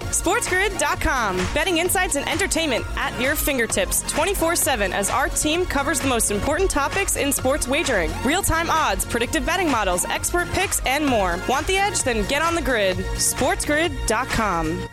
SportsGrid.com. 0.00 1.36
Betting 1.54 1.78
insights 1.78 2.16
and 2.16 2.28
entertainment 2.28 2.84
at 2.96 3.18
your 3.20 3.36
fingertips 3.36 4.02
24 4.10 4.56
7 4.56 4.92
as 4.92 5.08
our 5.08 5.28
team 5.28 5.64
covers 5.64 6.00
the 6.00 6.08
most 6.08 6.30
important 6.30 6.70
topics 6.70 7.16
in 7.16 7.32
sports 7.32 7.68
wagering 7.68 8.10
real 8.24 8.42
time 8.42 8.70
odds, 8.70 9.04
predictive 9.04 9.46
betting 9.46 9.70
models, 9.70 10.04
expert 10.06 10.48
picks, 10.50 10.80
and 10.86 11.06
more. 11.06 11.38
Want 11.48 11.66
the 11.66 11.76
edge? 11.76 12.02
Then 12.02 12.26
get 12.26 12.42
on 12.42 12.54
the 12.54 12.62
grid. 12.62 12.96
SportsGrid.com. 12.96 14.88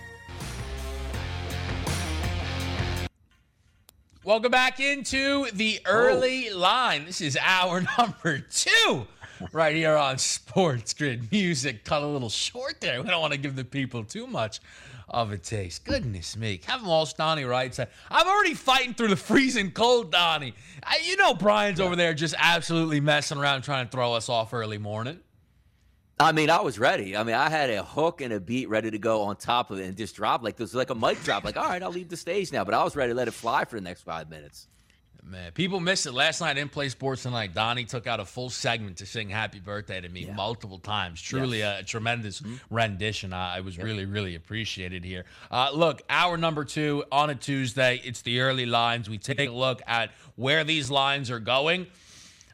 Welcome 4.23 4.51
back 4.51 4.79
into 4.79 5.49
the 5.53 5.79
early 5.85 6.51
oh. 6.51 6.57
line. 6.57 7.05
This 7.05 7.21
is 7.21 7.37
hour 7.41 7.83
number 7.97 8.39
two 8.39 9.07
right 9.51 9.75
here 9.75 9.95
on 9.95 10.19
Sports 10.19 10.93
Grid 10.93 11.31
Music. 11.31 11.83
Cut 11.83 12.03
a 12.03 12.07
little 12.07 12.29
short 12.29 12.79
there. 12.81 13.01
We 13.01 13.09
don't 13.09 13.21
want 13.21 13.33
to 13.33 13.39
give 13.39 13.55
the 13.55 13.65
people 13.65 14.03
too 14.03 14.27
much 14.27 14.59
of 15.11 15.31
a 15.31 15.37
taste. 15.37 15.85
Goodness 15.85 16.35
me. 16.35 16.57
Kevin 16.57 16.87
Walsh, 16.87 17.13
Donnie 17.13 17.43
Rightside, 17.43 17.87
I'm 18.09 18.27
already 18.27 18.53
fighting 18.53 18.93
through 18.93 19.09
the 19.09 19.15
freezing 19.15 19.71
cold, 19.71 20.11
Donnie. 20.11 20.53
I, 20.83 20.99
you 21.05 21.17
know 21.17 21.33
Brian's 21.33 21.79
yeah. 21.79 21.85
over 21.85 21.95
there 21.95 22.13
just 22.13 22.35
absolutely 22.37 22.99
messing 22.99 23.37
around 23.37 23.61
trying 23.61 23.85
to 23.85 23.91
throw 23.91 24.13
us 24.13 24.29
off 24.29 24.53
early 24.53 24.77
morning. 24.77 25.19
I 26.19 26.33
mean, 26.33 26.51
I 26.51 26.61
was 26.61 26.77
ready. 26.77 27.17
I 27.17 27.23
mean, 27.23 27.33
I 27.33 27.49
had 27.49 27.71
a 27.71 27.83
hook 27.83 28.21
and 28.21 28.31
a 28.31 28.39
beat 28.39 28.69
ready 28.69 28.91
to 28.91 28.99
go 28.99 29.23
on 29.23 29.37
top 29.37 29.71
of 29.71 29.79
it 29.79 29.85
and 29.85 29.97
just 29.97 30.15
drop 30.15 30.43
like 30.43 30.55
this 30.55 30.73
like 30.73 30.91
a 30.91 30.95
mic 30.95 31.21
drop. 31.23 31.43
Like, 31.43 31.57
all 31.57 31.67
right, 31.67 31.81
I'll 31.81 31.91
leave 31.91 32.09
the 32.09 32.17
stage 32.17 32.51
now. 32.51 32.63
But 32.63 32.75
I 32.75 32.83
was 32.83 32.95
ready 32.95 33.11
to 33.11 33.17
let 33.17 33.27
it 33.27 33.31
fly 33.31 33.65
for 33.65 33.75
the 33.75 33.81
next 33.81 34.03
five 34.03 34.29
minutes. 34.29 34.67
Man, 35.23 35.51
people 35.51 35.79
missed 35.79 36.07
it 36.07 36.13
last 36.13 36.41
night. 36.41 36.51
I 36.51 36.53
didn't 36.55 36.71
play 36.71 36.89
sports 36.89 37.23
tonight. 37.23 37.53
Donnie 37.53 37.85
took 37.85 38.07
out 38.07 38.19
a 38.19 38.25
full 38.25 38.49
segment 38.49 38.97
to 38.97 39.05
sing 39.05 39.29
"Happy 39.29 39.59
Birthday" 39.59 40.01
to 40.01 40.09
me 40.09 40.25
yeah. 40.25 40.33
multiple 40.33 40.79
times. 40.79 41.21
Truly 41.21 41.59
yes. 41.59 41.77
a, 41.77 41.81
a, 41.81 41.83
tremendous 41.83 42.41
mm-hmm. 42.41 42.55
rendition. 42.73 43.31
I, 43.31 43.57
I 43.57 43.59
was 43.59 43.77
yep. 43.77 43.85
really, 43.85 44.05
really 44.05 44.33
appreciated 44.35 45.05
here. 45.05 45.25
Uh, 45.51 45.69
look, 45.73 46.01
hour 46.09 46.37
number 46.37 46.65
two 46.65 47.03
on 47.11 47.29
a 47.29 47.35
Tuesday. 47.35 48.01
It's 48.03 48.23
the 48.23 48.39
early 48.39 48.65
lines. 48.65 49.09
We 49.09 49.19
take 49.19 49.47
a 49.47 49.51
look 49.51 49.81
at 49.85 50.09
where 50.37 50.63
these 50.63 50.89
lines 50.89 51.29
are 51.29 51.39
going. 51.39 51.85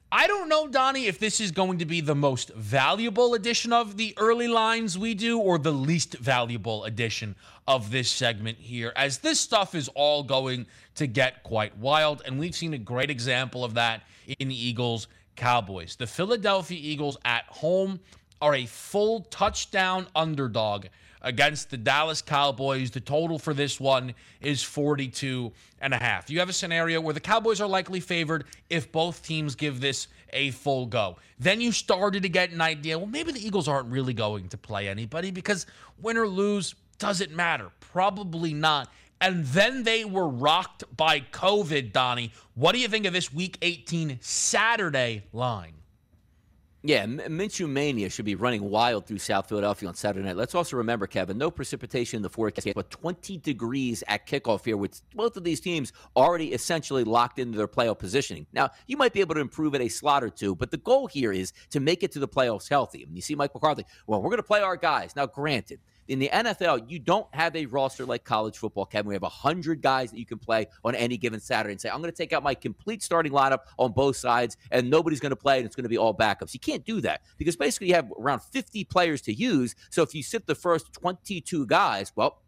I 0.09 0.25
don't 0.27 0.47
know, 0.47 0.69
Donnie, 0.69 1.08
if 1.08 1.19
this 1.19 1.41
is 1.41 1.52
going 1.52 1.80
to 1.80 1.86
be 1.86 2.00
the 2.00 2.16
most 2.16 2.53
valuable 2.53 3.33
edition 3.33 3.73
of 3.73 3.97
the 3.97 4.13
early 4.16 4.47
lines 4.47 4.97
we 4.97 5.13
do 5.13 5.38
or 5.38 5.58
the 5.58 5.73
least 5.73 6.17
valuable 6.19 6.86
edition 6.86 7.36
of 7.67 7.91
this 7.91 8.09
segment 8.09 8.58
here, 8.58 8.94
as 8.95 9.17
this 9.17 9.38
stuff 9.38 9.75
is 9.75 9.89
all 9.95 10.23
going 10.23 10.66
to 10.95 11.08
get 11.08 11.44
quite 11.44 11.78
wild. 11.78 12.22
And 12.25 12.39
we've 12.39 12.55
seen 12.55 12.73
a 12.73 12.78
great 12.78 13.09
example 13.09 13.66
of 13.66 13.73
that 13.73 14.03
in 14.40 14.47
the 14.47 14.56
Eagles 14.56 15.09
Cowboys. 15.35 15.97
The 15.97 16.07
Philadelphia 16.07 16.79
Eagles 16.81 17.17
at 17.25 17.44
home 17.47 18.00
are 18.41 18.56
a 18.56 18.66
full 18.66 19.22
touchdown 19.23 20.07
underdog 20.16 20.85
against 21.28 21.70
the 21.70 21.78
Dallas 21.78 22.22
Cowboys. 22.22 22.90
The 22.90 23.02
total 23.02 23.38
for 23.38 23.54
this 23.54 23.82
one 23.82 24.14
is 24.40 24.64
42 24.64 25.52
and 25.82 25.94
a 25.94 25.98
half. 25.98 26.30
You 26.30 26.40
have 26.40 26.48
a 26.48 26.54
scenario 26.54 27.02
where 27.02 27.14
the 27.14 27.20
Cowboys 27.20 27.60
are 27.60 27.68
likely 27.68 28.00
favored 28.00 28.46
if 28.70 28.92
both 28.92 29.22
teams 29.22 29.54
give 29.54 29.82
this 29.82 30.08
a 30.32 30.52
full 30.52 30.86
go. 30.86 31.18
Then 31.38 31.60
you 31.60 31.74
started 31.74 32.24
to 32.24 32.30
get 32.30 32.52
an 32.52 32.62
idea, 32.62 32.98
well, 32.98 33.08
maybe 33.08 33.34
the 33.34 33.46
Eagles 33.46 33.68
aren't 33.68 33.90
really 33.90 34.14
going 34.14 34.48
to 34.50 34.58
play 34.58 34.88
anybody 34.88 35.30
because 35.30 35.66
win 36.02 36.18
or 36.18 36.28
lose 36.28 36.76
doesn't 36.98 37.32
matter. 37.32 37.72
Probably 37.82 38.54
not. 38.54 38.90
And 39.20 39.46
then 39.48 39.84
they 39.84 40.06
were 40.06 40.30
rocked 40.30 40.86
by 40.96 41.20
COVID, 41.20 41.92
Donnie. 41.92 42.32
What 42.56 42.72
do 42.72 42.80
you 42.80 42.88
think 42.88 43.06
of 43.06 43.12
this 43.12 43.34
week 43.34 43.58
18 43.62 44.20
Saturday 44.22 45.24
line? 45.34 45.74
Yeah, 46.88 47.06
Minshew 47.06 47.68
Mania 47.68 48.09
should 48.09 48.24
be 48.24 48.36
running 48.36 48.64
wild 48.64 49.08
through 49.08 49.18
South 49.18 49.50
Philadelphia 49.50 49.90
on 49.90 49.96
Saturday 49.96 50.25
night. 50.25 50.38
Let's 50.38 50.56
also 50.56 50.78
remember, 50.78 51.06
Kevin, 51.06 51.38
no 51.38 51.52
precipitation 51.52 52.16
in 52.16 52.24
the 52.24 52.30
forecast, 52.30 52.70
but 52.74 52.90
20 52.90 53.40
degrees 53.40 54.06
at 54.08 54.25
kickoff 54.25 54.64
here, 54.64 54.78
with 54.78 55.02
both 55.14 55.36
of 55.36 55.44
these 55.44 55.59
teams 55.59 55.92
already 56.16 56.53
essentially 56.53 57.03
locked 57.03 57.40
into 57.40 57.58
their 57.58 57.68
playoff 57.68 58.00
positioning. 58.00 58.47
Now, 58.53 58.70
you 58.88 58.96
might 58.96 59.12
be 59.12 59.20
able 59.20 59.36
to 59.36 59.42
improve 59.42 59.76
at 59.76 59.81
a 59.81 59.90
slot 59.90 60.24
or 60.24 60.30
two, 60.30 60.56
but 60.56 60.72
the 60.72 60.78
goal 60.78 61.08
here 61.08 61.34
is 61.34 61.52
to 61.72 61.81
make 61.81 62.03
it 62.03 62.14
to 62.14 62.20
the 62.20 62.28
playoffs 62.28 62.70
healthy. 62.70 63.03
And 63.03 63.14
you 63.14 63.22
see 63.22 63.36
Mike 63.36 63.53
McCarthy, 63.53 63.84
well, 64.06 64.22
we're 64.22 64.30
going 64.30 64.38
to 64.38 64.44
play 64.44 64.62
our 64.62 64.78
guys. 64.78 65.14
Now, 65.14 65.26
granted, 65.26 65.81
in 66.07 66.19
the 66.19 66.29
NFL, 66.29 66.90
you 66.90 67.00
don't 67.00 67.28
have 67.34 67.56
a 67.56 67.66
roster 67.66 68.06
like 68.06 68.23
college 68.23 68.57
football, 68.57 68.85
Kevin. 68.85 69.09
We 69.09 69.16
have 69.16 69.23
100 69.23 69.81
guys 69.81 70.12
that 70.12 70.19
you 70.19 70.25
can 70.25 70.40
play 70.40 70.68
on 70.84 70.95
any 70.95 71.18
given 71.18 71.40
Saturday 71.40 71.73
and 71.73 71.81
say, 71.81 71.90
I'm 71.90 72.01
going 72.01 72.12
to 72.12 72.18
take 72.18 72.34
out 72.34 72.44
my 72.44 72.56
complete 72.56 73.03
starting 73.03 73.31
lineup 73.31 73.59
on 73.78 73.91
both 73.91 74.16
sides, 74.16 74.57
and 74.72 74.90
nobody's 74.90 75.19
going 75.19 75.31
to 75.31 75.35
play, 75.35 75.57
and 75.57 75.66
it's 75.66 75.75
going 75.75 75.84
to 75.84 75.90
be 75.90 75.97
all 75.97 76.16
backups. 76.16 76.53
You 76.53 76.59
can't 76.59 76.85
do 76.85 77.01
that 77.01 77.22
because 77.38 77.56
basically 77.56 77.88
you 77.88 77.96
have 77.96 78.12
around 78.17 78.41
50 78.41 78.84
players 78.85 79.22
to 79.23 79.34
use. 79.34 79.75
So 79.90 80.01
if 80.01 80.16
you 80.16 80.23
sit 80.23 80.47
the 80.47 80.56
first 80.56 80.94
22 80.94 81.66
guys, 81.66 82.12
well, 82.16 82.41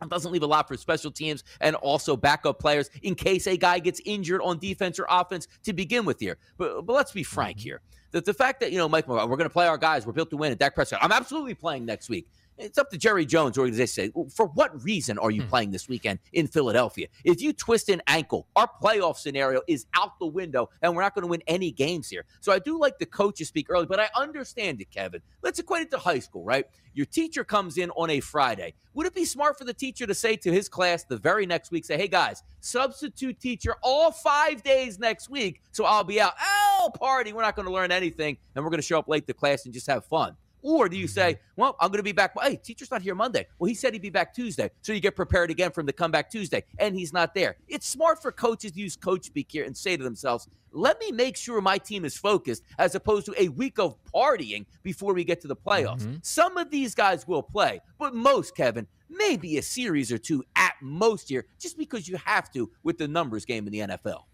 it 0.00 0.08
doesn't 0.08 0.32
leave 0.32 0.42
a 0.42 0.46
lot 0.46 0.66
for 0.66 0.76
special 0.76 1.10
teams 1.10 1.44
and 1.60 1.76
also 1.76 2.16
backup 2.16 2.58
players 2.58 2.90
in 3.02 3.14
case 3.14 3.46
a 3.46 3.56
guy 3.56 3.78
gets 3.78 4.00
injured 4.04 4.40
on 4.42 4.58
defense 4.58 4.98
or 4.98 5.06
offense 5.08 5.46
to 5.64 5.72
begin 5.72 6.04
with 6.04 6.18
here. 6.18 6.38
But, 6.58 6.82
but 6.82 6.92
let's 6.92 7.12
be 7.12 7.22
frank 7.22 7.58
mm-hmm. 7.58 7.64
here. 7.64 7.80
The, 8.10 8.20
the 8.20 8.34
fact 8.34 8.60
that, 8.60 8.72
you 8.72 8.78
know, 8.78 8.88
Mike, 8.88 9.08
we're 9.08 9.24
going 9.24 9.44
to 9.44 9.50
play 9.50 9.66
our 9.66 9.78
guys, 9.78 10.06
we're 10.06 10.12
built 10.12 10.30
to 10.30 10.36
win, 10.36 10.52
and 10.52 10.58
Dak 10.58 10.74
Prescott, 10.74 10.98
I'm 11.02 11.12
absolutely 11.12 11.54
playing 11.54 11.86
next 11.86 12.10
week. 12.10 12.28
It's 12.62 12.78
up 12.78 12.90
to 12.90 12.98
Jerry 12.98 13.26
Jones' 13.26 13.58
organization. 13.58 14.12
For 14.30 14.46
what 14.46 14.84
reason 14.84 15.18
are 15.18 15.32
you 15.32 15.42
hmm. 15.42 15.48
playing 15.48 15.70
this 15.72 15.88
weekend 15.88 16.20
in 16.32 16.46
Philadelphia? 16.46 17.08
If 17.24 17.42
you 17.42 17.52
twist 17.52 17.88
an 17.88 18.00
ankle, 18.06 18.46
our 18.54 18.70
playoff 18.80 19.16
scenario 19.16 19.62
is 19.66 19.86
out 19.94 20.18
the 20.20 20.26
window, 20.26 20.70
and 20.80 20.94
we're 20.94 21.02
not 21.02 21.14
going 21.14 21.22
to 21.22 21.28
win 21.28 21.42
any 21.48 21.72
games 21.72 22.08
here. 22.08 22.24
So 22.40 22.52
I 22.52 22.60
do 22.60 22.78
like 22.78 22.98
the 22.98 23.06
coaches 23.06 23.48
speak 23.48 23.66
early, 23.68 23.86
but 23.86 23.98
I 23.98 24.08
understand 24.16 24.80
it, 24.80 24.90
Kevin. 24.92 25.20
Let's 25.42 25.58
equate 25.58 25.82
it 25.82 25.90
to 25.90 25.98
high 25.98 26.20
school, 26.20 26.44
right? 26.44 26.64
Your 26.94 27.06
teacher 27.06 27.42
comes 27.42 27.78
in 27.78 27.90
on 27.90 28.10
a 28.10 28.20
Friday. 28.20 28.74
Would 28.94 29.06
it 29.06 29.14
be 29.14 29.24
smart 29.24 29.58
for 29.58 29.64
the 29.64 29.74
teacher 29.74 30.06
to 30.06 30.14
say 30.14 30.36
to 30.36 30.52
his 30.52 30.68
class 30.68 31.04
the 31.04 31.16
very 31.16 31.46
next 31.46 31.72
week, 31.72 31.84
say, 31.84 31.96
hey 31.96 32.08
guys, 32.08 32.44
substitute 32.60 33.40
teacher 33.40 33.74
all 33.82 34.12
five 34.12 34.62
days 34.62 35.00
next 35.00 35.28
week, 35.28 35.62
so 35.72 35.84
I'll 35.84 36.04
be 36.04 36.20
out. 36.20 36.34
Oh, 36.40 36.90
party. 36.94 37.32
We're 37.32 37.42
not 37.42 37.56
going 37.56 37.66
to 37.66 37.72
learn 37.72 37.90
anything, 37.90 38.36
and 38.54 38.64
we're 38.64 38.70
going 38.70 38.80
to 38.80 38.86
show 38.86 39.00
up 39.00 39.08
late 39.08 39.26
to 39.26 39.34
class 39.34 39.64
and 39.64 39.74
just 39.74 39.88
have 39.88 40.04
fun. 40.04 40.36
Or 40.62 40.88
do 40.88 40.96
you 40.96 41.08
say, 41.08 41.34
mm-hmm. 41.34 41.60
well, 41.60 41.76
I'm 41.80 41.88
going 41.88 41.98
to 41.98 42.04
be 42.04 42.12
back. 42.12 42.34
Hey, 42.40 42.56
teacher's 42.56 42.90
not 42.90 43.02
here 43.02 43.14
Monday. 43.14 43.46
Well, 43.58 43.68
he 43.68 43.74
said 43.74 43.92
he'd 43.92 44.02
be 44.02 44.10
back 44.10 44.34
Tuesday. 44.34 44.70
So 44.80 44.92
you 44.92 45.00
get 45.00 45.16
prepared 45.16 45.50
again 45.50 45.72
for 45.72 45.82
the 45.82 45.92
comeback 45.92 46.30
Tuesday, 46.30 46.64
and 46.78 46.96
he's 46.96 47.12
not 47.12 47.34
there. 47.34 47.56
It's 47.68 47.86
smart 47.86 48.22
for 48.22 48.32
coaches 48.32 48.72
to 48.72 48.80
use 48.80 48.96
coach 48.96 49.24
speak 49.24 49.48
here 49.50 49.64
and 49.64 49.76
say 49.76 49.96
to 49.96 50.04
themselves, 50.04 50.48
let 50.72 50.98
me 51.00 51.12
make 51.12 51.36
sure 51.36 51.60
my 51.60 51.78
team 51.78 52.04
is 52.04 52.16
focused 52.16 52.62
as 52.78 52.94
opposed 52.94 53.26
to 53.26 53.34
a 53.38 53.48
week 53.48 53.78
of 53.78 53.96
partying 54.14 54.64
before 54.82 55.12
we 55.12 55.24
get 55.24 55.40
to 55.42 55.48
the 55.48 55.56
playoffs. 55.56 56.02
Mm-hmm. 56.02 56.16
Some 56.22 56.56
of 56.56 56.70
these 56.70 56.94
guys 56.94 57.26
will 57.28 57.42
play, 57.42 57.80
but 57.98 58.14
most, 58.14 58.56
Kevin, 58.56 58.86
maybe 59.10 59.58
a 59.58 59.62
series 59.62 60.10
or 60.10 60.18
two 60.18 60.42
at 60.56 60.74
most 60.80 61.28
here, 61.28 61.44
just 61.58 61.76
because 61.76 62.08
you 62.08 62.16
have 62.24 62.50
to 62.52 62.70
with 62.82 62.96
the 62.96 63.08
numbers 63.08 63.44
game 63.44 63.66
in 63.66 63.72
the 63.72 63.80
NFL 63.80 64.24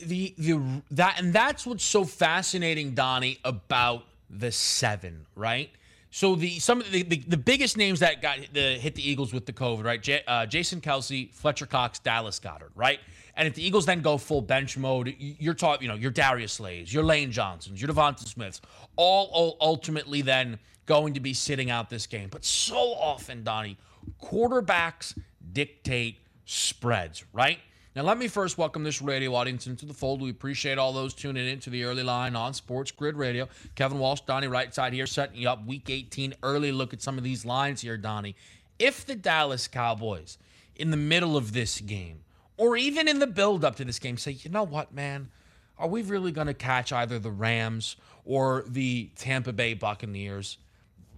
the 0.00 0.34
the 0.38 0.82
that 0.90 1.18
and 1.18 1.32
that's 1.32 1.66
what's 1.66 1.84
so 1.84 2.04
fascinating, 2.04 2.94
Donnie, 2.94 3.38
about 3.44 4.04
the 4.30 4.52
seven, 4.52 5.26
right? 5.34 5.70
So 6.10 6.34
the 6.34 6.58
some 6.58 6.80
of 6.80 6.90
the, 6.90 7.02
the, 7.02 7.22
the 7.28 7.36
biggest 7.36 7.76
names 7.76 8.00
that 8.00 8.22
got 8.22 8.38
the 8.52 8.74
hit 8.74 8.94
the 8.94 9.08
Eagles 9.08 9.32
with 9.32 9.46
the 9.46 9.52
COVID, 9.52 9.84
right? 9.84 10.02
J, 10.02 10.22
uh, 10.26 10.46
Jason 10.46 10.80
Kelce, 10.80 11.32
Fletcher 11.32 11.66
Cox, 11.66 11.98
Dallas 11.98 12.40
Goedert, 12.40 12.70
right? 12.74 12.98
And 13.38 13.46
if 13.46 13.54
the 13.54 13.64
Eagles 13.64 13.86
then 13.86 14.00
go 14.00 14.18
full 14.18 14.42
bench 14.42 14.76
mode, 14.76 15.14
you're 15.18 15.54
talking, 15.54 15.84
you 15.84 15.88
know, 15.88 15.94
your 15.94 16.10
Darius 16.10 16.54
Slays, 16.54 16.92
your 16.92 17.04
Lane 17.04 17.30
Johnsons, 17.30 17.80
your 17.80 17.88
Devonta 17.88 18.26
Smiths, 18.26 18.60
all, 18.96 19.30
all 19.32 19.56
ultimately 19.60 20.22
then 20.22 20.58
going 20.86 21.14
to 21.14 21.20
be 21.20 21.32
sitting 21.32 21.70
out 21.70 21.88
this 21.88 22.08
game. 22.08 22.30
But 22.30 22.44
so 22.44 22.76
often, 22.76 23.44
Donnie, 23.44 23.78
quarterbacks 24.20 25.16
dictate 25.52 26.18
spreads, 26.46 27.24
right? 27.32 27.58
Now, 27.98 28.04
let 28.04 28.16
me 28.16 28.28
first 28.28 28.56
welcome 28.56 28.84
this 28.84 29.02
radio 29.02 29.34
audience 29.34 29.66
into 29.66 29.84
the 29.84 29.92
fold. 29.92 30.22
We 30.22 30.30
appreciate 30.30 30.78
all 30.78 30.92
those 30.92 31.14
tuning 31.14 31.48
in 31.48 31.58
to 31.58 31.68
the 31.68 31.82
early 31.82 32.04
line 32.04 32.36
on 32.36 32.54
Sports 32.54 32.92
Grid 32.92 33.16
Radio. 33.16 33.48
Kevin 33.74 33.98
Walsh, 33.98 34.20
Donnie 34.20 34.46
Rightside 34.46 34.92
here, 34.92 35.04
setting 35.04 35.36
you 35.36 35.48
up 35.48 35.66
week 35.66 35.90
18. 35.90 36.34
Early 36.44 36.70
look 36.70 36.92
at 36.92 37.02
some 37.02 37.18
of 37.18 37.24
these 37.24 37.44
lines 37.44 37.80
here, 37.80 37.96
Donnie. 37.96 38.36
if 38.78 39.04
the 39.04 39.16
Dallas 39.16 39.66
Cowboys, 39.66 40.38
in 40.76 40.92
the 40.92 40.96
middle 40.96 41.36
of 41.36 41.52
this 41.52 41.80
game, 41.80 42.20
or 42.56 42.76
even 42.76 43.08
in 43.08 43.18
the 43.18 43.26
build 43.26 43.64
up 43.64 43.74
to 43.74 43.84
this 43.84 43.98
game, 43.98 44.16
say, 44.16 44.30
you 44.30 44.48
know 44.48 44.62
what, 44.62 44.94
man, 44.94 45.28
are 45.76 45.88
we 45.88 46.02
really 46.02 46.30
going 46.30 46.46
to 46.46 46.54
catch 46.54 46.92
either 46.92 47.18
the 47.18 47.32
Rams 47.32 47.96
or 48.24 48.62
the 48.68 49.10
Tampa 49.16 49.52
Bay 49.52 49.74
Buccaneers? 49.74 50.58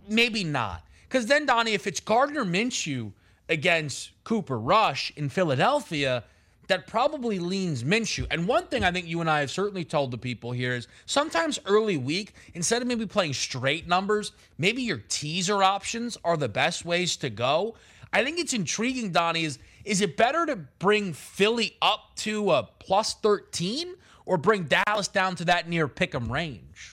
Maybe 0.08 0.44
not. 0.44 0.82
Because 1.06 1.26
then, 1.26 1.44
Donnie, 1.44 1.74
if 1.74 1.86
it's 1.86 2.00
Gardner 2.00 2.46
Minshew 2.46 3.12
against 3.50 4.12
Cooper 4.24 4.58
Rush 4.58 5.12
in 5.14 5.28
Philadelphia, 5.28 6.24
that 6.70 6.86
probably 6.86 7.38
leans 7.38 7.84
Minshew. 7.84 8.26
And 8.30 8.46
one 8.46 8.66
thing 8.66 8.84
I 8.84 8.92
think 8.92 9.06
you 9.06 9.20
and 9.20 9.28
I 9.28 9.40
have 9.40 9.50
certainly 9.50 9.84
told 9.84 10.10
the 10.10 10.18
people 10.18 10.52
here 10.52 10.74
is 10.74 10.88
sometimes 11.04 11.58
early 11.66 11.96
week, 11.96 12.32
instead 12.54 12.80
of 12.80 12.88
maybe 12.88 13.06
playing 13.06 13.34
straight 13.34 13.88
numbers, 13.88 14.32
maybe 14.56 14.82
your 14.82 15.02
teaser 15.08 15.62
options 15.62 16.16
are 16.24 16.36
the 16.36 16.48
best 16.48 16.84
ways 16.84 17.16
to 17.16 17.30
go. 17.30 17.74
I 18.12 18.24
think 18.24 18.38
it's 18.38 18.54
intriguing, 18.54 19.10
Donnie. 19.10 19.44
Is 19.44 19.58
is 19.84 20.00
it 20.00 20.16
better 20.16 20.46
to 20.46 20.56
bring 20.56 21.12
Philly 21.12 21.76
up 21.80 22.14
to 22.16 22.52
a 22.52 22.68
plus 22.78 23.14
13 23.14 23.94
or 24.26 24.36
bring 24.36 24.64
Dallas 24.64 25.08
down 25.08 25.36
to 25.36 25.44
that 25.46 25.68
near 25.68 25.88
pick 25.88 26.14
'em 26.14 26.30
range? 26.30 26.89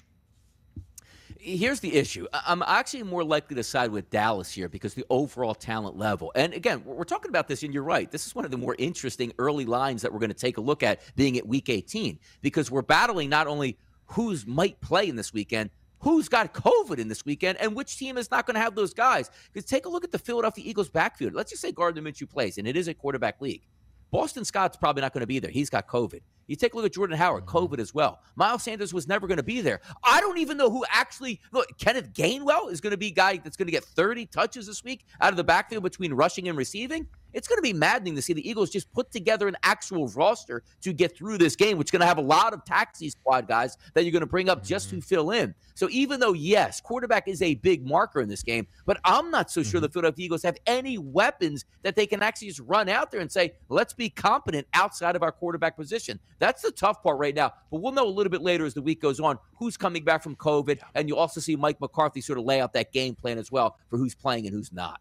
Here's 1.47 1.79
the 1.79 1.95
issue. 1.95 2.27
I'm 2.33 2.61
actually 2.61 3.03
more 3.03 3.23
likely 3.23 3.55
to 3.55 3.63
side 3.63 3.91
with 3.91 4.09
Dallas 4.09 4.51
here 4.51 4.67
because 4.67 4.93
the 4.93 5.05
overall 5.09 5.55
talent 5.55 5.97
level. 5.97 6.31
And 6.35 6.53
again, 6.53 6.83
we're 6.85 7.03
talking 7.05 7.29
about 7.29 7.47
this, 7.47 7.63
and 7.63 7.73
you're 7.73 7.83
right. 7.83 8.11
This 8.11 8.27
is 8.27 8.35
one 8.35 8.45
of 8.45 8.51
the 8.51 8.57
more 8.57 8.75
interesting 8.77 9.31
early 9.39 9.65
lines 9.65 10.01
that 10.01 10.11
we're 10.11 10.19
going 10.19 10.29
to 10.29 10.35
take 10.35 10.57
a 10.57 10.61
look 10.61 10.83
at 10.83 11.01
being 11.15 11.37
at 11.37 11.47
week 11.47 11.69
18 11.69 12.19
because 12.41 12.69
we're 12.69 12.81
battling 12.81 13.29
not 13.29 13.47
only 13.47 13.77
who's 14.07 14.45
might 14.45 14.79
play 14.81 15.07
in 15.07 15.15
this 15.15 15.33
weekend, 15.33 15.69
who's 15.99 16.29
got 16.29 16.53
COVID 16.53 16.99
in 16.99 17.07
this 17.07 17.25
weekend, 17.25 17.57
and 17.59 17.75
which 17.75 17.97
team 17.97 18.17
is 18.17 18.29
not 18.29 18.45
going 18.45 18.55
to 18.55 18.61
have 18.61 18.75
those 18.75 18.93
guys. 18.93 19.31
Because 19.51 19.67
take 19.67 19.85
a 19.85 19.89
look 19.89 20.03
at 20.03 20.11
the 20.11 20.19
Philadelphia 20.19 20.63
Eagles 20.67 20.89
backfield. 20.89 21.33
Let's 21.33 21.51
just 21.51 21.61
say 21.61 21.71
Gardner 21.71 22.01
Minshew 22.01 22.29
plays, 22.29 22.57
and 22.57 22.67
it 22.67 22.75
is 22.75 22.87
a 22.87 22.93
quarterback 22.93 23.41
league. 23.41 23.63
Boston 24.11 24.45
Scott's 24.45 24.77
probably 24.77 25.01
not 25.01 25.13
going 25.13 25.21
to 25.21 25.27
be 25.27 25.39
there. 25.39 25.51
He's 25.51 25.69
got 25.69 25.87
COVID. 25.87 26.21
You 26.47 26.55
take 26.55 26.73
a 26.73 26.77
look 26.77 26.85
at 26.85 26.93
Jordan 26.93 27.17
Howard, 27.17 27.45
mm-hmm. 27.45 27.57
COVID 27.57 27.79
as 27.79 27.93
well. 27.93 28.21
Miles 28.35 28.63
Sanders 28.63 28.93
was 28.93 29.07
never 29.07 29.27
going 29.27 29.37
to 29.37 29.43
be 29.43 29.61
there. 29.61 29.81
I 30.03 30.19
don't 30.21 30.37
even 30.37 30.57
know 30.57 30.69
who 30.69 30.85
actually. 30.89 31.39
Look, 31.51 31.77
Kenneth 31.77 32.13
Gainwell 32.13 32.71
is 32.71 32.81
going 32.81 32.91
to 32.91 32.97
be 32.97 33.07
a 33.07 33.11
guy 33.11 33.37
that's 33.37 33.57
going 33.57 33.67
to 33.67 33.71
get 33.71 33.83
30 33.83 34.25
touches 34.27 34.67
this 34.67 34.83
week 34.83 35.05
out 35.21 35.31
of 35.31 35.37
the 35.37 35.43
backfield 35.43 35.83
between 35.83 36.13
rushing 36.13 36.47
and 36.47 36.57
receiving. 36.57 37.07
It's 37.37 37.47
going 37.47 37.59
to 37.59 37.61
be 37.61 37.71
maddening 37.71 38.15
to 38.15 38.21
see 38.23 38.33
the 38.33 38.49
Eagles 38.49 38.71
just 38.71 38.91
put 38.91 39.11
together 39.11 39.47
an 39.47 39.55
actual 39.61 40.07
roster 40.07 40.63
to 40.81 40.91
get 40.91 41.15
through 41.15 41.37
this 41.37 41.55
game, 41.55 41.77
which 41.77 41.89
is 41.89 41.91
going 41.91 41.99
to 41.99 42.07
have 42.07 42.17
a 42.17 42.21
lot 42.21 42.51
of 42.51 42.65
taxi 42.65 43.11
squad 43.11 43.47
guys 43.47 43.77
that 43.93 44.03
you're 44.03 44.11
going 44.11 44.21
to 44.21 44.25
bring 44.25 44.49
up 44.49 44.63
just 44.63 44.87
mm-hmm. 44.87 45.01
to 45.01 45.05
fill 45.05 45.29
in. 45.29 45.53
So 45.75 45.87
even 45.91 46.19
though, 46.19 46.33
yes, 46.33 46.81
quarterback 46.81 47.27
is 47.27 47.43
a 47.43 47.53
big 47.53 47.85
marker 47.85 48.21
in 48.21 48.27
this 48.27 48.41
game, 48.41 48.65
but 48.87 48.99
I'm 49.05 49.29
not 49.29 49.51
so 49.51 49.61
sure 49.61 49.77
mm-hmm. 49.77 49.83
the 49.83 49.89
Philadelphia 49.89 50.25
Eagles 50.25 50.41
have 50.41 50.57
any 50.65 50.97
weapons 50.97 51.63
that 51.83 51.95
they 51.95 52.07
can 52.07 52.23
actually 52.23 52.47
just 52.47 52.61
run 52.61 52.89
out 52.89 53.11
there 53.11 53.21
and 53.21 53.31
say, 53.31 53.53
let's 53.69 53.93
be 53.93 54.09
competent 54.09 54.65
outside 54.73 55.15
of 55.15 55.21
our 55.21 55.31
quarterback 55.31 55.77
position. 55.77 56.19
That's 56.39 56.63
the 56.63 56.71
tough 56.71 57.03
part 57.03 57.19
right 57.19 57.35
now. 57.35 57.53
But 57.69 57.81
we'll 57.81 57.91
know 57.91 58.07
a 58.07 58.09
little 58.09 58.31
bit 58.31 58.41
later 58.41 58.65
as 58.65 58.73
the 58.73 58.81
week 58.81 58.99
goes 58.99 59.19
on 59.19 59.37
who's 59.59 59.77
coming 59.77 60.03
back 60.03 60.23
from 60.23 60.35
COVID. 60.37 60.79
And 60.95 61.07
you'll 61.07 61.19
also 61.19 61.39
see 61.39 61.55
Mike 61.55 61.79
McCarthy 61.79 62.19
sort 62.19 62.39
of 62.39 62.45
lay 62.45 62.61
out 62.61 62.73
that 62.73 62.91
game 62.91 63.13
plan 63.13 63.37
as 63.37 63.51
well 63.51 63.77
for 63.91 63.97
who's 63.97 64.15
playing 64.15 64.47
and 64.47 64.55
who's 64.55 64.73
not. 64.73 64.99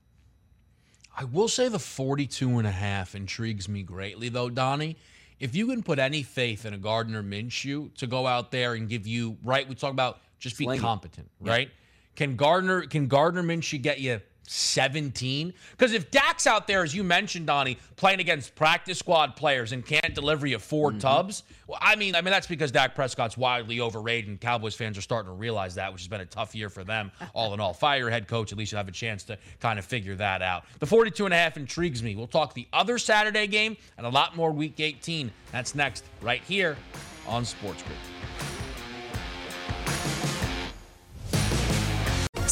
I 1.17 1.25
will 1.25 1.49
say 1.49 1.69
the 1.69 1.79
42 1.79 2.59
and 2.59 2.67
a 2.67 2.71
half 2.71 3.15
intrigues 3.15 3.69
me 3.69 3.83
greatly, 3.83 4.29
though, 4.29 4.51
Donnie. 4.51 4.97
If 5.41 5.55
you 5.55 5.67
can 5.67 5.83
put 5.83 5.99
any 5.99 6.23
faith 6.23 6.67
in 6.67 6.75
a 6.75 6.79
Gardner 6.79 7.23
Minshew 7.23 7.95
to 7.97 8.07
go 8.07 8.27
out 8.27 8.51
there 8.51 8.75
and 8.75 8.89
give 8.89 9.07
you, 9.07 9.39
right, 9.43 9.67
we 9.67 9.75
talk 9.75 9.93
about 9.93 10.21
just 10.39 10.59
be 10.59 10.65
Sling 10.65 10.81
competent, 10.81 11.31
it. 11.43 11.49
right? 11.49 11.69
Yeah. 11.69 11.75
Can 12.17 12.37
Gardner 12.37 12.83
can 12.83 13.09
Gardner 13.09 13.43
Minshew 13.43 13.81
get 13.81 14.01
you 14.01 14.21
17? 14.47 15.53
Because 15.73 15.93
if 15.93 16.11
Dak's 16.11 16.47
out 16.47 16.67
there, 16.67 16.83
as 16.83 16.95
you 16.95 17.05
mentioned, 17.05 17.47
Donnie, 17.47 17.79
playing 17.97 18.21
against 18.21 18.55
practice 18.55 18.99
squad 18.99 19.37
players 19.37 19.73
and 19.73 19.85
can't 19.85 20.15
deliver 20.15 20.47
you 20.47 20.59
4 20.59 20.91
mm-hmm. 20.91 20.99
tubs, 20.99 21.43
well, 21.67 21.79
I 21.81 21.97
mean, 21.97 22.15
I 22.15 22.21
mean 22.21 22.31
that's 22.31 22.47
because 22.47 22.71
Dak 22.71 22.95
Prescott's 22.95 23.37
wildly 23.37 23.81
overrated, 23.81 24.29
and 24.31 24.41
Cowboys 24.41 24.75
fans 24.75 24.97
are 24.97 25.03
starting 25.03 25.31
to 25.31 25.37
realize 25.37 25.75
that, 25.75 25.93
which 25.93 26.03
has 26.03 26.09
been 26.09 26.21
a 26.21 26.27
tough 26.27 26.55
year 26.55 26.69
for 26.69 26.85
them, 26.85 27.11
all 27.35 27.55
in 27.55 27.61
all. 27.61 27.75
Fire 27.75 27.99
your 27.99 28.11
head 28.11 28.29
coach, 28.29 28.53
at 28.53 28.59
least 28.59 28.73
you'll 28.73 28.79
have 28.79 28.89
a 28.89 28.93
chance 28.93 29.25
to 29.25 29.39
kind 29.61 29.79
of 29.79 29.85
figure 29.85 30.15
that 30.15 30.43
out. 30.43 30.65
The 30.79 30.87
42 30.87 31.25
and 31.25 31.35
a 31.35 31.37
half 31.37 31.57
intrigues 31.57 32.03
me. 32.03 32.15
We'll 32.15 32.27
talk 32.27 32.55
the 32.55 32.69
other 32.73 32.99
Saturday 32.99 33.47
game 33.47 33.77
and 33.99 34.07
a 34.07 34.11
lot 34.11 34.37
more 34.37 34.53
Week 34.53 34.79
18. 34.79 35.31
That's 35.53 35.75
next, 35.75 36.05
right 36.21 36.43
here 36.43 36.77
on 37.27 37.45
Sports 37.45 37.83
Grid. 37.83 38.46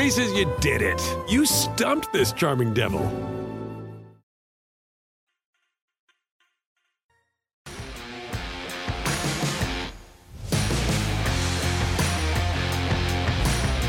Reese's, 0.00 0.32
you 0.32 0.50
did 0.60 0.80
it. 0.80 0.98
You 1.28 1.44
stumped 1.44 2.10
this 2.10 2.32
charming 2.32 2.72
devil. 2.72 3.00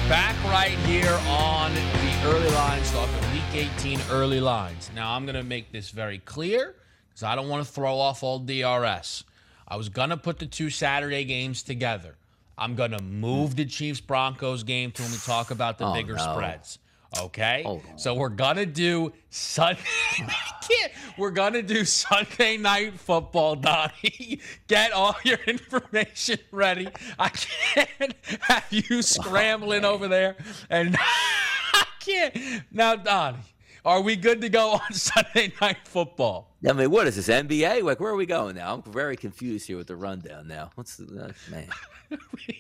Back 0.10 0.36
right 0.44 0.78
here 0.80 1.18
on 1.28 1.74
the 1.74 1.80
early 2.26 2.50
lines, 2.50 2.92
talking 2.92 3.14
week 3.32 3.70
18 3.78 4.02
early 4.12 4.42
lines. 4.42 4.92
Now, 4.94 5.16
I'm 5.16 5.24
going 5.24 5.36
to 5.36 5.44
make 5.44 5.72
this 5.72 5.92
very 5.92 6.18
clear 6.18 6.76
because 7.08 7.24
I 7.24 7.36
don't 7.36 7.48
want 7.48 7.66
to 7.66 7.72
throw 7.72 7.98
off 7.98 8.22
all 8.22 8.38
DRS. 8.38 9.24
I 9.66 9.78
was 9.78 9.88
going 9.88 10.10
to 10.10 10.18
put 10.18 10.40
the 10.40 10.46
two 10.46 10.70
Saturday 10.70 11.24
games 11.24 11.64
together. 11.64 12.18
I'm 12.58 12.76
going 12.76 12.92
to 12.92 13.02
move 13.02 13.56
the 13.56 13.66
Chiefs 13.66 14.02
Broncos 14.02 14.64
game 14.64 14.92
to 14.92 15.02
when 15.02 15.12
we 15.12 15.18
talk 15.18 15.52
about 15.52 15.78
the 15.78 15.88
oh, 15.88 15.94
bigger 15.94 16.16
no. 16.16 16.34
spreads. 16.34 16.80
Okay, 17.20 17.66
so 17.98 18.14
we're 18.14 18.30
gonna 18.30 18.66
do 18.66 19.12
Sunday. 19.30 19.82
we're 21.18 21.32
gonna 21.32 21.62
do 21.62 21.84
Sunday 21.84 22.56
night 22.56 22.98
football, 22.98 23.58
Donnie. 23.58 24.40
Get 24.70 24.94
all 24.94 25.18
your 25.26 25.40
information 25.46 26.40
ready. 26.52 26.88
I 27.20 27.28
can't 27.28 28.16
have 28.44 28.66
you 28.70 29.02
scrambling 29.02 29.84
oh, 29.84 29.92
over 29.92 30.08
there, 30.08 30.38
and 30.70 30.96
I 31.74 31.86
can't. 32.00 32.64
Now, 32.72 32.96
Donnie, 32.96 33.40
are 33.84 34.00
we 34.00 34.16
good 34.16 34.40
to 34.40 34.48
go 34.48 34.72
on 34.72 34.94
Sunday 34.94 35.52
night 35.60 35.86
football? 35.86 36.51
I 36.68 36.74
mean, 36.74 36.92
what 36.92 37.08
is 37.08 37.16
this 37.16 37.28
NBA? 37.28 37.84
Like, 37.84 38.00
where 38.00 38.12
are 38.12 38.16
we 38.16 38.28
going 38.28 38.56
now? 38.56 38.76
I'm 38.76 38.84
very 38.92 39.18
confused 39.18 39.66
here 39.68 39.78
with 39.78 39.88
the 39.88 39.96
rundown. 39.96 40.48
Now, 40.48 40.72
what's 40.76 40.98
the 40.98 41.26
uh, 41.26 41.32
man? 41.50 41.68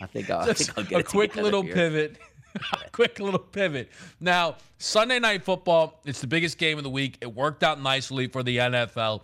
I 0.02 0.08
think 0.08 0.30
I'll, 0.30 0.50
I 0.50 0.54
think 0.54 0.78
I'll 0.78 0.84
get 0.84 1.00
a 1.02 1.04
quick 1.04 1.36
little 1.36 1.62
here. 1.62 1.74
pivot. 1.74 2.18
quick 2.92 3.20
little 3.20 3.40
pivot. 3.40 3.90
Now, 4.20 4.56
Sunday 4.80 5.20
night 5.20 5.44
football, 5.44 6.02
it's 6.06 6.20
the 6.20 6.28
biggest 6.28 6.58
game 6.58 6.78
of 6.78 6.84
the 6.84 6.90
week. 6.90 7.18
It 7.22 7.34
worked 7.34 7.64
out 7.64 7.82
nicely 7.82 8.28
for 8.28 8.44
the 8.44 8.58
NFL. 8.58 9.22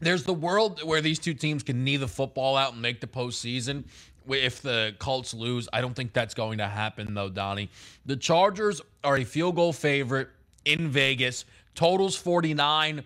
There's 0.00 0.24
the 0.24 0.34
world 0.34 0.82
where 0.82 1.00
these 1.00 1.18
two 1.18 1.34
teams 1.34 1.62
can 1.62 1.82
knee 1.84 1.96
the 1.96 2.08
football 2.08 2.56
out 2.56 2.72
and 2.72 2.82
make 2.82 3.00
the 3.00 3.06
postseason. 3.06 3.84
If 4.28 4.62
the 4.62 4.94
Colts 4.98 5.34
lose, 5.34 5.68
I 5.72 5.80
don't 5.80 5.94
think 5.94 6.12
that's 6.12 6.34
going 6.34 6.58
to 6.58 6.66
happen, 6.66 7.14
though, 7.14 7.28
Donnie. 7.28 7.70
The 8.06 8.16
Chargers 8.16 8.80
are 9.02 9.16
a 9.16 9.24
field 9.24 9.56
goal 9.56 9.72
favorite 9.72 10.28
in 10.64 10.88
Vegas. 10.88 11.44
Totals 11.74 12.16
49 12.16 13.02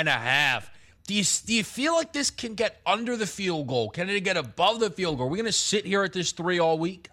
and 0.00 0.08
a 0.08 0.12
half. 0.12 0.70
Do 1.06 1.14
you, 1.14 1.24
do 1.44 1.54
you 1.54 1.64
feel 1.64 1.94
like 1.94 2.12
this 2.12 2.30
can 2.30 2.54
get 2.54 2.80
under 2.84 3.16
the 3.16 3.26
field 3.26 3.68
goal? 3.68 3.90
Can 3.90 4.10
it 4.10 4.20
get 4.20 4.36
above 4.36 4.80
the 4.80 4.90
field 4.90 5.18
goal? 5.18 5.26
Are 5.26 5.30
we 5.30 5.38
going 5.38 5.46
to 5.46 5.52
sit 5.52 5.86
here 5.86 6.02
at 6.02 6.12
this 6.12 6.32
three 6.32 6.58
all 6.58 6.78
week? 6.78 7.08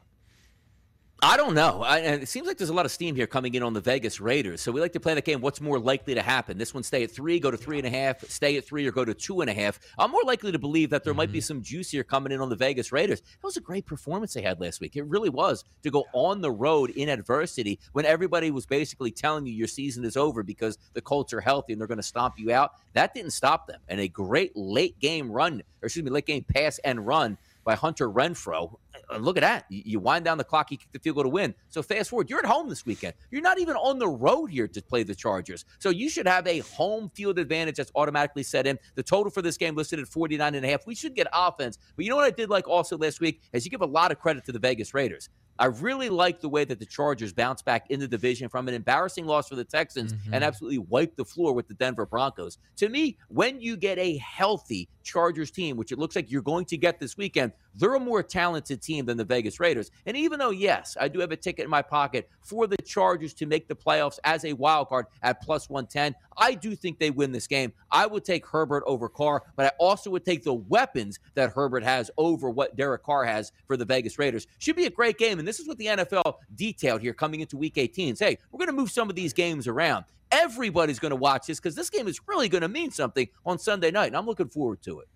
I 1.24 1.38
don't 1.38 1.53
know. 1.53 1.82
I, 1.82 2.00
and 2.00 2.22
it 2.22 2.27
seems 2.27 2.48
like 2.48 2.58
there's 2.58 2.70
a 2.70 2.74
lot 2.74 2.86
of 2.86 2.92
steam 2.92 3.15
here 3.15 3.27
coming 3.27 3.53
in 3.53 3.63
on 3.63 3.72
the 3.72 3.80
Vegas 3.80 4.20
Raiders. 4.20 4.60
So 4.60 4.74
we 4.74 4.82
like 4.82 4.92
to 4.92 5.00
play 5.00 5.13
that 5.13 5.24
game. 5.24 5.39
What's 5.39 5.62
more 5.62 5.80
likely 5.80 6.13
to 6.15 6.22
happen? 6.22 6.58
This 6.58 6.74
one 6.74 6.84
stay 6.84 7.01
at 7.03 7.12
three, 7.12 7.39
go 7.39 7.50
to 7.50 7.56
three 7.56 7.77
and 7.77 7.88
a 7.88 7.89
half, 7.89 8.25
stay 8.25 8.58
at 8.58 8.65
three, 8.65 8.86
or 8.86 8.92
go 8.92 9.06
to 9.06 9.13
two 9.13 9.39
and 9.39 9.50
a 9.50 9.53
half. 9.53 9.80
I'm 9.98 10.12
more 10.12 10.24
likely 10.25 10.51
to 10.51 10.60
believe 10.60 10.89
that 10.89 11.06
there 11.06 11.13
mm-hmm. 11.13 11.20
might 11.20 11.32
be 11.32 11.39
mm-hmm. 11.39 11.46
some 11.46 11.62
juice 11.62 11.92
here 11.92 12.03
coming 12.03 12.34
in 12.34 12.42
on 12.42 12.50
the 12.50 12.58
Vegas 12.58 12.92
Raiders. 12.92 13.22
That 13.22 13.44
was 13.44 13.56
a 13.56 13.62
great 13.62 13.86
performance 13.86 14.34
they 14.34 14.42
had 14.42 14.60
last 14.60 14.82
week. 14.82 14.98
It 14.98 15.06
really 15.06 15.30
was 15.30 15.63
to 15.84 15.89
go 15.89 16.03
on 16.12 16.42
the 16.42 16.51
road 16.51 16.89
in 16.89 17.08
adversity 17.08 17.80
when 17.94 18.06
everybody 18.06 18.51
was 18.51 18.65
basically 18.65 19.12
telling 19.12 19.46
you 19.46 19.53
your 19.53 19.68
season 19.68 20.03
is 20.03 20.18
over 20.18 20.44
because 20.44 20.77
the 20.92 21.01
Colts 21.01 21.32
are 21.32 21.42
healthy 21.42 21.72
and 21.72 21.80
they're 21.80 21.88
going 21.88 21.98
to 22.00 22.03
stomp 22.03 22.34
you 22.38 22.51
out. 22.51 22.74
That 22.92 23.13
didn't 23.13 23.32
stop 23.32 23.68
them. 23.68 23.80
And 23.88 24.01
a 24.01 24.10
great 24.10 24.58
late 24.58 25.00
game 25.00 25.32
run, 25.32 25.63
or 25.82 25.86
excuse 25.86 26.03
me, 26.03 26.12
late 26.12 26.25
game 26.25 26.44
pass 26.44 26.80
and 26.80 27.08
run 27.08 27.38
by 27.63 27.75
Hunter 27.75 28.10
Renfrow. 28.10 28.75
Uh, 29.12 29.17
look 29.17 29.38
at 29.38 29.41
that. 29.41 29.65
You 29.70 30.00
wind 30.00 30.25
down 30.25 30.38
the 30.38 30.43
clock, 30.43 30.72
you 30.72 30.77
kick 30.77 30.91
the 30.91 31.00
field 31.00 31.15
goal 31.15 31.24
to 31.24 31.29
win. 31.29 31.53
So 31.70 31.82
fast 31.82 32.10
forward, 32.10 32.29
you're 32.29 32.39
at 32.39 32.46
home 32.46 32.70
this 32.70 32.86
weekend. 32.86 33.13
You're 33.32 33.41
not 33.41 33.60
even 33.60 33.75
on 33.75 34.00
the 34.00 34.08
road 34.08 34.48
here 34.48 34.67
to 34.67 34.82
play 34.82 35.03
the 35.03 35.15
Chargers. 35.15 35.65
So 35.79 35.89
you 35.89 36.10
should 36.10 36.27
have 36.27 36.48
a 36.48 36.60
home 36.60 37.10
field 37.15 37.39
advantage 37.39 37.75
that's 37.75 37.91
automatically 37.96 38.43
set 38.43 38.67
in. 38.67 38.77
The 38.96 39.03
total 39.03 39.32
for 39.32 39.41
this 39.41 39.58
game 39.58 39.75
listed 39.75 40.00
at 40.00 40.08
49 40.08 40.55
and 40.55 40.65
a 40.65 40.70
half. 40.70 40.86
We 40.86 40.96
should 40.96 41.15
get 41.15 41.27
offense. 41.34 41.77
But 41.96 42.05
you 42.05 42.12
know 42.12 42.17
what 42.17 42.25
I 42.25 42.32
did 42.32 42.50
like 42.50 42.67
also 42.67 42.98
last 42.98 43.20
week 43.20 43.41
is 43.53 43.65
you 43.65 43.72
give 43.72 43.82
a 43.82 43.86
lot 43.86 44.12
of 44.12 44.20
credit 44.20 44.46
to 44.46 44.51
the 44.51 44.60
Vegas 44.60 44.93
Raiders. 44.93 45.29
I 45.60 45.65
really 45.65 46.10
like 46.10 46.41
the 46.41 46.50
way 46.50 46.65
that 46.65 46.79
the 46.79 46.86
Chargers 46.86 47.31
bounced 47.31 47.65
back 47.65 47.89
in 47.91 48.00
the 48.00 48.07
division 48.07 48.50
from 48.50 48.67
an 48.67 48.74
embarrassing 48.74 49.25
loss 49.25 49.50
for 49.50 49.55
the 49.55 49.63
Texans 49.63 50.13
mm-hmm. 50.13 50.33
and 50.33 50.43
absolutely 50.43 50.79
wiped 50.79 51.17
the 51.17 51.25
floor 51.25 51.53
with 51.53 51.67
the 51.67 51.74
Denver 51.75 52.05
Broncos. 52.05 52.57
To 52.77 52.89
me, 52.89 53.17
when 53.29 53.62
you 53.62 53.77
get 53.77 53.98
a 54.00 54.17
healthy 54.17 54.89
Chargers 55.03 55.51
team, 55.51 55.77
which 55.77 55.91
it 55.91 56.00
looks 56.00 56.15
like 56.15 56.31
you're 56.31 56.41
going 56.41 56.65
to 56.65 56.77
get 56.77 57.00
this 57.00 57.17
weekend, 57.17 57.51
they're 57.75 57.95
a 57.95 58.00
more 58.00 58.24
talented 58.24 58.81
team 58.81 59.05
than 59.05 59.17
the 59.17 59.24
Vegas 59.24 59.60
Raiders. 59.60 59.91
And 60.05 60.15
even 60.17 60.39
though, 60.39 60.51
yes, 60.51 60.98
I 61.00 61.07
do 61.07 61.19
have 61.19 61.31
a 61.31 61.38
ticket 61.38 61.65
in 61.65 61.69
my 61.69 61.81
pocket 61.81 62.29
for 62.41 62.67
the 62.67 62.77
Chargers 62.77 63.33
to 63.36 63.45
make 63.45 63.67
the 63.67 63.75
playoffs 63.75 64.19
as 64.24 64.45
a 64.45 64.53
wild 64.53 64.89
card 64.89 65.07
at 65.22 65.41
plus 65.41 65.69
110, 65.69 66.15
I 66.38 66.55
do 66.55 66.75
think 66.75 67.00
they 67.00 67.12
win 67.12 67.31
this 67.31 67.48
game. 67.48 67.74
I 67.91 68.05
would 68.05 68.25
take 68.25 68.45
Herbert 68.45 68.83
over 68.86 69.10
Carr, 69.10 69.43
but 69.55 69.65
I 69.67 69.72
also 69.77 70.10
would 70.12 70.25
take 70.25 70.43
the 70.43 70.53
weapons 70.53 71.19
that 71.36 71.51
Herbert 71.51 71.83
has 71.83 72.10
over 72.17 72.50
what 72.50 72.75
Derek 72.75 73.03
Carr 73.03 73.25
has 73.25 73.51
for 73.67 73.77
the 73.77 73.86
Vegas 73.86 74.17
Raiders. 74.17 74.48
Should 74.60 74.75
be 74.75 74.86
a 74.86 74.89
great 74.89 75.17
game. 75.17 75.42
And 75.43 75.47
this 75.50 75.59
is 75.59 75.67
what 75.67 75.77
the 75.77 75.88
NFL 75.88 76.35
detailed 76.55 77.01
here 77.01 77.13
coming 77.13 77.41
into 77.41 77.57
week 77.57 77.77
18. 77.77 78.15
Say, 78.15 78.38
we're 78.50 78.59
going 78.59 78.69
to 78.69 78.73
move 78.73 78.89
some 78.89 79.09
of 79.09 79.15
these 79.17 79.33
games 79.33 79.67
around. 79.67 80.05
Everybody's 80.31 81.00
going 81.00 81.09
to 81.09 81.17
watch 81.17 81.47
this 81.47 81.59
because 81.59 81.75
this 81.75 81.89
game 81.89 82.07
is 82.07 82.21
really 82.27 82.47
going 82.47 82.62
to 82.62 82.69
mean 82.69 82.91
something 82.91 83.27
on 83.45 83.59
Sunday 83.59 83.91
night. 83.91 84.07
And 84.07 84.15
I'm 84.15 84.25
looking 84.25 84.47
forward 84.47 84.81
to 84.83 85.01
it. 85.01 85.09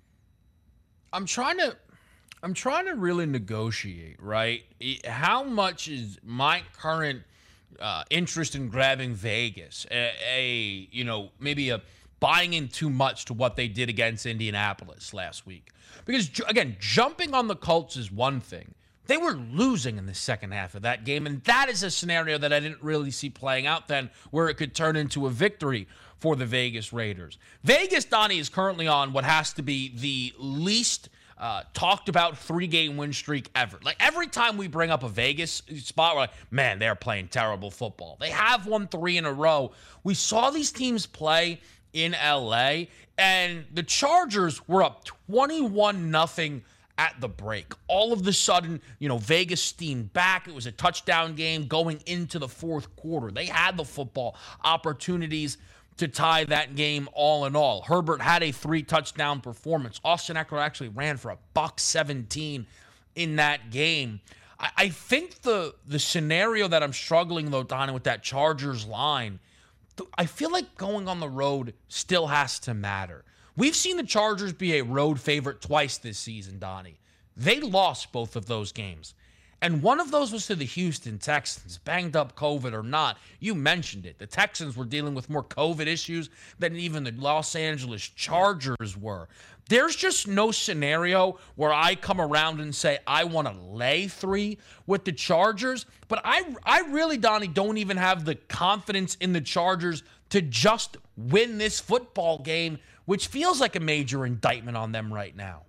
I'm 1.14 1.26
trying 1.26 1.60
to 1.60 1.78
I'm 2.44 2.54
trying 2.54 2.88
to 2.88 2.96
really 2.96 3.26
negotiate, 3.26 4.22
right? 4.22 4.64
How 5.06 5.46
much 5.46 5.88
is 5.88 6.20
my 6.26 6.62
current 6.78 7.22
uh, 7.80 8.04
interest 8.10 8.54
in 8.54 8.68
grabbing 8.68 9.14
Vegas 9.14 9.88
a, 9.90 10.12
a, 10.30 10.90
you 10.92 11.06
know 11.06 11.30
maybe 11.40 11.70
a 11.70 11.82
buying 12.20 12.52
in 12.52 12.68
too 12.68 12.90
much 12.90 13.24
to 13.26 13.34
what 13.34 13.56
they 13.56 13.70
did 13.70 13.88
against 13.88 14.26
Indianapolis 14.26 15.14
last 15.14 15.46
week? 15.46 15.70
Because 16.04 16.30
again, 16.50 16.76
jumping 16.82 17.34
on 17.34 17.48
the 17.48 17.56
Colts 17.56 17.96
is 17.96 18.12
one 18.12 18.42
thing. 18.42 18.74
They 19.08 19.18
were 19.18 19.34
losing 19.34 19.98
in 19.98 20.06
the 20.06 20.14
second 20.14 20.52
half 20.52 20.76
of 20.76 20.84
that 20.84 21.06
game, 21.06 21.26
and 21.26 21.44
that 21.46 21.70
is 21.70 21.84
a 21.84 21.92
scenario 21.92 22.38
that 22.38 22.54
I 22.54 22.60
didn't 22.60 22.84
really 22.84 23.12
see 23.12 23.30
playing 23.30 23.66
out 23.66 23.88
then, 23.88 24.10
where 24.32 24.50
it 24.50 24.56
could 24.56 24.76
turn 24.76 24.96
into 24.96 25.28
a 25.28 25.30
victory 25.30 25.88
for 26.20 26.36
the 26.36 26.46
Vegas 26.46 26.92
Raiders. 26.92 27.38
Vegas, 27.64 28.06
Donnie, 28.06 28.40
is 28.40 28.50
currently 28.50 28.88
on 28.88 29.14
what 29.14 29.24
has 29.24 29.54
to 29.54 29.62
be 29.62 29.94
the 29.96 30.34
least 30.38 31.10
uh, 31.38 31.62
talked 31.74 32.10
about 32.10 32.38
three 32.38 32.68
game 32.68 32.98
win 32.98 33.14
streak 33.14 33.50
ever. 33.56 33.78
Like 33.84 33.98
every 34.00 34.28
time 34.28 34.58
we 34.58 34.68
bring 34.68 34.90
up 34.90 35.04
a 35.04 35.10
Vegas 35.10 35.62
spot, 35.78 36.16
we're 36.16 36.22
like, 36.22 36.32
man, 36.50 36.80
they're 36.80 36.96
playing 36.96 37.28
terrible 37.28 37.70
football. 37.70 38.18
They 38.20 38.32
have 38.32 38.66
won 38.66 38.88
three 38.88 39.18
in 39.18 39.26
a 39.26 39.34
row. 39.34 39.72
We 40.04 40.16
saw 40.16 40.50
these 40.50 40.72
teams 40.72 41.06
play 41.06 41.62
in 41.94 42.14
LA, 42.14 42.86
and 43.18 43.66
the 43.74 43.84
Chargers 43.84 44.68
were 44.68 44.84
up 44.84 45.06
21 45.06 46.10
nothing 46.12 46.64
at 46.98 47.20
the 47.20 47.30
break. 47.30 47.74
All 47.88 48.14
of 48.14 48.24
the 48.24 48.34
sudden, 48.34 48.82
you 49.00 49.08
know, 49.08 49.18
Vegas 49.18 49.62
steamed 49.62 50.14
back. 50.14 50.48
It 50.48 50.54
was 50.54 50.66
a 50.66 50.72
touchdown 50.72 51.36
game 51.36 51.68
going 51.68 52.02
into 52.06 52.40
the 52.40 52.48
fourth 52.48 52.96
quarter. 52.96 53.32
They 53.32 53.46
had 53.46 53.78
the 53.78 53.86
football 53.86 54.36
opportunities 54.64 55.58
to 55.98 56.08
tie 56.08 56.44
that 56.46 56.76
game 56.76 57.10
all 57.14 57.46
in 57.46 57.56
all. 57.56 57.82
Herbert 57.82 58.22
had 58.22 58.44
a 58.44 58.52
three 58.52 58.84
touchdown 58.84 59.42
performance. 59.42 60.00
Austin 60.04 60.36
Ekeler 60.36 60.62
actually 60.62 60.90
ran 60.90 61.18
for 61.18 61.32
a 61.32 61.38
buck 61.54 61.80
17 61.80 62.66
in 63.16 63.36
that 63.38 63.72
game. 63.72 64.22
I, 64.60 64.70
I 64.78 64.90
think 64.90 65.42
the 65.42 65.76
the 65.88 66.00
scenario 66.00 66.68
that 66.68 66.84
I'm 66.84 66.94
struggling 66.94 67.52
though, 67.52 67.64
Donnie, 67.64 67.94
with 67.94 68.04
that 68.04 68.24
Chargers 68.24 68.86
line, 68.86 69.40
I 70.18 70.26
feel 70.26 70.52
like 70.52 70.78
going 70.78 71.08
on 71.08 71.20
the 71.20 71.30
road 71.30 71.74
still 71.88 72.28
has 72.28 72.60
to 72.60 72.74
matter. 72.74 73.24
We've 73.58 73.76
seen 73.76 73.98
the 73.98 74.04
Chargers 74.04 74.54
be 74.54 74.78
a 74.78 74.84
road 74.84 75.20
favorite 75.20 75.62
twice 75.62 75.98
this 75.98 76.20
season, 76.20 76.60
Donnie. 76.60 77.00
They 77.36 77.60
lost 77.60 78.12
both 78.12 78.36
of 78.36 78.46
those 78.46 78.72
games. 78.72 79.16
And 79.60 79.82
one 79.82 80.00
of 80.00 80.12
those 80.12 80.32
was 80.32 80.46
to 80.48 80.56
the 80.56 80.66
Houston 80.66 81.18
Texans, 81.18 81.80
banged 81.80 82.16
up 82.16 82.36
COVID 82.36 82.74
or 82.74 82.84
not. 82.84 83.18
You 83.40 83.56
mentioned 83.56 84.06
it. 84.06 84.20
The 84.20 84.28
Texans 84.28 84.78
were 84.78 84.86
dealing 84.86 85.16
with 85.16 85.32
more 85.32 85.44
COVID 85.44 85.88
issues 85.88 86.30
than 86.60 86.76
even 86.76 87.04
the 87.04 87.12
Los 87.14 87.56
Angeles 87.56 88.08
Chargers 88.08 88.96
were. 88.96 89.28
There's 89.68 89.96
just 89.96 90.28
no 90.28 90.52
scenario 90.52 91.40
where 91.56 91.74
I 91.74 91.96
come 91.96 92.22
around 92.22 92.62
and 92.62 92.74
say 92.74 93.00
I 93.08 93.24
want 93.24 93.48
to 93.48 93.60
lay 93.60 94.08
three 94.08 94.60
with 94.86 95.04
the 95.04 95.12
Chargers. 95.12 95.88
But 96.08 96.22
I, 96.24 96.44
I 96.64 96.82
really, 96.92 97.18
Donnie, 97.18 97.48
don't 97.48 97.80
even 97.80 97.98
have 97.98 98.24
the 98.24 98.36
confidence 98.36 99.18
in 99.20 99.34
the 99.34 99.42
Chargers 99.42 100.04
to 100.30 100.42
just 100.42 100.98
win 101.18 101.58
this 101.58 101.80
football 101.80 102.38
game, 102.38 102.78
which 103.08 103.28
feels 103.28 103.62
like 103.62 103.78
a 103.78 103.80
major 103.80 104.26
indictment 104.26 104.76
on 104.76 104.92
them 104.92 105.12
right 105.14 105.34
now. 105.34 105.64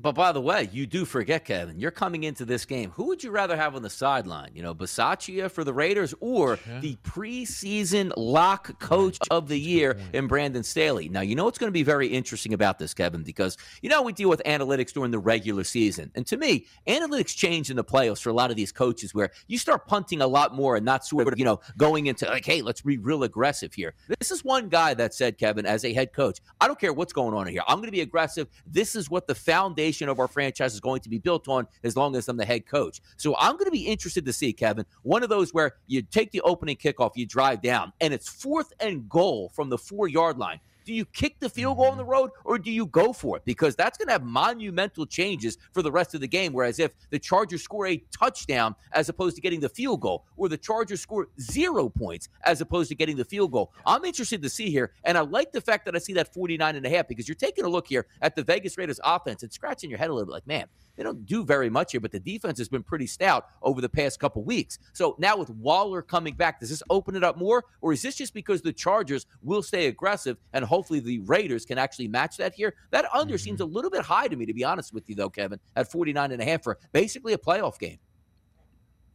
But 0.00 0.14
by 0.14 0.32
the 0.32 0.40
way, 0.40 0.68
you 0.72 0.86
do 0.86 1.04
forget, 1.04 1.44
Kevin, 1.44 1.78
you're 1.78 1.90
coming 1.90 2.24
into 2.24 2.44
this 2.44 2.64
game. 2.64 2.90
Who 2.90 3.04
would 3.06 3.22
you 3.22 3.30
rather 3.30 3.56
have 3.56 3.74
on 3.74 3.82
the 3.82 3.90
sideline? 3.90 4.50
You 4.54 4.62
know, 4.62 4.74
Bisaccia 4.74 5.50
for 5.50 5.64
the 5.64 5.72
Raiders 5.72 6.14
or 6.20 6.58
yeah. 6.68 6.80
the 6.80 6.96
preseason 7.02 8.12
lock 8.16 8.78
coach 8.78 9.18
of 9.30 9.48
the 9.48 9.58
year 9.58 9.98
in 10.12 10.26
Brandon 10.26 10.62
Staley? 10.62 11.08
Now, 11.08 11.20
you 11.20 11.34
know 11.34 11.44
what's 11.44 11.58
going 11.58 11.68
to 11.68 11.72
be 11.72 11.82
very 11.82 12.06
interesting 12.06 12.54
about 12.54 12.78
this, 12.78 12.94
Kevin, 12.94 13.22
because, 13.22 13.56
you 13.82 13.88
know, 13.88 14.02
we 14.02 14.12
deal 14.12 14.28
with 14.28 14.42
analytics 14.46 14.92
during 14.92 15.10
the 15.10 15.18
regular 15.18 15.64
season. 15.64 16.10
And 16.14 16.26
to 16.28 16.36
me, 16.36 16.66
analytics 16.86 17.36
change 17.36 17.70
in 17.70 17.76
the 17.76 17.84
playoffs 17.84 18.22
for 18.22 18.30
a 18.30 18.34
lot 18.34 18.50
of 18.50 18.56
these 18.56 18.72
coaches 18.72 19.14
where 19.14 19.30
you 19.48 19.58
start 19.58 19.86
punting 19.86 20.20
a 20.20 20.26
lot 20.26 20.54
more 20.54 20.76
and 20.76 20.84
not 20.84 21.04
sort 21.04 21.26
of, 21.28 21.38
you 21.38 21.44
know, 21.44 21.60
going 21.76 22.06
into 22.06 22.26
like, 22.26 22.46
hey, 22.46 22.62
let's 22.62 22.82
be 22.82 22.98
real 22.98 23.24
aggressive 23.24 23.74
here. 23.74 23.94
This 24.20 24.30
is 24.30 24.44
one 24.44 24.68
guy 24.68 24.94
that 24.94 25.14
said, 25.14 25.38
Kevin, 25.38 25.66
as 25.66 25.84
a 25.84 25.92
head 25.92 26.12
coach, 26.12 26.40
I 26.60 26.66
don't 26.66 26.78
care 26.78 26.92
what's 26.92 27.12
going 27.12 27.34
on 27.34 27.46
here. 27.48 27.62
I'm 27.66 27.78
going 27.78 27.88
to 27.88 27.92
be 27.92 28.00
aggressive. 28.00 28.48
This 28.66 28.94
is 28.94 29.10
what 29.10 29.26
the 29.26 29.34
foundation 29.34 29.87
foundation 29.88 30.08
of 30.10 30.20
our 30.20 30.28
franchise 30.28 30.74
is 30.74 30.80
going 30.80 31.00
to 31.00 31.08
be 31.08 31.18
built 31.18 31.48
on 31.48 31.66
as 31.82 31.96
long 31.96 32.14
as 32.14 32.28
I'm 32.28 32.36
the 32.36 32.44
head 32.44 32.66
coach. 32.66 33.00
So 33.16 33.34
I'm 33.38 33.54
going 33.54 33.64
to 33.64 33.70
be 33.70 33.86
interested 33.86 34.26
to 34.26 34.32
see, 34.34 34.52
Kevin, 34.52 34.84
one 35.02 35.22
of 35.22 35.30
those 35.30 35.54
where 35.54 35.76
you 35.86 36.02
take 36.02 36.30
the 36.30 36.42
opening 36.42 36.76
kickoff, 36.76 37.12
you 37.14 37.24
drive 37.24 37.62
down, 37.62 37.92
and 38.00 38.12
it's 38.12 38.28
fourth 38.28 38.72
and 38.80 39.08
goal 39.08 39.50
from 39.54 39.70
the 39.70 39.78
four 39.78 40.06
yard 40.06 40.36
line. 40.36 40.60
Do 40.88 40.94
you 40.94 41.04
kick 41.04 41.38
the 41.38 41.50
field 41.50 41.76
goal 41.76 41.88
on 41.88 41.98
the 41.98 42.04
road 42.04 42.30
or 42.46 42.58
do 42.58 42.72
you 42.72 42.86
go 42.86 43.12
for 43.12 43.36
it? 43.36 43.44
Because 43.44 43.76
that's 43.76 43.98
going 43.98 44.06
to 44.06 44.12
have 44.12 44.24
monumental 44.24 45.04
changes 45.04 45.58
for 45.74 45.82
the 45.82 45.92
rest 45.92 46.14
of 46.14 46.22
the 46.22 46.26
game. 46.26 46.54
Whereas 46.54 46.78
if 46.78 46.92
the 47.10 47.18
Chargers 47.18 47.62
score 47.62 47.86
a 47.88 48.02
touchdown 48.10 48.74
as 48.92 49.10
opposed 49.10 49.36
to 49.36 49.42
getting 49.42 49.60
the 49.60 49.68
field 49.68 50.00
goal, 50.00 50.24
or 50.38 50.48
the 50.48 50.56
Chargers 50.56 51.02
score 51.02 51.28
zero 51.38 51.90
points 51.90 52.30
as 52.44 52.62
opposed 52.62 52.88
to 52.88 52.94
getting 52.94 53.18
the 53.18 53.24
field 53.26 53.52
goal, 53.52 53.70
I'm 53.84 54.02
interested 54.06 54.40
to 54.40 54.48
see 54.48 54.70
here. 54.70 54.92
And 55.04 55.18
I 55.18 55.20
like 55.20 55.52
the 55.52 55.60
fact 55.60 55.84
that 55.84 55.94
I 55.94 55.98
see 55.98 56.14
that 56.14 56.32
49 56.32 56.76
and 56.76 56.86
a 56.86 56.88
half 56.88 57.06
because 57.06 57.28
you're 57.28 57.34
taking 57.34 57.66
a 57.66 57.68
look 57.68 57.86
here 57.86 58.06
at 58.22 58.34
the 58.34 58.42
Vegas 58.42 58.78
Raiders 58.78 58.98
offense 59.04 59.42
and 59.42 59.52
scratching 59.52 59.90
your 59.90 59.98
head 59.98 60.08
a 60.08 60.14
little 60.14 60.24
bit 60.24 60.32
like, 60.32 60.46
man, 60.46 60.68
they 60.98 61.04
don't 61.04 61.24
do 61.24 61.44
very 61.44 61.70
much 61.70 61.92
here, 61.92 62.00
but 62.00 62.10
the 62.10 62.18
defense 62.18 62.58
has 62.58 62.68
been 62.68 62.82
pretty 62.82 63.06
stout 63.06 63.46
over 63.62 63.80
the 63.80 63.88
past 63.88 64.18
couple 64.18 64.42
weeks. 64.42 64.80
So 64.92 65.14
now 65.18 65.36
with 65.36 65.48
Waller 65.48 66.02
coming 66.02 66.34
back, 66.34 66.58
does 66.58 66.70
this 66.70 66.82
open 66.90 67.14
it 67.14 67.22
up 67.22 67.38
more, 67.38 67.64
or 67.80 67.92
is 67.92 68.02
this 68.02 68.16
just 68.16 68.34
because 68.34 68.62
the 68.62 68.72
Chargers 68.72 69.24
will 69.40 69.62
stay 69.62 69.86
aggressive 69.86 70.38
and 70.52 70.64
hopefully 70.64 70.98
the 70.98 71.20
Raiders 71.20 71.64
can 71.64 71.78
actually 71.78 72.08
match 72.08 72.36
that 72.38 72.52
here? 72.52 72.74
That 72.90 73.06
under 73.14 73.34
mm-hmm. 73.34 73.44
seems 73.44 73.60
a 73.60 73.64
little 73.64 73.90
bit 73.90 74.02
high 74.02 74.26
to 74.26 74.34
me, 74.34 74.44
to 74.46 74.52
be 74.52 74.64
honest 74.64 74.92
with 74.92 75.08
you, 75.08 75.14
though, 75.14 75.30
Kevin, 75.30 75.60
at 75.76 75.90
49 75.90 76.32
and 76.32 76.42
a 76.42 76.44
half 76.44 76.64
for 76.64 76.78
basically 76.92 77.32
a 77.32 77.38
playoff 77.38 77.78
game. 77.78 77.98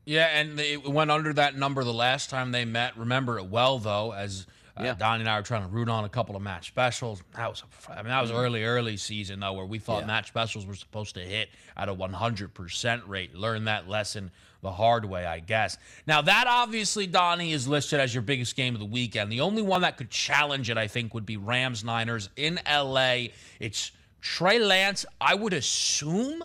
Yeah, 0.05 0.27
and 0.27 0.57
they 0.57 0.77
went 0.77 1.11
under 1.11 1.33
that 1.33 1.57
number 1.57 1.83
the 1.83 1.93
last 1.93 2.29
time 2.29 2.51
they 2.51 2.63
met. 2.63 2.97
Remember 2.97 3.37
it 3.37 3.47
well, 3.47 3.77
though, 3.77 4.13
as– 4.13 4.47
uh, 4.75 4.83
yeah. 4.83 4.95
Donnie 4.95 5.21
and 5.21 5.29
I 5.29 5.37
were 5.37 5.43
trying 5.43 5.61
to 5.61 5.67
root 5.67 5.87
on 5.87 6.03
a 6.03 6.09
couple 6.09 6.35
of 6.35 6.41
match 6.41 6.67
specials. 6.67 7.21
That 7.35 7.49
was, 7.49 7.63
I 7.89 7.97
mean, 7.97 8.07
that 8.07 8.21
was 8.21 8.31
mm-hmm. 8.31 8.39
early, 8.39 8.63
early 8.63 8.97
season 8.97 9.39
though, 9.39 9.53
where 9.53 9.65
we 9.65 9.77
thought 9.77 10.01
yeah. 10.01 10.07
match 10.07 10.27
specials 10.27 10.65
were 10.65 10.73
supposed 10.73 11.15
to 11.15 11.21
hit 11.21 11.49
at 11.77 11.89
a 11.89 11.93
100% 11.93 13.07
rate. 13.07 13.35
Learn 13.35 13.65
that 13.65 13.87
lesson 13.87 14.31
the 14.61 14.71
hard 14.71 15.05
way, 15.05 15.25
I 15.25 15.39
guess. 15.39 15.77
Now 16.07 16.21
that 16.21 16.47
obviously, 16.47 17.05
Donnie, 17.05 17.51
is 17.51 17.67
listed 17.67 17.99
as 17.99 18.15
your 18.15 18.23
biggest 18.23 18.55
game 18.55 18.73
of 18.73 18.79
the 18.79 18.85
weekend. 18.85 19.31
The 19.31 19.41
only 19.41 19.61
one 19.61 19.81
that 19.81 19.97
could 19.97 20.09
challenge 20.09 20.69
it, 20.69 20.77
I 20.77 20.87
think, 20.87 21.13
would 21.13 21.25
be 21.25 21.37
Rams 21.37 21.83
Niners 21.83 22.29
in 22.35 22.59
LA. 22.67 23.25
It's 23.59 23.91
Trey 24.21 24.57
Lance. 24.57 25.05
I 25.21 25.35
would 25.35 25.53
assume 25.53 26.43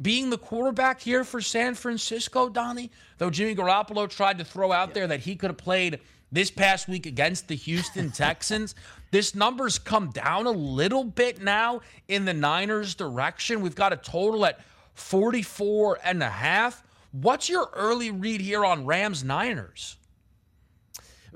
being 0.00 0.30
the 0.30 0.38
quarterback 0.38 1.00
here 1.00 1.24
for 1.24 1.40
San 1.40 1.74
Francisco, 1.74 2.48
Donnie. 2.48 2.90
Though 3.18 3.30
Jimmy 3.30 3.54
Garoppolo 3.54 4.08
tried 4.08 4.38
to 4.38 4.44
throw 4.44 4.72
out 4.72 4.90
yeah. 4.90 4.94
there 4.94 5.06
that 5.08 5.20
he 5.20 5.36
could 5.36 5.50
have 5.50 5.58
played 5.58 6.00
this 6.32 6.50
past 6.50 6.88
week 6.88 7.06
against 7.06 7.48
the 7.48 7.54
Houston 7.54 8.10
Texans. 8.12 8.74
this 9.10 9.34
number's 9.34 9.78
come 9.78 10.10
down 10.10 10.46
a 10.46 10.50
little 10.50 11.04
bit 11.04 11.42
now 11.42 11.80
in 12.08 12.24
the 12.24 12.34
Niners' 12.34 12.94
direction. 12.94 13.60
We've 13.60 13.74
got 13.74 13.92
a 13.92 13.96
total 13.96 14.46
at 14.46 14.60
44 14.94 15.98
and 16.02 16.22
a 16.22 16.28
half. 16.30 16.82
What's 17.12 17.48
your 17.48 17.70
early 17.74 18.10
read 18.10 18.40
here 18.40 18.64
on 18.64 18.86
Rams 18.86 19.22
Niners? 19.22 19.97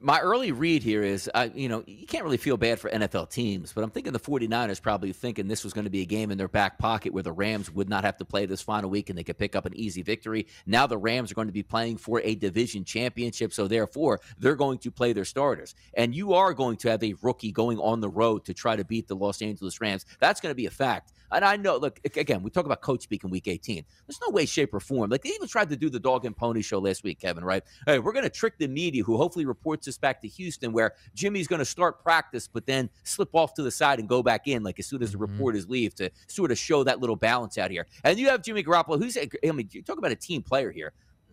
My 0.03 0.21
early 0.21 0.53
read 0.53 0.83
here 0.83 1.03
is, 1.03 1.31
uh, 1.33 1.49
you 1.55 1.69
know, 1.69 1.85
you 1.87 2.07
can't 2.07 2.25
really 2.25 2.37
feel 2.37 2.57
bad 2.57 2.81
for 2.81 2.91
NFL 2.91 3.31
teams, 3.31 3.73
but 3.73 3.85
I'm 3.85 3.91
thinking 3.91 4.13
the 4.13 4.21
49ers 4.21 4.83
probably 4.83 5.13
thinking 5.13 5.47
this 5.47 5.63
was 5.65 5.73
going 5.73 5.85
to 5.85 5.91
be 5.91 6.03
a 6.03 6.07
game 6.07 6.31
in 6.31 6.39
their 6.39 6.49
back 6.49 6.79
pocket 6.79 7.13
where 7.13 7.23
the 7.23 7.33
Rams 7.33 7.71
would 7.71 7.89
not 7.89 8.05
have 8.05 8.17
to 8.19 8.25
play 8.25 8.47
this 8.47 8.61
final 8.61 8.91
week 8.91 9.11
and 9.11 9.19
they 9.19 9.23
could 9.23 9.39
pick 9.39 9.55
up 9.55 9.65
an 9.65 9.75
easy 9.77 10.03
victory. 10.03 10.47
Now 10.67 10.87
the 10.87 10.99
Rams 10.99 11.31
are 11.31 11.35
going 11.35 11.47
to 11.47 11.53
be 11.53 11.63
playing 11.63 11.99
for 11.99 12.21
a 12.21 12.35
division 12.35 12.85
championship, 12.85 13.53
so 13.53 13.69
therefore 13.69 14.21
they're 14.39 14.57
going 14.57 14.79
to 14.79 14.91
play 14.91 15.13
their 15.13 15.25
starters. 15.25 15.75
And 15.95 16.15
you 16.15 16.33
are 16.35 16.53
going 16.53 16.77
to 16.79 16.91
have 16.91 17.03
a 17.03 17.15
rookie 17.23 17.53
going 17.53 17.79
on 17.79 18.01
the 18.01 18.11
road 18.11 18.45
to 18.47 18.55
try 18.55 18.77
to 18.77 18.85
beat 18.85 19.09
the 19.09 19.17
Los 19.17 19.41
Angeles 19.41 19.81
Rams. 19.81 20.05
That's 20.19 20.41
going 20.41 20.51
to 20.51 20.57
be 20.57 20.67
a 20.67 20.71
fact. 20.71 21.13
And 21.33 21.45
I 21.45 21.57
know, 21.57 21.79
look, 21.79 21.99
again, 22.05 22.43
we 22.43 22.51
talk 22.51 22.67
about 22.67 22.83
coach 22.83 23.03
speak 23.03 23.25
in 23.25 23.31
week 23.31 23.49
18. 23.49 23.85
There's 24.07 24.21
no 24.21 24.31
way, 24.31 24.45
shape, 24.45 24.75
or 24.75 24.81
form. 24.81 25.11
Like 25.11 25.23
they 25.23 25.31
even 25.31 25.49
tried 25.49 25.71
to 25.71 25.77
do 25.77 25.89
the 25.89 25.99
dog 25.99 26.27
and 26.27 26.37
pony 26.37 26.61
show 26.61 26.79
last 26.79 27.03
week, 27.05 27.21
Kevin, 27.21 27.45
right? 27.45 27.65
Hey, 27.87 27.99
we're 27.99 28.13
going 28.13 28.25
to 28.25 28.31
trick 28.31 28.59
the 28.59 28.69
media 28.69 29.03
who 29.03 29.17
hopefully 29.17 29.47
reports 29.47 29.89
us 29.93 29.99
back 29.99 30.21
to 30.23 30.29
Houston 30.29 30.73
where 30.73 30.95
Jimmy's 31.15 31.49
going 31.49 31.59
to 31.59 31.65
start 31.65 32.03
practice, 32.03 32.49
but 32.49 32.67
then 32.67 32.91
slip 33.05 33.31
off 33.35 33.55
to 33.55 33.63
the 33.63 33.71
side 33.71 33.99
and 33.99 34.09
go 34.09 34.23
back 34.23 34.49
in, 34.49 34.63
like 34.63 34.79
as 34.79 34.87
soon 34.87 35.03
as 35.03 35.13
the 35.13 35.19
mm-hmm. 35.19 35.33
reporters 35.33 35.69
leave 35.69 35.95
to 35.97 36.11
sort 36.27 36.51
of 36.51 36.59
show 36.59 36.85
that 36.85 37.01
little 37.01 37.17
balance 37.17 37.59
out 37.59 37.71
here. 37.71 37.87
And 38.05 38.19
you 38.19 38.29
have 38.29 38.43
Jimmy 38.43 38.63
Garoppolo, 38.63 38.99
who's, 38.99 39.17
I 39.17 39.53
mean, 39.53 39.69
you 39.71 39.83
talk 39.83 39.99
about 39.99 40.13
a 40.13 40.17
team 40.17 40.43
player 40.43 40.71
here 40.71 40.93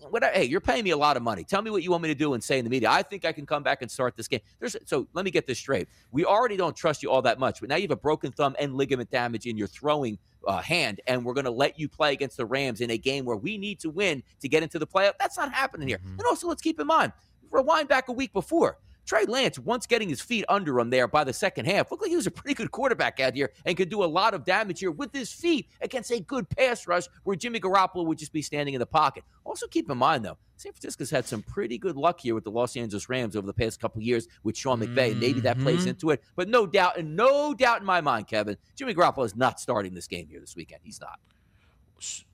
what, 0.09 0.23
hey, 0.23 0.45
you're 0.45 0.61
paying 0.61 0.83
me 0.83 0.91
a 0.91 0.97
lot 0.97 1.17
of 1.17 1.23
money. 1.23 1.43
Tell 1.43 1.61
me 1.61 1.71
what 1.71 1.83
you 1.83 1.91
want 1.91 2.03
me 2.03 2.09
to 2.09 2.15
do 2.15 2.33
and 2.33 2.43
say 2.43 2.57
in 2.57 2.63
the 2.63 2.69
media. 2.69 2.89
I 2.89 3.03
think 3.03 3.25
I 3.25 3.31
can 3.31 3.45
come 3.45 3.63
back 3.63 3.81
and 3.81 3.89
start 3.89 4.15
this 4.15 4.27
game. 4.27 4.39
There's 4.59 4.75
so 4.85 5.07
let 5.13 5.25
me 5.25 5.31
get 5.31 5.45
this 5.45 5.59
straight. 5.59 5.87
We 6.11 6.25
already 6.25 6.57
don't 6.57 6.75
trust 6.75 7.03
you 7.03 7.11
all 7.11 7.21
that 7.23 7.39
much, 7.39 7.59
but 7.59 7.69
now 7.69 7.75
you 7.75 7.83
have 7.83 7.91
a 7.91 7.95
broken 7.95 8.31
thumb 8.31 8.55
and 8.59 8.75
ligament 8.75 9.09
damage 9.11 9.45
in 9.45 9.57
your 9.57 9.67
throwing 9.67 10.17
uh, 10.47 10.61
hand, 10.61 11.01
and 11.07 11.25
we're 11.25 11.33
going 11.33 11.45
to 11.45 11.51
let 11.51 11.79
you 11.79 11.89
play 11.89 12.13
against 12.13 12.37
the 12.37 12.45
Rams 12.45 12.81
in 12.81 12.89
a 12.91 12.97
game 12.97 13.25
where 13.25 13.35
we 13.35 13.57
need 13.57 13.79
to 13.81 13.89
win 13.89 14.23
to 14.39 14.47
get 14.47 14.63
into 14.63 14.79
the 14.79 14.87
playoff. 14.87 15.13
That's 15.19 15.37
not 15.37 15.51
happening 15.51 15.87
here. 15.87 15.97
Mm-hmm. 15.97 16.19
And 16.19 16.21
also, 16.27 16.47
let's 16.47 16.61
keep 16.61 16.79
in 16.79 16.87
mind, 16.87 17.11
rewind 17.51 17.87
back 17.87 18.09
a 18.09 18.13
week 18.13 18.33
before. 18.33 18.77
Trey 19.09 19.25
Lance, 19.25 19.57
once 19.57 19.87
getting 19.87 20.07
his 20.07 20.21
feet 20.21 20.45
under 20.49 20.79
him 20.79 20.91
there 20.91 21.07
by 21.07 21.23
the 21.23 21.33
second 21.33 21.65
half, 21.65 21.89
looked 21.89 22.03
like 22.03 22.11
he 22.11 22.15
was 22.15 22.27
a 22.27 22.31
pretty 22.31 22.53
good 22.53 22.69
quarterback 22.69 23.19
out 23.19 23.33
here 23.33 23.51
and 23.65 23.75
could 23.75 23.89
do 23.89 24.03
a 24.03 24.05
lot 24.05 24.35
of 24.35 24.45
damage 24.45 24.81
here 24.81 24.91
with 24.91 25.11
his 25.11 25.33
feet 25.33 25.67
against 25.81 26.11
a 26.11 26.19
good 26.19 26.47
pass 26.47 26.85
rush 26.85 27.05
where 27.23 27.35
Jimmy 27.35 27.59
Garoppolo 27.59 28.05
would 28.05 28.19
just 28.19 28.31
be 28.31 28.43
standing 28.43 28.75
in 28.75 28.79
the 28.79 28.85
pocket. 28.85 29.23
Also, 29.45 29.65
keep 29.65 29.89
in 29.89 29.97
mind, 29.97 30.23
though, 30.23 30.37
San 30.57 30.73
Francisco's 30.73 31.09
had 31.09 31.25
some 31.25 31.41
pretty 31.41 31.79
good 31.79 31.95
luck 31.95 32.19
here 32.19 32.35
with 32.35 32.43
the 32.43 32.51
Los 32.51 32.77
Angeles 32.77 33.09
Rams 33.09 33.35
over 33.35 33.47
the 33.47 33.53
past 33.53 33.81
couple 33.81 33.99
years 33.99 34.27
with 34.43 34.55
Sean 34.55 34.79
McVay. 34.79 35.09
Mm-hmm. 35.09 35.19
Maybe 35.19 35.39
that 35.39 35.57
plays 35.57 35.79
mm-hmm. 35.79 35.89
into 35.89 36.11
it. 36.11 36.21
But 36.35 36.47
no 36.47 36.67
doubt, 36.67 36.99
and 36.99 37.15
no 37.15 37.55
doubt 37.55 37.79
in 37.79 37.87
my 37.87 38.01
mind, 38.01 38.27
Kevin, 38.27 38.57
Jimmy 38.75 38.93
Garoppolo 38.93 39.25
is 39.25 39.35
not 39.35 39.59
starting 39.59 39.95
this 39.95 40.05
game 40.05 40.27
here 40.27 40.39
this 40.39 40.55
weekend. 40.55 40.81
He's 40.83 41.01
not. 41.01 41.19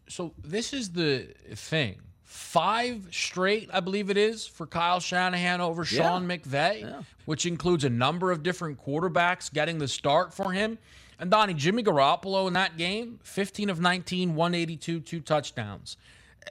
So 0.09 0.33
this 0.43 0.73
is 0.73 0.91
the 0.91 1.33
thing 1.55 2.01
five 2.25 3.07
straight, 3.11 3.69
I 3.71 3.79
believe 3.79 4.09
it 4.09 4.17
is, 4.17 4.45
for 4.45 4.65
Kyle 4.65 4.99
Shanahan 4.99 5.61
over 5.61 5.83
yeah. 5.83 6.01
Sean 6.01 6.27
McVay, 6.27 6.81
yeah. 6.81 7.01
which 7.25 7.45
includes 7.45 7.83
a 7.83 7.89
number 7.89 8.31
of 8.31 8.43
different 8.43 8.83
quarterbacks 8.83 9.53
getting 9.53 9.77
the 9.77 9.87
start 9.87 10.33
for 10.33 10.51
him. 10.51 10.77
And 11.19 11.31
Donnie, 11.31 11.53
Jimmy 11.53 11.83
Garoppolo 11.83 12.47
in 12.47 12.53
that 12.53 12.77
game, 12.77 13.19
15 13.23 13.69
of 13.69 13.79
19, 13.79 14.35
182, 14.35 14.99
two 14.99 15.19
touchdowns. 15.21 15.95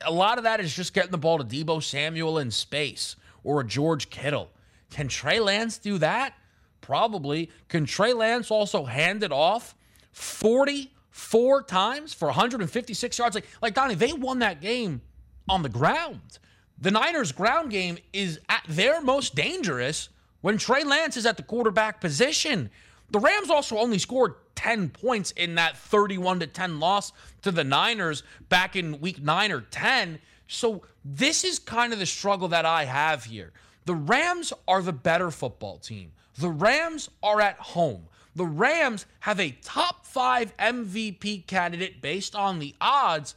A 0.02 0.12
lot 0.12 0.38
of 0.38 0.44
that 0.44 0.60
is 0.60 0.74
just 0.74 0.94
getting 0.94 1.10
the 1.10 1.18
ball 1.18 1.38
to 1.38 1.44
Deebo 1.44 1.82
Samuel 1.82 2.38
in 2.38 2.50
space 2.50 3.16
or 3.42 3.60
a 3.60 3.64
George 3.64 4.08
Kittle. 4.08 4.50
Can 4.90 5.08
Trey 5.08 5.40
Lance 5.40 5.76
do 5.76 5.98
that? 5.98 6.34
Probably. 6.80 7.50
Can 7.68 7.84
Trey 7.84 8.12
Lance 8.12 8.50
also 8.50 8.84
hand 8.84 9.22
it 9.22 9.32
off 9.32 9.74
44 10.12 11.64
times 11.64 12.14
for 12.14 12.26
156 12.26 13.18
yards? 13.18 13.34
Like, 13.34 13.46
like 13.60 13.74
Donnie, 13.74 13.94
they 13.96 14.12
won 14.12 14.38
that 14.38 14.60
game 14.60 15.02
on 15.48 15.62
the 15.62 15.68
ground. 15.68 16.38
The 16.78 16.90
Niners' 16.90 17.32
ground 17.32 17.70
game 17.70 17.98
is 18.12 18.40
at 18.48 18.64
their 18.68 19.00
most 19.00 19.34
dangerous 19.34 20.08
when 20.40 20.58
Trey 20.58 20.84
Lance 20.84 21.16
is 21.16 21.26
at 21.26 21.36
the 21.36 21.42
quarterback 21.42 22.00
position. 22.00 22.70
The 23.10 23.20
Rams 23.20 23.50
also 23.50 23.78
only 23.78 23.98
scored 23.98 24.34
10 24.56 24.90
points 24.90 25.30
in 25.32 25.54
that 25.54 25.76
31 25.76 26.40
to 26.40 26.46
10 26.46 26.80
loss 26.80 27.12
to 27.42 27.50
the 27.50 27.64
Niners 27.64 28.22
back 28.48 28.76
in 28.76 29.00
week 29.00 29.22
9 29.22 29.52
or 29.52 29.60
10. 29.60 30.18
So 30.48 30.82
this 31.04 31.44
is 31.44 31.58
kind 31.58 31.92
of 31.92 31.98
the 31.98 32.06
struggle 32.06 32.48
that 32.48 32.66
I 32.66 32.84
have 32.84 33.24
here. 33.24 33.52
The 33.84 33.94
Rams 33.94 34.52
are 34.66 34.82
the 34.82 34.92
better 34.92 35.30
football 35.30 35.78
team. 35.78 36.12
The 36.38 36.48
Rams 36.48 37.10
are 37.22 37.40
at 37.40 37.58
home. 37.58 38.08
The 38.34 38.46
Rams 38.46 39.06
have 39.20 39.38
a 39.38 39.52
top 39.62 40.06
5 40.06 40.56
MVP 40.56 41.46
candidate 41.46 42.02
based 42.02 42.34
on 42.34 42.58
the 42.58 42.74
odds 42.80 43.34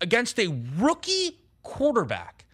against 0.00 0.38
a 0.40 0.48
rookie 0.76 1.38
quarterback. 1.62 2.44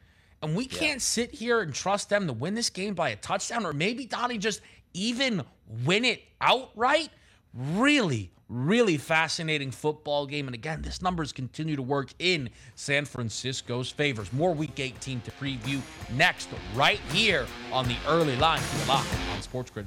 And 0.43 0.55
we 0.55 0.67
can't 0.67 1.03
sit 1.03 1.35
here 1.35 1.61
and 1.61 1.75
trust 1.75 2.11
them 2.11 2.27
to 2.29 2.33
win 2.33 2.55
this 2.55 2.71
game 2.71 2.95
by 2.95 3.11
a 3.11 3.17
touchdown 3.17 3.67
or 3.67 3.73
maybe 3.73 4.07
Donnie 4.07 4.39
just 4.39 4.61
even 4.95 5.43
win 5.85 6.05
it 6.05 6.23
outright. 6.41 7.11
Really, 7.53 8.31
really 8.49 8.99
fascinating 8.99 9.73
football 9.73 10.27
game. 10.27 10.47
And 10.47 10.55
again, 10.55 10.83
this 10.83 11.03
numbers 11.03 11.33
continue 11.33 11.75
to 11.75 11.83
work 11.83 12.11
in 12.21 12.51
San 12.77 13.05
Francisco's 13.05 13.91
favors. 13.91 14.33
More 14.33 14.55
week 14.55 14.79
18 14.79 15.23
to 15.23 15.31
preview 15.33 15.81
next, 16.15 16.49
right 16.75 17.01
here 17.13 17.47
on 17.73 17.89
the 17.89 17.97
early 18.07 18.37
line. 18.37 18.61
It 18.81 18.89
locked 18.89 19.09
on 19.35 19.43
Sports 19.43 19.71
Grid. 19.73 19.87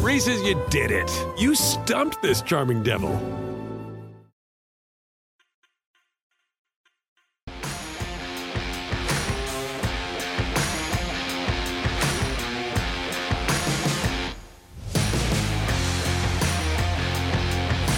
Reese's, 0.00 0.42
you 0.42 0.60
did 0.70 0.90
it. 0.90 1.10
You 1.36 1.54
stumped 1.54 2.22
this 2.22 2.42
charming 2.42 2.82
devil. 2.82 3.10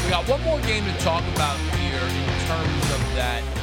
We 0.04 0.10
got 0.10 0.26
one 0.28 0.42
more 0.42 0.60
game 0.62 0.84
to 0.84 0.98
talk 1.00 1.22
about 1.34 1.58
here 1.76 2.00
in 2.00 2.46
terms 2.46 2.84
of 2.92 3.14
that 3.16 3.57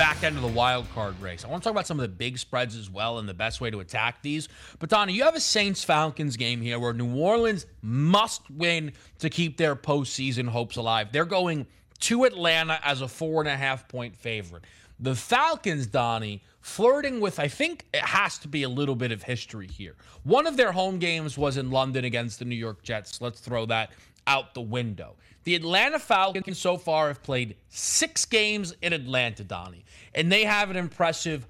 back 0.00 0.24
end 0.24 0.34
of 0.34 0.40
the 0.40 0.48
wild 0.48 0.90
card 0.94 1.20
race. 1.20 1.44
I 1.44 1.48
want 1.48 1.62
to 1.62 1.66
talk 1.66 1.74
about 1.74 1.86
some 1.86 2.00
of 2.00 2.02
the 2.02 2.08
big 2.08 2.38
spreads 2.38 2.74
as 2.74 2.88
well 2.88 3.18
and 3.18 3.28
the 3.28 3.34
best 3.34 3.60
way 3.60 3.70
to 3.70 3.80
attack 3.80 4.22
these. 4.22 4.48
But 4.78 4.88
Donna, 4.88 5.12
you 5.12 5.24
have 5.24 5.36
a 5.36 5.40
Saints 5.40 5.84
Falcons 5.84 6.38
game 6.38 6.62
here 6.62 6.78
where 6.78 6.94
New 6.94 7.14
Orleans 7.14 7.66
must 7.82 8.50
win 8.50 8.92
to 9.18 9.28
keep 9.28 9.58
their 9.58 9.76
postseason 9.76 10.48
hopes 10.48 10.76
alive. 10.76 11.08
They're 11.12 11.26
going 11.26 11.66
to 11.98 12.24
Atlanta 12.24 12.80
as 12.82 13.02
a 13.02 13.08
four 13.08 13.42
and 13.42 13.48
a 13.50 13.54
half 13.54 13.88
point 13.88 14.16
favorite. 14.16 14.64
The 15.00 15.14
Falcons, 15.14 15.86
Donnie, 15.86 16.42
flirting 16.62 17.20
with, 17.20 17.38
I 17.38 17.48
think 17.48 17.84
it 17.92 18.00
has 18.00 18.38
to 18.38 18.48
be 18.48 18.62
a 18.62 18.70
little 18.70 18.96
bit 18.96 19.12
of 19.12 19.22
history 19.22 19.66
here. 19.68 19.96
One 20.24 20.46
of 20.46 20.56
their 20.56 20.72
home 20.72 20.98
games 20.98 21.36
was 21.36 21.58
in 21.58 21.70
London 21.70 22.06
against 22.06 22.38
the 22.38 22.46
New 22.46 22.56
York 22.56 22.82
Jets. 22.82 23.20
Let's 23.20 23.40
throw 23.40 23.66
that 23.66 23.90
out 24.26 24.54
the 24.54 24.60
window. 24.60 25.16
The 25.44 25.54
Atlanta 25.54 25.98
Falcons 25.98 26.58
so 26.58 26.76
far 26.76 27.08
have 27.08 27.22
played 27.22 27.56
six 27.68 28.24
games 28.24 28.74
in 28.82 28.92
Atlanta, 28.92 29.42
Donnie, 29.42 29.84
and 30.14 30.30
they 30.30 30.44
have 30.44 30.70
an 30.70 30.76
impressive 30.76 31.46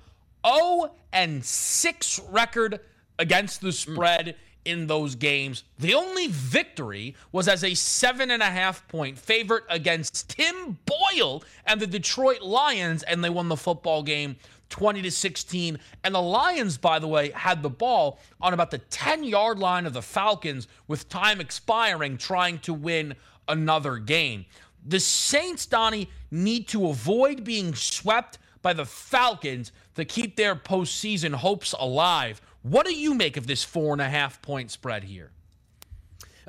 0 0.47 0.93
and 1.13 1.45
6 1.45 2.21
record 2.31 2.81
against 3.19 3.61
the 3.61 3.73
spread 3.73 4.27
mm. 4.27 4.35
in 4.65 4.87
those 4.87 5.15
games. 5.15 5.65
The 5.79 5.95
only 5.95 6.29
victory 6.29 7.17
was 7.33 7.49
as 7.49 7.65
a 7.65 7.75
seven 7.75 8.31
and 8.31 8.43
a 8.43 8.47
half 8.47 8.87
point 8.89 9.19
favorite 9.19 9.65
against 9.69 10.31
Tim 10.31 10.79
Boyle 10.87 11.43
and 11.67 11.81
the 11.81 11.87
Detroit 11.87 12.43
Lions, 12.43 13.03
and 13.03 13.23
they 13.23 13.31
won 13.31 13.49
the 13.49 13.57
football 13.57 14.03
game 14.03 14.37
20 14.71 15.03
to 15.03 15.11
16. 15.11 15.79
And 16.03 16.15
the 16.15 16.23
Lions, 16.23 16.79
by 16.79 16.99
the 16.99 17.09
way, 17.09 17.31
had 17.31 17.63
the 17.63 17.71
ball 17.71 18.19
on 18.41 18.55
about 18.55 18.71
the 18.71 18.79
10 18.79 19.25
yard 19.25 19.59
line 19.59 19.87
of 19.87 19.93
the 19.93 20.03
Falcons 20.03 20.69
with 20.89 21.09
time 21.09 21.41
expiring, 21.41 22.17
trying 22.17 22.59
to 22.61 22.73
win 22.73 23.15
another 23.49 23.99
game. 23.99 24.47
The 24.87 25.01
Saints, 25.01 25.67
Donnie, 25.67 26.09
need 26.31 26.69
to 26.69 26.89
avoid 26.89 27.45
being 27.45 27.75
swept 27.75 28.39
by 28.63 28.73
the 28.73 28.87
Falcons 28.87 29.73
to 29.97 30.05
keep 30.05 30.37
their 30.37 30.57
postseason 30.57 31.35
hopes 31.35 31.75
alive. 31.79 32.41
What 32.63 32.87
do 32.87 32.95
you 32.95 33.15
make 33.15 33.37
of 33.37 33.47
this 33.47 33.65
four 33.65 33.93
and 33.93 34.01
a 34.01 34.09
half 34.09 34.41
point 34.43 34.71
spread 34.71 35.05
here? 35.05 35.31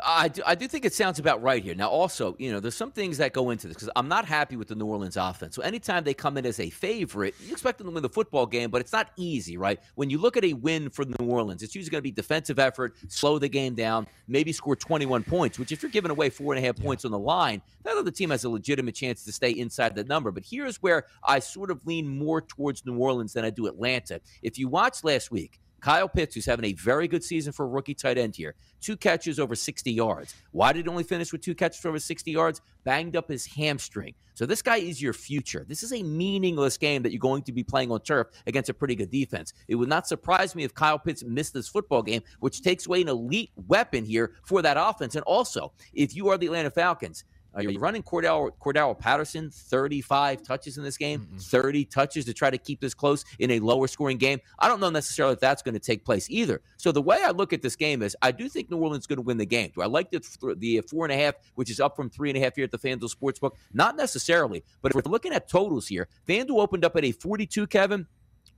I 0.04 0.28
do, 0.28 0.42
I 0.46 0.56
do 0.56 0.68
think 0.68 0.86
it 0.86 0.94
sounds 0.94 1.20
about 1.20 1.42
right 1.42 1.64
here. 1.64 1.76
Now, 1.76 1.90
also, 1.90 2.36
you 2.40 2.52
know, 2.52 2.60
there's 2.60 2.76
some 2.76 2.92
things 2.92 3.18
that 3.18 3.34
go 3.34 3.50
into 3.50 3.68
this 3.68 3.76
because 3.76 3.90
I'm 3.96 4.08
not 4.08 4.26
happy 4.26 4.56
with 4.56 4.68
the 4.68 4.76
New 4.76 4.86
Orleans 4.86 5.18
offense. 5.18 5.56
So 5.56 5.62
anytime 5.62 6.04
they 6.04 6.14
come 6.14 6.38
in 6.38 6.46
as 6.46 6.60
a 6.60 6.70
favorite, 6.70 7.36
you 7.44 7.52
expect 7.52 7.78
them 7.78 7.88
to 7.88 7.94
win 7.94 8.04
the 8.04 8.10
football 8.10 8.46
game, 8.46 8.72
but 8.72 8.82
it's 8.82 8.94
not 8.94 9.12
easy, 9.18 9.58
right? 9.58 9.80
When 9.96 10.10
you 10.10 10.18
look 10.18 10.38
at 10.38 10.46
a 10.46 10.54
win 10.54 10.90
for 10.90 11.06
New 11.06 11.28
Orleans, 11.28 11.64
it's 11.64 11.76
usually 11.76 11.92
going 11.92 12.00
to 12.00 12.04
be 12.04 12.12
defensive 12.12 12.60
effort, 12.60 12.96
slow 13.08 13.40
the 13.40 13.50
game 13.50 13.76
down, 13.76 14.08
maybe 14.28 14.52
score 14.52 14.76
21 14.76 15.24
points, 15.24 15.60
which 15.60 15.72
if 15.72 15.82
you're 15.82 15.92
giving 15.92 16.12
away 16.12 16.30
four 16.30 16.54
and 16.54 16.64
a 16.64 16.66
half 16.66 16.78
points 16.78 17.06
on 17.06 17.12
the 17.12 17.20
line, 17.20 17.62
that 17.84 17.98
other 17.98 18.12
team 18.12 18.30
has 18.30 18.44
a 18.44 18.50
legitimate 18.50 18.96
chance 18.96 19.24
to 19.26 19.32
stay 19.32 19.52
inside 19.52 19.96
that 19.96 20.08
number. 20.08 20.32
But 20.32 20.44
here's 20.44 20.78
where 20.82 21.06
I 21.24 21.40
sort 21.40 21.72
of 21.72 21.86
lean 21.86 22.08
more 22.08 22.42
towards 22.42 22.86
New 22.86 22.98
Orleans 22.98 23.34
than 23.34 23.46
I 23.46 23.50
do 23.50 23.68
Atlanta. 23.68 24.22
If 24.42 24.58
you 24.58 24.68
watched 24.68 25.04
last 25.04 25.32
week, 25.32 25.60
Kyle 25.82 26.08
Pitts, 26.08 26.36
who's 26.36 26.46
having 26.46 26.66
a 26.66 26.74
very 26.74 27.08
good 27.08 27.24
season 27.24 27.52
for 27.52 27.66
a 27.66 27.70
rookie 27.70 27.96
tight 27.96 28.18
end 28.18 28.36
here, 28.36 28.56
two 28.80 28.96
catches 28.96 29.40
over 29.40 29.56
60 29.56 29.92
yards. 29.92 30.36
Why 30.52 30.72
did 30.72 30.86
he 30.86 30.90
only 30.90 31.04
finish 31.04 31.32
with 31.32 31.42
two 31.42 31.56
catches 31.56 31.84
over 31.86 32.00
60 32.00 32.32
yards? 32.32 32.62
Banged 32.84 33.16
up 33.16 33.30
his 33.30 33.46
hamstring. 33.46 34.14
So 34.34 34.46
this 34.46 34.62
guy 34.62 34.78
is 34.78 35.02
your 35.02 35.14
future. 35.14 35.66
This 35.68 35.84
is 35.84 35.92
a 35.94 36.02
meaningless 36.02 36.78
game 36.78 37.04
that 37.04 37.12
you're 37.12 37.20
going 37.20 37.44
to 37.44 37.52
be 37.52 37.64
playing 37.64 37.92
on 37.92 38.02
turf 38.02 38.28
against 38.48 38.70
a 38.70 38.74
pretty 38.74 38.96
good 38.96 39.12
defense. 39.12 39.54
It 39.68 39.76
would 39.76 39.90
not 39.90 40.08
surprise 40.08 40.56
me 40.56 40.64
if 40.64 40.74
Kyle 40.74 40.98
Pitts 40.98 41.24
missed 41.24 41.54
this 41.54 41.68
football 41.68 42.02
game, 42.02 42.22
which 42.40 42.62
takes 42.62 42.88
away 42.88 43.02
an 43.02 43.10
elite 43.10 43.52
weapon 43.68 44.06
here 44.06 44.34
for 44.46 44.62
that 44.62 44.78
offense. 44.80 45.16
And 45.16 45.24
also, 45.26 45.74
if 45.94 46.16
you 46.16 46.30
are 46.30 46.38
the 46.38 46.46
Atlanta 46.48 46.72
Falcons, 46.72 47.24
are 47.54 47.64
you 47.64 47.80
running 47.80 48.02
Cordarrelle 48.04 48.52
Cordarrelle 48.62 48.98
Patterson 48.98 49.50
35 49.52 50.44
touches 50.44 50.78
in 50.78 50.84
this 50.84 50.98
game, 50.98 51.20
mm 51.20 51.42
30 51.42 51.86
touches 51.86 52.24
to 52.26 52.34
try 52.34 52.50
to 52.50 52.58
keep 52.58 52.80
this 52.80 52.94
close 52.94 53.26
in 53.40 53.52
a 53.52 53.60
lower 53.60 53.88
scoring 53.88 54.18
game? 54.18 54.40
I 54.60 54.68
don't 54.68 54.80
know 54.80 54.90
necessarily 54.90 55.34
if 55.34 55.40
that's 55.40 55.62
going 55.62 55.74
to 55.74 55.80
take 55.80 56.06
place 56.06 56.30
either. 56.30 56.62
So 56.78 56.92
the 56.92 57.02
way 57.02 57.20
I 57.24 57.32
look 57.32 57.52
at 57.52 57.62
this 57.62 57.76
game 57.76 58.02
is 58.02 58.16
I 58.22 58.32
do 58.32 58.48
think 58.48 58.70
New 58.70 58.78
Orleans 58.78 59.04
is 59.04 59.08
going 59.08 59.18
to 59.18 59.24
win 59.24 59.38
the 59.38 59.46
game. 59.46 59.72
Do 59.76 59.82
I 59.82 59.88
like 59.88 60.12
the, 60.12 60.56
the 60.58 60.82
four 60.82 61.06
and 61.06 61.12
a 61.12 61.18
half, 61.18 61.36
which 61.56 61.70
is 61.70 61.80
up 61.80 61.96
from 61.96 62.10
three 62.10 62.30
and 62.30 62.38
a 62.38 62.42
half 62.42 62.56
here 62.56 62.64
at 62.64 62.72
the 62.72 62.78
FanDuel 62.78 63.14
Sportsbook? 63.14 63.52
Not 63.74 63.98
necessarily. 63.98 64.64
But 64.82 64.92
if 64.92 64.96
we're 64.96 65.12
looking 65.12 65.34
at 65.34 65.50
totals 65.50 65.88
here, 65.88 66.08
FanDuel 66.28 66.60
opened 66.60 66.86
up 66.86 66.96
at 66.96 67.04
a 67.04 67.12
42, 67.12 67.68
Kevin. 67.68 68.08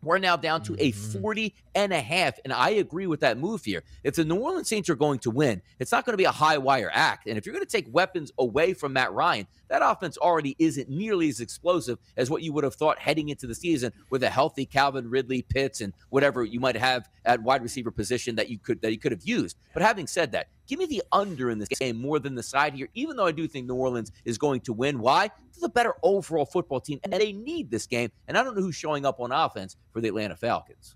We're 0.04 0.20
now 0.20 0.36
down 0.36 0.62
to 0.64 0.74
a 0.80 0.92
mm-hmm. 0.92 1.22
40 1.22 1.56
and 1.76 1.94
a 1.94 2.02
half. 2.02 2.40
And 2.44 2.54
I 2.54 2.72
agree 2.72 3.08
with 3.08 3.22
that 3.22 3.38
move 3.38 3.64
here. 3.64 3.84
If 4.04 4.16
the 4.16 4.26
New 4.26 4.36
Orleans 4.36 4.68
Saints 4.68 4.90
are 4.90 4.96
going 4.96 5.20
to 5.20 5.32
win, 5.32 5.62
it's 5.80 5.92
not 5.92 6.06
going 6.06 6.14
to 6.14 6.18
be 6.18 6.24
a 6.26 6.32
high 6.32 6.58
wire 6.58 6.92
act. 6.94 7.28
And 7.28 7.38
if 7.38 7.46
you're 7.46 7.54
going 7.54 7.66
to 7.66 7.72
take 7.72 7.94
weapons 7.94 8.32
away 8.38 8.74
from 8.74 8.94
Matt 8.94 9.14
Ryan, 9.14 9.48
that 9.70 9.82
offense 9.84 10.18
already 10.18 10.56
isn't 10.60 10.90
nearly 10.90 11.30
as 11.30 11.40
explosive 11.40 11.98
as 12.18 12.30
what 12.30 12.44
you 12.44 12.54
would 12.54 12.64
have 12.64 12.76
thought 12.76 13.00
heading 13.00 13.30
into 13.30 13.48
the 13.48 13.56
season 13.56 13.92
with 14.10 14.24
a 14.24 14.30
healthy 14.30 14.66
Calvin 14.66 15.10
Ridley, 15.10 15.42
Pitts, 15.42 15.82
and 15.82 15.94
whatever 16.10 16.44
you 16.44 16.60
might 16.60 16.78
have 16.78 17.10
at 17.26 17.42
wide 17.42 17.64
receiver 17.64 17.90
position 17.90 18.36
that 18.36 18.50
you 18.50 18.60
could 18.60 18.82
that 18.82 18.92
you 18.92 19.00
could 19.00 19.12
have 19.12 19.24
used. 19.24 19.58
But 19.74 19.82
having 19.82 20.08
said 20.08 20.32
that, 20.34 20.48
give 20.68 20.80
me 20.80 20.86
the 20.86 21.04
under 21.12 21.50
in 21.50 21.60
this 21.60 21.70
game 21.70 22.00
more 22.00 22.20
than 22.20 22.36
the 22.36 22.44
side 22.44 22.74
here, 22.74 22.88
even 22.94 23.16
though 23.16 23.26
I 23.26 23.32
do 23.32 23.48
think 23.48 23.68
New 23.68 23.76
Orleans 23.76 24.12
is 24.26 24.38
going 24.38 24.62
to 24.62 24.74
win. 24.74 25.00
Why? 25.00 25.30
It's 25.50 25.64
a 25.64 25.70
better 25.70 25.94
overall 26.04 26.46
football 26.46 26.80
team, 26.80 27.00
and 27.04 27.14
they 27.14 27.32
need 27.32 27.70
this 27.70 27.86
game. 27.86 28.12
And 28.28 28.38
I 28.38 28.44
don't 28.44 28.56
know 28.56 28.62
who's 28.62 28.76
showing 28.76 29.06
up 29.06 29.20
on 29.20 29.32
offense 29.32 29.76
for 29.92 30.02
the 30.02 30.08
Atlanta 30.08 30.36
Falcons. 30.36 30.96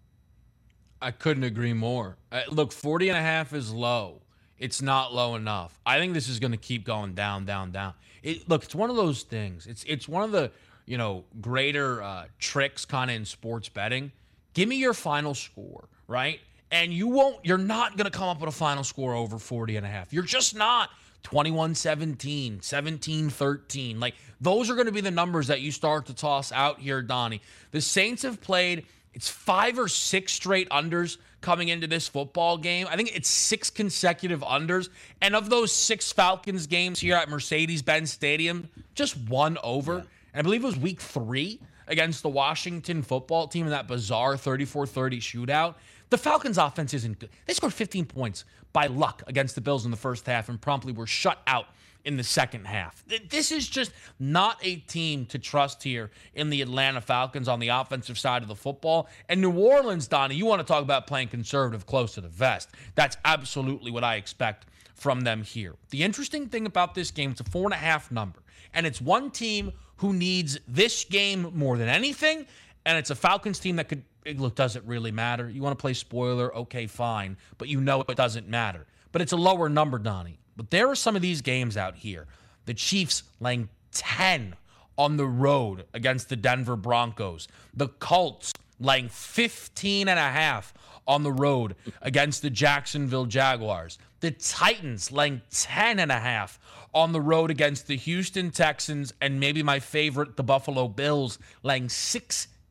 I 1.01 1.11
couldn't 1.11 1.43
agree 1.43 1.73
more. 1.73 2.17
Uh, 2.31 2.41
look, 2.49 2.71
40 2.71 3.09
and 3.09 3.17
a 3.17 3.21
half 3.21 3.53
is 3.53 3.71
low. 3.71 4.21
It's 4.57 4.81
not 4.81 5.13
low 5.13 5.35
enough. 5.35 5.79
I 5.85 5.99
think 5.99 6.13
this 6.13 6.27
is 6.27 6.39
going 6.39 6.51
to 6.51 6.57
keep 6.57 6.83
going 6.83 7.13
down, 7.13 7.45
down, 7.45 7.71
down. 7.71 7.93
It 8.23 8.49
look, 8.49 8.63
it's 8.63 8.73
one 8.73 8.89
of 8.89 8.95
those 8.95 9.21
things. 9.21 9.67
It's 9.67 9.83
it's 9.83 10.09
one 10.09 10.23
of 10.23 10.31
the 10.31 10.51
you 10.85 10.97
know 10.97 11.25
greater 11.39 12.01
uh, 12.01 12.25
tricks 12.39 12.83
kind 12.83 13.11
of 13.11 13.15
in 13.15 13.25
sports 13.25 13.69
betting. 13.69 14.11
Give 14.55 14.67
me 14.67 14.77
your 14.77 14.95
final 14.95 15.35
score, 15.35 15.87
right? 16.07 16.39
And 16.71 16.93
you 16.93 17.07
won't. 17.07 17.37
You're 17.43 17.57
not 17.57 17.97
going 17.97 18.09
to 18.09 18.17
come 18.17 18.27
up 18.27 18.39
with 18.41 18.49
a 18.49 18.57
final 18.57 18.83
score 18.83 19.13
over 19.13 19.39
40 19.39 19.77
and 19.77 19.85
a 19.85 19.89
half. 19.89 20.11
You're 20.11 20.23
just 20.23 20.55
not. 20.55 20.89
21 21.23 21.75
17, 21.75 22.61
17 22.61 23.29
13. 23.29 23.99
Like, 23.99 24.15
those 24.39 24.69
are 24.69 24.75
going 24.75 24.85
to 24.85 24.93
be 24.93 25.01
the 25.01 25.11
numbers 25.11 25.47
that 25.47 25.59
you 25.59 25.71
start 25.71 26.05
to 26.05 26.13
toss 26.13 26.51
out 26.51 26.79
here, 26.79 27.01
Donnie. 27.01 27.41
The 27.71 27.81
Saints 27.81 28.21
have 28.23 28.39
played, 28.39 28.85
it's 29.13 29.27
five 29.27 29.77
or 29.77 29.87
six 29.87 30.31
straight 30.31 30.69
unders 30.69 31.17
coming 31.41 31.69
into 31.69 31.87
this 31.87 32.07
football 32.07 32.57
game. 32.57 32.87
I 32.89 32.95
think 32.95 33.15
it's 33.15 33.29
six 33.29 33.69
consecutive 33.69 34.41
unders. 34.41 34.89
And 35.21 35.35
of 35.35 35.49
those 35.49 35.71
six 35.71 36.11
Falcons 36.11 36.67
games 36.67 36.99
here 36.99 37.15
at 37.15 37.29
Mercedes 37.29 37.81
Benz 37.81 38.11
Stadium, 38.11 38.69
just 38.95 39.17
one 39.17 39.57
over. 39.63 39.95
Yeah. 39.95 40.03
And 40.33 40.39
I 40.39 40.41
believe 40.43 40.63
it 40.63 40.67
was 40.67 40.77
week 40.77 41.01
three 41.01 41.59
against 41.87 42.21
the 42.21 42.29
Washington 42.29 43.01
football 43.01 43.47
team 43.47 43.65
in 43.65 43.71
that 43.71 43.87
bizarre 43.87 44.37
34 44.37 44.87
30 44.87 45.19
shootout. 45.19 45.75
The 46.09 46.17
Falcons' 46.17 46.57
offense 46.57 46.93
isn't 46.93 47.19
good. 47.19 47.29
They 47.45 47.53
scored 47.53 47.73
15 47.73 48.05
points 48.05 48.45
by 48.73 48.87
luck 48.87 49.23
against 49.27 49.55
the 49.55 49.61
Bills 49.61 49.85
in 49.85 49.91
the 49.91 49.97
first 49.97 50.25
half 50.25 50.49
and 50.49 50.59
promptly 50.59 50.93
were 50.93 51.07
shut 51.07 51.39
out 51.47 51.67
in 52.05 52.15
the 52.15 52.23
second 52.23 52.65
half. 52.65 53.03
This 53.29 53.51
is 53.51 53.67
just 53.67 53.91
not 54.17 54.57
a 54.63 54.77
team 54.77 55.25
to 55.25 55.37
trust 55.37 55.83
here 55.83 56.09
in 56.33 56.49
the 56.49 56.61
Atlanta 56.61 57.01
Falcons 57.01 57.49
on 57.49 57.59
the 57.59 57.67
offensive 57.67 58.17
side 58.17 58.41
of 58.41 58.47
the 58.47 58.55
football. 58.55 59.09
And 59.27 59.41
New 59.41 59.51
Orleans, 59.51 60.07
Donnie, 60.07 60.35
you 60.35 60.45
want 60.45 60.61
to 60.61 60.65
talk 60.65 60.83
about 60.83 61.05
playing 61.05 61.27
conservative 61.27 61.85
close 61.85 62.13
to 62.13 62.21
the 62.21 62.29
vest. 62.29 62.69
That's 62.95 63.17
absolutely 63.25 63.91
what 63.91 64.05
I 64.05 64.15
expect 64.15 64.67
from 64.95 65.21
them 65.21 65.43
here. 65.43 65.75
The 65.89 66.03
interesting 66.03 66.47
thing 66.47 66.65
about 66.65 66.95
this 66.95 67.11
game, 67.11 67.31
it's 67.31 67.41
a 67.41 67.43
four 67.43 67.65
and 67.65 67.73
a 67.73 67.77
half 67.77 68.09
number. 68.09 68.39
And 68.73 68.85
it's 68.85 69.01
one 69.01 69.29
team 69.29 69.73
who 69.97 70.13
needs 70.13 70.59
this 70.67 71.03
game 71.03 71.51
more 71.53 71.77
than 71.77 71.89
anything. 71.89 72.45
And 72.87 72.97
it's 72.97 73.09
a 73.09 73.15
Falcons 73.15 73.59
team 73.59 73.75
that 73.75 73.89
could 73.89 74.03
look, 74.37 74.55
does 74.55 74.77
it 74.77 74.83
really 74.85 75.11
matter? 75.11 75.49
You 75.49 75.61
want 75.61 75.77
to 75.77 75.81
play 75.81 75.93
spoiler? 75.93 76.55
Okay, 76.55 76.87
fine. 76.87 77.35
But 77.57 77.67
you 77.67 77.81
know 77.81 78.01
it 78.07 78.15
doesn't 78.15 78.47
matter. 78.47 78.85
But 79.11 79.21
it's 79.21 79.33
a 79.33 79.37
lower 79.37 79.67
number, 79.67 79.99
Donnie. 79.99 80.39
But 80.55 80.71
there 80.71 80.87
are 80.87 80.95
some 80.95 81.17
of 81.17 81.21
these 81.21 81.41
games 81.41 81.75
out 81.75 81.97
here. 81.97 82.27
The 82.63 82.73
Chiefs 82.73 83.23
laying 83.41 83.67
10 83.91 84.55
on 84.97 85.17
the 85.17 85.27
road 85.27 85.83
against 85.93 86.29
the 86.29 86.37
Denver 86.37 86.77
Broncos. 86.77 87.49
The 87.73 87.89
Colts 87.89 88.53
laying 88.79 89.09
15 89.09 90.07
and 90.07 90.17
a 90.17 90.29
half 90.29 90.73
on 91.05 91.23
the 91.23 91.31
road 91.31 91.75
against 92.01 92.41
the 92.41 92.49
Jacksonville 92.49 93.25
Jaguars. 93.25 93.97
The 94.21 94.31
Titans 94.31 95.11
laying 95.11 95.41
10 95.51 95.99
and 95.99 96.11
a 96.11 96.19
half 96.19 96.57
on 96.93 97.11
the 97.11 97.21
road 97.21 97.51
against 97.51 97.87
the 97.87 97.97
Houston 97.97 98.49
Texans 98.49 99.13
and 99.19 99.41
maybe 99.41 99.61
my 99.61 99.81
favorite 99.81 100.37
the 100.37 100.43
Buffalo 100.43 100.87
Bills 100.87 101.37
laying 101.63 101.89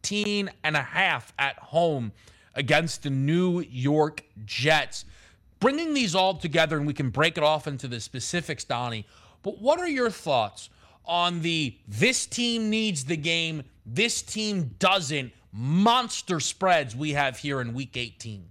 16 0.06 0.50
and 0.62 0.76
a 0.76 0.82
half 0.82 1.32
at 1.36 1.58
home 1.58 2.12
against 2.54 3.02
the 3.02 3.10
New 3.10 3.60
York 3.60 4.22
Jets 4.44 5.04
bringing 5.58 5.94
these 5.94 6.14
all 6.14 6.34
together 6.34 6.76
and 6.76 6.86
we 6.86 6.94
can 6.94 7.10
break 7.10 7.36
it 7.36 7.42
off 7.42 7.66
into 7.66 7.88
the 7.88 7.98
specifics, 7.98 8.62
Donnie. 8.62 9.04
But 9.42 9.60
what 9.60 9.80
are 9.80 9.88
your 9.88 10.10
thoughts 10.10 10.70
on 11.04 11.40
the 11.40 11.76
this 11.88 12.24
team 12.24 12.70
needs 12.70 13.04
the 13.04 13.16
game, 13.16 13.64
this 13.84 14.22
team 14.22 14.76
doesn't 14.78 15.32
monster 15.52 16.38
spreads 16.38 16.94
we 16.94 17.14
have 17.14 17.38
here 17.38 17.60
in 17.60 17.74
week 17.74 17.96
18? 17.96 18.48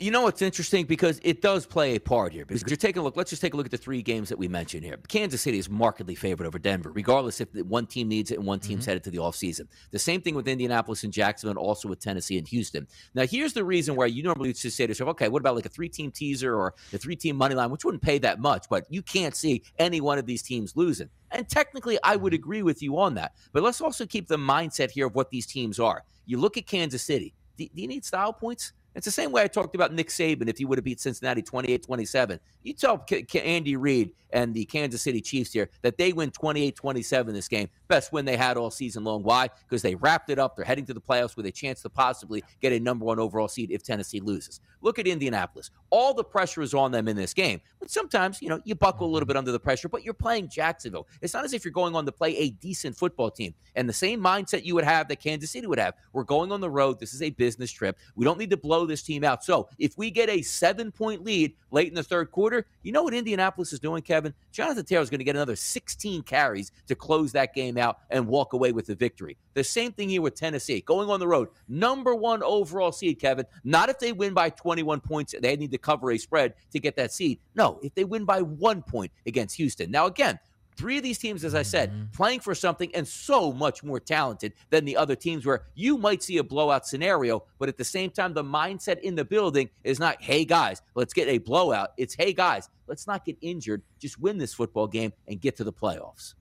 You 0.00 0.12
know 0.12 0.22
what's 0.22 0.42
interesting 0.42 0.86
because 0.86 1.18
it 1.24 1.42
does 1.42 1.66
play 1.66 1.96
a 1.96 2.00
part 2.00 2.32
here. 2.32 2.44
Because 2.44 2.62
you're 2.68 2.76
taking 2.76 3.00
a 3.00 3.02
look. 3.02 3.16
Let's 3.16 3.30
just 3.30 3.42
take 3.42 3.54
a 3.54 3.56
look 3.56 3.66
at 3.66 3.72
the 3.72 3.78
three 3.78 4.00
games 4.00 4.28
that 4.28 4.38
we 4.38 4.46
mentioned 4.46 4.84
here. 4.84 4.96
Kansas 5.08 5.42
City 5.42 5.58
is 5.58 5.68
markedly 5.68 6.14
favored 6.14 6.46
over 6.46 6.56
Denver, 6.56 6.92
regardless 6.92 7.40
if 7.40 7.52
one 7.64 7.84
team 7.84 8.06
needs 8.06 8.30
it 8.30 8.38
and 8.38 8.46
one 8.46 8.60
team's 8.60 8.82
mm-hmm. 8.82 8.90
headed 8.90 9.04
to 9.04 9.10
the 9.10 9.18
offseason. 9.18 9.62
The 9.90 9.98
same 9.98 10.20
thing 10.20 10.36
with 10.36 10.46
Indianapolis 10.46 11.02
and 11.02 11.12
Jacksonville, 11.12 11.50
and 11.50 11.58
also 11.58 11.88
with 11.88 11.98
Tennessee 11.98 12.38
and 12.38 12.46
Houston. 12.46 12.86
Now, 13.14 13.26
here's 13.26 13.54
the 13.54 13.64
reason 13.64 13.96
why 13.96 14.06
you 14.06 14.22
normally 14.22 14.52
just 14.52 14.76
say 14.76 14.86
to 14.86 14.90
yourself, 14.90 15.10
okay, 15.10 15.28
what 15.28 15.42
about 15.42 15.56
like 15.56 15.66
a 15.66 15.70
three-team 15.70 16.12
teaser 16.12 16.54
or 16.54 16.74
a 16.92 16.98
three-team 16.98 17.34
money 17.34 17.56
line, 17.56 17.70
which 17.70 17.84
wouldn't 17.84 18.02
pay 18.02 18.18
that 18.18 18.38
much, 18.38 18.66
but 18.70 18.84
you 18.88 19.02
can't 19.02 19.34
see 19.34 19.64
any 19.80 20.00
one 20.00 20.16
of 20.16 20.26
these 20.26 20.42
teams 20.42 20.76
losing. 20.76 21.08
And 21.32 21.48
technically, 21.48 21.98
I 22.04 22.14
would 22.14 22.32
mm-hmm. 22.32 22.40
agree 22.40 22.62
with 22.62 22.84
you 22.84 23.00
on 23.00 23.14
that. 23.14 23.32
But 23.52 23.64
let's 23.64 23.80
also 23.80 24.06
keep 24.06 24.28
the 24.28 24.36
mindset 24.36 24.92
here 24.92 25.08
of 25.08 25.16
what 25.16 25.30
these 25.30 25.46
teams 25.46 25.80
are. 25.80 26.04
You 26.24 26.38
look 26.38 26.56
at 26.56 26.68
Kansas 26.68 27.02
City. 27.02 27.34
Do, 27.56 27.66
do 27.74 27.82
you 27.82 27.88
need 27.88 28.04
style 28.04 28.32
points? 28.32 28.74
It's 28.94 29.04
the 29.04 29.10
same 29.10 29.32
way 29.32 29.42
I 29.42 29.46
talked 29.46 29.74
about 29.74 29.92
Nick 29.92 30.08
Saban 30.08 30.48
if 30.48 30.58
he 30.58 30.64
would 30.64 30.78
have 30.78 30.84
beat 30.84 31.00
Cincinnati 31.00 31.42
28 31.42 31.82
27. 31.84 32.40
You 32.62 32.72
tell 32.72 33.04
Andy 33.34 33.76
Reid 33.76 34.10
and 34.30 34.54
the 34.54 34.64
Kansas 34.64 35.02
City 35.02 35.20
Chiefs 35.20 35.52
here 35.52 35.70
that 35.82 35.98
they 35.98 36.12
win 36.12 36.30
28 36.30 36.74
27 36.74 37.34
this 37.34 37.48
game. 37.48 37.68
Best 37.88 38.12
win 38.12 38.24
they 38.24 38.36
had 38.36 38.56
all 38.56 38.70
season 38.70 39.04
long. 39.04 39.22
Why? 39.22 39.48
Because 39.68 39.82
they 39.82 39.94
wrapped 39.96 40.30
it 40.30 40.38
up. 40.38 40.56
They're 40.56 40.64
heading 40.64 40.86
to 40.86 40.94
the 40.94 41.00
playoffs 41.00 41.36
with 41.36 41.46
a 41.46 41.52
chance 41.52 41.82
to 41.82 41.90
possibly 41.90 42.42
get 42.60 42.72
a 42.72 42.80
number 42.80 43.04
one 43.04 43.18
overall 43.18 43.48
seed 43.48 43.70
if 43.70 43.82
Tennessee 43.82 44.20
loses. 44.20 44.60
Look 44.80 44.98
at 44.98 45.06
Indianapolis. 45.06 45.70
All 45.90 46.14
the 46.14 46.24
pressure 46.24 46.62
is 46.62 46.72
on 46.72 46.92
them 46.92 47.08
in 47.08 47.16
this 47.16 47.34
game. 47.34 47.60
But 47.80 47.90
sometimes, 47.90 48.40
you 48.40 48.48
know, 48.48 48.60
you 48.64 48.74
buckle 48.74 49.06
a 49.06 49.10
little 49.10 49.24
mm-hmm. 49.24 49.28
bit 49.28 49.36
under 49.36 49.52
the 49.52 49.60
pressure, 49.60 49.88
but 49.88 50.04
you're 50.04 50.14
playing 50.14 50.48
Jacksonville. 50.48 51.08
It's 51.20 51.34
not 51.34 51.44
as 51.44 51.52
if 51.52 51.64
you're 51.64 51.72
going 51.72 51.94
on 51.96 52.06
to 52.06 52.12
play 52.12 52.36
a 52.36 52.50
decent 52.50 52.96
football 52.96 53.30
team. 53.30 53.54
And 53.74 53.88
the 53.88 53.92
same 53.92 54.20
mindset 54.20 54.64
you 54.64 54.74
would 54.76 54.84
have 54.84 55.08
that 55.08 55.20
Kansas 55.20 55.50
City 55.50 55.66
would 55.66 55.78
have. 55.78 55.94
We're 56.12 56.24
going 56.24 56.52
on 56.52 56.60
the 56.60 56.70
road. 56.70 57.00
This 57.00 57.14
is 57.14 57.22
a 57.22 57.30
business 57.30 57.70
trip. 57.70 57.98
We 58.14 58.24
don't 58.24 58.38
need 58.38 58.50
to 58.50 58.56
blow 58.56 58.78
blow 58.78 58.86
this 58.86 59.02
team 59.02 59.24
out. 59.24 59.44
So 59.44 59.68
if 59.78 59.96
we 59.96 60.10
get 60.10 60.28
a 60.28 60.42
seven 60.42 60.92
point 60.92 61.24
lead 61.24 61.54
late 61.70 61.88
in 61.88 61.94
the 61.94 62.02
third 62.02 62.30
quarter, 62.30 62.66
you 62.82 62.92
know 62.92 63.02
what 63.02 63.14
Indianapolis 63.14 63.72
is 63.72 63.80
doing, 63.80 64.02
Kevin? 64.02 64.34
Jonathan 64.52 64.84
Taylor 64.84 65.02
is 65.02 65.10
going 65.10 65.18
to 65.18 65.24
get 65.24 65.36
another 65.36 65.56
16 65.56 66.22
carries 66.22 66.70
to 66.86 66.94
close 66.94 67.32
that 67.32 67.54
game 67.54 67.77
out 67.78 67.98
and 68.10 68.26
walk 68.26 68.52
away 68.52 68.72
with 68.72 68.86
the 68.86 68.94
victory. 68.94 69.36
The 69.54 69.64
same 69.64 69.92
thing 69.92 70.08
here 70.08 70.22
with 70.22 70.34
Tennessee. 70.34 70.80
Going 70.80 71.10
on 71.10 71.20
the 71.20 71.28
road, 71.28 71.48
number 71.68 72.14
one 72.14 72.42
overall 72.42 72.92
seed, 72.92 73.20
Kevin. 73.20 73.46
Not 73.64 73.88
if 73.88 73.98
they 73.98 74.12
win 74.12 74.34
by 74.34 74.50
21 74.50 75.00
points, 75.00 75.34
they 75.40 75.56
need 75.56 75.72
to 75.72 75.78
cover 75.78 76.10
a 76.10 76.18
spread 76.18 76.54
to 76.72 76.80
get 76.80 76.96
that 76.96 77.12
seed. 77.12 77.38
No, 77.54 77.78
if 77.82 77.94
they 77.94 78.04
win 78.04 78.24
by 78.24 78.42
one 78.42 78.82
point 78.82 79.12
against 79.26 79.56
Houston. 79.56 79.90
Now, 79.90 80.06
again, 80.06 80.38
Three 80.78 80.96
of 80.96 81.02
these 81.02 81.18
teams, 81.18 81.44
as 81.44 81.56
I 81.56 81.62
said, 81.62 81.90
mm-hmm. 81.90 82.04
playing 82.14 82.38
for 82.38 82.54
something 82.54 82.94
and 82.94 83.06
so 83.06 83.52
much 83.52 83.82
more 83.82 83.98
talented 83.98 84.52
than 84.70 84.84
the 84.84 84.96
other 84.96 85.16
teams 85.16 85.44
where 85.44 85.64
you 85.74 85.98
might 85.98 86.22
see 86.22 86.38
a 86.38 86.44
blowout 86.44 86.86
scenario, 86.86 87.42
but 87.58 87.68
at 87.68 87.76
the 87.76 87.84
same 87.84 88.10
time, 88.12 88.32
the 88.32 88.44
mindset 88.44 89.00
in 89.00 89.16
the 89.16 89.24
building 89.24 89.70
is 89.82 89.98
not, 89.98 90.22
hey 90.22 90.44
guys, 90.44 90.80
let's 90.94 91.12
get 91.12 91.26
a 91.26 91.38
blowout. 91.38 91.88
It's, 91.96 92.14
hey 92.14 92.32
guys, 92.32 92.70
let's 92.86 93.08
not 93.08 93.24
get 93.24 93.36
injured. 93.40 93.82
Just 93.98 94.20
win 94.20 94.38
this 94.38 94.54
football 94.54 94.86
game 94.86 95.12
and 95.26 95.40
get 95.40 95.56
to 95.56 95.64
the 95.64 95.72
playoffs. 95.72 96.34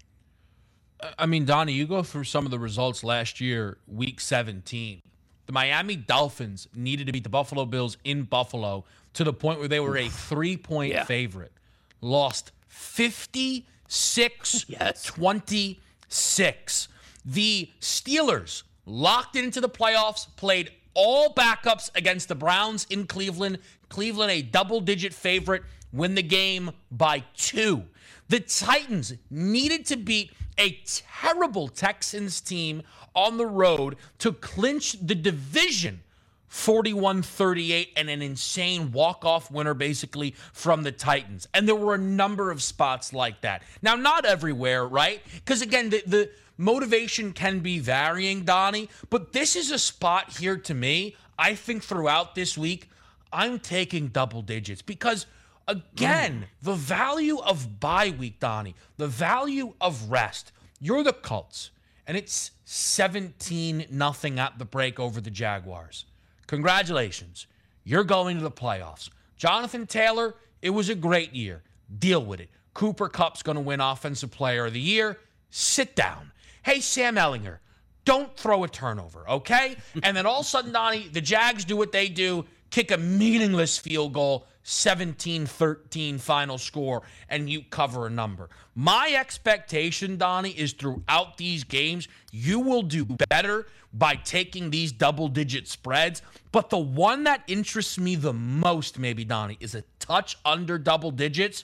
I 1.17 1.25
mean, 1.25 1.45
Donnie, 1.45 1.73
you 1.73 1.85
go 1.85 2.03
through 2.03 2.23
some 2.23 2.45
of 2.45 2.51
the 2.51 2.59
results 2.59 3.03
last 3.03 3.39
year, 3.39 3.77
week 3.87 4.19
17. 4.19 5.01
The 5.45 5.51
Miami 5.51 5.95
Dolphins 5.95 6.67
needed 6.75 7.07
to 7.07 7.13
beat 7.13 7.23
the 7.23 7.29
Buffalo 7.29 7.65
Bills 7.65 7.97
in 8.03 8.23
Buffalo 8.23 8.85
to 9.13 9.23
the 9.23 9.33
point 9.33 9.59
where 9.59 9.67
they 9.67 9.79
were 9.79 9.97
a 9.97 10.09
three 10.09 10.57
point 10.57 10.93
yeah. 10.93 11.05
favorite, 11.05 11.53
lost 12.01 12.51
56 12.67 14.65
yes. 14.69 15.03
26. 15.03 16.87
The 17.25 17.69
Steelers 17.79 18.63
locked 18.85 19.35
into 19.35 19.61
the 19.61 19.69
playoffs, 19.69 20.27
played 20.35 20.71
all 20.93 21.33
backups 21.33 21.95
against 21.95 22.27
the 22.27 22.35
Browns 22.35 22.85
in 22.89 23.05
Cleveland. 23.05 23.59
Cleveland, 23.89 24.31
a 24.31 24.41
double 24.41 24.81
digit 24.81 25.13
favorite, 25.13 25.63
win 25.93 26.15
the 26.15 26.23
game 26.23 26.71
by 26.91 27.23
two. 27.35 27.83
The 28.29 28.39
Titans 28.41 29.13
needed 29.29 29.85
to 29.85 29.95
beat 29.95 30.31
a 30.57 30.79
terrible 30.85 31.67
Texans 31.67 32.41
team 32.41 32.83
on 33.15 33.37
the 33.37 33.45
road 33.45 33.95
to 34.19 34.31
clinch 34.31 34.97
the 35.01 35.15
division 35.15 36.01
41 36.47 37.21
38 37.23 37.89
and 37.97 38.09
an 38.09 38.21
insane 38.21 38.91
walk 38.91 39.25
off 39.25 39.51
winner, 39.51 39.73
basically, 39.73 40.33
from 40.53 40.83
the 40.83 40.91
Titans. 40.91 41.47
And 41.53 41.67
there 41.67 41.75
were 41.75 41.95
a 41.95 41.99
number 41.99 42.51
of 42.51 42.61
spots 42.61 43.13
like 43.13 43.41
that. 43.41 43.63
Now, 43.81 43.95
not 43.95 44.25
everywhere, 44.25 44.85
right? 44.85 45.21
Because 45.35 45.61
again, 45.61 45.89
the, 45.89 46.03
the 46.07 46.29
motivation 46.57 47.33
can 47.33 47.59
be 47.59 47.79
varying, 47.79 48.43
Donnie, 48.43 48.89
but 49.09 49.33
this 49.33 49.55
is 49.55 49.71
a 49.71 49.79
spot 49.79 50.37
here 50.37 50.57
to 50.57 50.73
me. 50.73 51.15
I 51.37 51.53
think 51.53 51.83
throughout 51.83 52.33
this 52.33 52.57
week, 52.57 52.89
I'm 53.31 53.59
taking 53.59 54.07
double 54.07 54.41
digits 54.41 54.81
because 54.81 55.25
again, 55.67 56.41
mm. 56.41 56.65
the 56.65 56.73
value 56.73 57.39
of 57.39 57.79
bye 57.79 58.13
week, 58.17 58.39
Donnie, 58.39 58.75
the 58.97 59.07
value 59.07 59.73
of 59.81 60.09
rest. 60.09 60.51
You're 60.79 61.03
the 61.03 61.13
Colts, 61.13 61.71
and 62.05 62.15
it's 62.15 62.51
17 62.65 63.87
nothing 63.89 64.39
at 64.39 64.59
the 64.59 64.65
break 64.65 64.99
over 64.99 65.19
the 65.19 65.31
Jaguars. 65.31 66.05
Congratulations. 66.47 67.47
You're 67.83 68.03
going 68.03 68.37
to 68.37 68.43
the 68.43 68.51
playoffs. 68.51 69.09
Jonathan 69.37 69.87
Taylor, 69.87 70.35
it 70.61 70.71
was 70.71 70.89
a 70.89 70.95
great 70.95 71.33
year. 71.33 71.63
Deal 71.99 72.23
with 72.23 72.39
it. 72.39 72.49
Cooper 72.73 73.09
Kupp's 73.09 73.43
going 73.43 73.55
to 73.55 73.61
win 73.61 73.79
Offensive 73.81 74.31
Player 74.31 74.65
of 74.65 74.73
the 74.73 74.79
Year. 74.79 75.17
Sit 75.49 75.95
down. 75.95 76.31
Hey, 76.63 76.79
Sam 76.79 77.15
Ehlinger, 77.15 77.57
don't 78.05 78.35
throw 78.37 78.63
a 78.63 78.67
turnover, 78.67 79.27
okay? 79.29 79.77
and 80.03 80.15
then 80.15 80.25
all 80.25 80.41
of 80.41 80.45
a 80.45 80.49
sudden, 80.49 80.71
Donnie, 80.71 81.07
the 81.07 81.21
Jags 81.21 81.65
do 81.65 81.75
what 81.75 81.91
they 81.91 82.07
do 82.09 82.45
kick 82.69 82.91
a 82.91 82.97
meaningless 82.97 83.77
field 83.77 84.13
goal 84.13 84.45
17 84.69 85.45
13 85.45 86.17
final 86.17 86.57
score 86.57 87.01
and 87.29 87.49
you 87.49 87.61
cover 87.69 88.05
a 88.05 88.09
number. 88.09 88.49
My 88.75 89.15
expectation, 89.17 90.17
Donnie, 90.17 90.51
is 90.51 90.73
throughout 90.73 91.37
these 91.37 91.63
games, 91.63 92.09
you 92.33 92.59
will 92.59 92.81
do 92.81 93.05
better 93.05 93.67
by 93.93 94.15
taking 94.15 94.69
these 94.69 94.91
double 94.91 95.29
digit 95.29 95.69
spreads. 95.69 96.21
But 96.51 96.69
the 96.69 96.77
one 96.77 97.23
that 97.23 97.43
interests 97.47 97.97
me 97.97 98.15
the 98.17 98.33
most, 98.33 98.99
maybe, 98.99 99.23
Donnie, 99.23 99.57
is 99.61 99.73
a 99.73 99.85
touch 99.99 100.37
under 100.43 100.77
double 100.77 101.11
digits. 101.11 101.63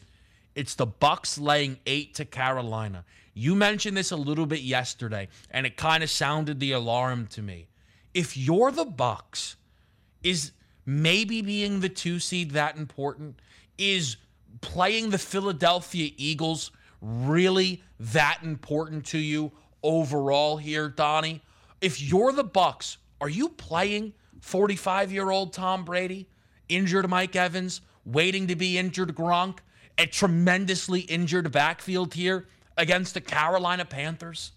It's 0.55 0.75
the 0.75 0.85
Bucks 0.85 1.37
laying 1.37 1.79
eight 1.85 2.13
to 2.15 2.25
Carolina. 2.25 3.03
You 3.33 3.53
mentioned 3.53 3.97
this 3.97 4.11
a 4.11 4.15
little 4.15 4.45
bit 4.45 4.61
yesterday, 4.61 5.27
and 5.51 5.65
it 5.65 5.75
kind 5.75 6.03
of 6.03 6.09
sounded 6.09 6.61
the 6.61 6.71
alarm 6.71 7.27
to 7.31 7.41
me. 7.41 7.67
If 8.13 8.37
you're 8.37 8.71
the 8.71 8.85
Bucks, 8.85 9.57
is 10.23 10.53
maybe 10.85 11.41
being 11.41 11.79
the 11.79 11.89
two 11.89 12.19
seed 12.19 12.51
that 12.51 12.77
important? 12.77 13.39
Is 13.77 14.17
playing 14.61 15.09
the 15.09 15.17
Philadelphia 15.17 16.11
Eagles 16.17 16.71
really 17.01 17.83
that 17.99 18.39
important 18.43 19.05
to 19.07 19.17
you 19.17 19.51
overall 19.81 20.57
here, 20.57 20.89
Donnie? 20.89 21.41
If 21.81 22.01
you're 22.01 22.31
the 22.31 22.43
Bucks, 22.43 22.97
are 23.19 23.29
you 23.29 23.49
playing 23.49 24.13
45-year-old 24.41 25.53
Tom 25.53 25.85
Brady, 25.85 26.27
injured 26.69 27.09
Mike 27.09 27.35
Evans, 27.35 27.81
waiting 28.05 28.47
to 28.47 28.55
be 28.55 28.77
injured 28.77 29.15
Gronk, 29.15 29.59
a 29.97 30.05
tremendously 30.05 31.01
injured 31.01 31.51
backfield 31.51 32.13
here 32.13 32.47
against 32.77 33.13
the 33.13 33.21
Carolina 33.21 33.85
Panthers? 33.85 34.51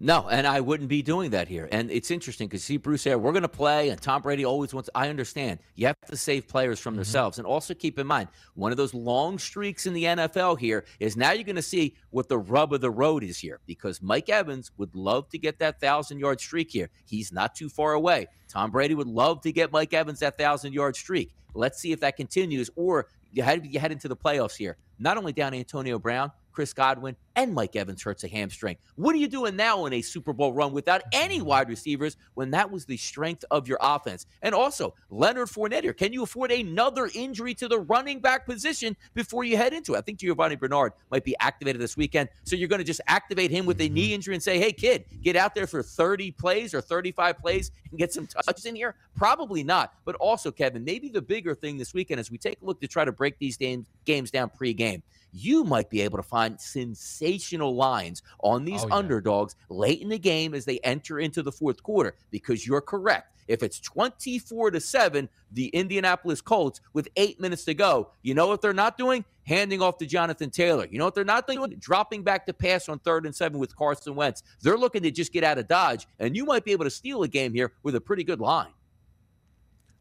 No, 0.00 0.28
and 0.28 0.46
I 0.46 0.60
wouldn't 0.60 0.88
be 0.88 1.00
doing 1.00 1.30
that 1.30 1.46
here. 1.46 1.68
And 1.70 1.90
it's 1.90 2.10
interesting 2.10 2.48
because 2.48 2.64
see 2.64 2.76
Bruce 2.76 3.06
Air, 3.06 3.18
we're 3.18 3.32
going 3.32 3.42
to 3.42 3.48
play, 3.48 3.90
and 3.90 4.00
Tom 4.00 4.20
Brady 4.22 4.44
always 4.44 4.74
wants. 4.74 4.90
I 4.94 5.08
understand 5.08 5.60
you 5.76 5.86
have 5.86 5.96
to 6.08 6.16
save 6.16 6.48
players 6.48 6.80
from 6.80 6.94
mm-hmm. 6.94 7.00
themselves, 7.00 7.38
and 7.38 7.46
also 7.46 7.72
keep 7.72 7.98
in 7.98 8.06
mind 8.06 8.28
one 8.54 8.72
of 8.72 8.76
those 8.76 8.94
long 8.94 9.38
streaks 9.38 9.86
in 9.86 9.94
the 9.94 10.04
NFL 10.04 10.58
here 10.58 10.84
is 10.98 11.16
now 11.16 11.30
you're 11.30 11.44
going 11.44 11.56
to 11.56 11.62
see 11.62 11.94
what 12.10 12.28
the 12.28 12.38
rub 12.38 12.72
of 12.72 12.80
the 12.80 12.90
road 12.90 13.22
is 13.22 13.38
here 13.38 13.60
because 13.66 14.02
Mike 14.02 14.28
Evans 14.28 14.72
would 14.76 14.94
love 14.94 15.28
to 15.30 15.38
get 15.38 15.58
that 15.60 15.80
thousand 15.80 16.18
yard 16.18 16.40
streak 16.40 16.70
here. 16.70 16.90
He's 17.06 17.32
not 17.32 17.54
too 17.54 17.68
far 17.68 17.92
away. 17.92 18.26
Tom 18.48 18.70
Brady 18.70 18.94
would 18.94 19.06
love 19.06 19.40
to 19.42 19.52
get 19.52 19.72
Mike 19.72 19.94
Evans 19.94 20.18
that 20.18 20.36
thousand 20.36 20.72
yard 20.72 20.96
streak. 20.96 21.34
Let's 21.54 21.78
see 21.78 21.92
if 21.92 22.00
that 22.00 22.16
continues, 22.16 22.70
or 22.76 23.06
you 23.30 23.42
head, 23.42 23.64
you 23.64 23.78
head 23.78 23.92
into 23.92 24.08
the 24.08 24.16
playoffs 24.16 24.56
here. 24.56 24.76
Not 24.98 25.16
only 25.16 25.32
down 25.32 25.54
Antonio 25.54 25.98
Brown, 25.98 26.30
Chris 26.52 26.72
Godwin, 26.72 27.16
and 27.36 27.54
Mike 27.54 27.76
Evans 27.76 28.02
hurts 28.02 28.24
a 28.24 28.28
hamstring. 28.28 28.76
What 28.96 29.14
are 29.14 29.18
you 29.18 29.28
doing 29.28 29.56
now 29.56 29.86
in 29.86 29.92
a 29.94 30.02
Super 30.02 30.32
Bowl 30.32 30.52
run 30.52 30.72
without 30.72 31.02
any 31.12 31.40
wide 31.40 31.68
receivers 31.68 32.16
when 32.34 32.50
that 32.50 32.70
was 32.70 32.84
the 32.84 32.96
strength 32.96 33.44
of 33.50 33.66
your 33.66 33.78
offense? 33.80 34.26
And 34.42 34.54
also, 34.54 34.94
Leonard 35.10 35.48
Fournette 35.48 35.82
here. 35.82 35.92
Can 35.92 36.12
you 36.12 36.22
afford 36.22 36.52
another 36.52 37.10
injury 37.14 37.54
to 37.54 37.68
the 37.68 37.80
running 37.80 38.20
back 38.20 38.46
position 38.46 38.96
before 39.14 39.44
you 39.44 39.56
head 39.56 39.72
into 39.72 39.94
it? 39.94 39.98
I 39.98 40.00
think 40.02 40.18
Giovani 40.18 40.56
Bernard 40.56 40.92
might 41.10 41.24
be 41.24 41.34
activated 41.40 41.80
this 41.80 41.96
weekend. 41.96 42.28
So 42.44 42.56
you're 42.56 42.68
going 42.68 42.80
to 42.80 42.84
just 42.84 43.00
activate 43.06 43.50
him 43.50 43.66
with 43.66 43.80
a 43.80 43.88
knee 43.88 44.06
mm-hmm. 44.08 44.14
injury 44.14 44.34
and 44.34 44.42
say, 44.42 44.58
hey, 44.58 44.72
kid, 44.72 45.04
get 45.22 45.36
out 45.36 45.54
there 45.54 45.66
for 45.66 45.82
30 45.82 46.32
plays 46.32 46.74
or 46.74 46.80
35 46.80 47.38
plays 47.38 47.70
and 47.90 47.98
get 47.98 48.12
some 48.12 48.26
touches 48.26 48.66
in 48.66 48.76
here? 48.76 48.94
Probably 49.16 49.62
not. 49.62 49.94
But 50.04 50.16
also, 50.16 50.50
Kevin, 50.50 50.84
maybe 50.84 51.08
the 51.08 51.22
bigger 51.22 51.54
thing 51.54 51.78
this 51.78 51.94
weekend 51.94 52.20
as 52.20 52.30
we 52.30 52.38
take 52.38 52.60
a 52.60 52.64
look 52.64 52.80
to 52.80 52.88
try 52.88 53.04
to 53.04 53.12
break 53.12 53.38
these 53.38 53.56
games 53.56 54.30
down 54.30 54.50
pre-game 54.50 55.02
you 55.32 55.64
might 55.64 55.90
be 55.90 56.02
able 56.02 56.18
to 56.18 56.22
find 56.22 56.60
sensational 56.60 57.74
lines 57.74 58.22
on 58.40 58.64
these 58.64 58.84
oh, 58.84 58.88
yeah. 58.88 58.94
underdogs 58.96 59.56
late 59.68 60.00
in 60.00 60.10
the 60.10 60.18
game 60.18 60.54
as 60.54 60.64
they 60.64 60.78
enter 60.80 61.18
into 61.18 61.42
the 61.42 61.52
fourth 61.52 61.82
quarter 61.82 62.14
because 62.30 62.66
you're 62.66 62.80
correct. 62.80 63.32
If 63.48 63.62
it's 63.62 63.80
24 63.80 64.70
to 64.70 64.80
7, 64.80 65.28
the 65.50 65.66
Indianapolis 65.68 66.40
Colts 66.40 66.80
with 66.92 67.08
eight 67.16 67.40
minutes 67.40 67.64
to 67.64 67.74
go, 67.74 68.10
you 68.22 68.34
know 68.34 68.46
what 68.46 68.62
they're 68.62 68.72
not 68.72 68.96
doing? 68.96 69.24
Handing 69.44 69.82
off 69.82 69.98
to 69.98 70.06
Jonathan 70.06 70.50
Taylor. 70.50 70.86
You 70.90 70.98
know 70.98 71.04
what 71.04 71.14
they're 71.14 71.24
not 71.24 71.48
doing? 71.48 71.74
Dropping 71.80 72.22
back 72.22 72.46
to 72.46 72.52
pass 72.52 72.88
on 72.88 73.00
third 73.00 73.26
and 73.26 73.34
seven 73.34 73.58
with 73.58 73.74
Carson 73.76 74.14
Wentz. 74.14 74.44
They're 74.60 74.78
looking 74.78 75.02
to 75.02 75.10
just 75.10 75.32
get 75.32 75.42
out 75.42 75.58
of 75.58 75.66
Dodge, 75.66 76.06
and 76.20 76.36
you 76.36 76.44
might 76.44 76.64
be 76.64 76.70
able 76.70 76.84
to 76.84 76.90
steal 76.90 77.24
a 77.24 77.28
game 77.28 77.52
here 77.52 77.72
with 77.82 77.96
a 77.96 78.00
pretty 78.00 78.22
good 78.22 78.40
line. 78.40 78.72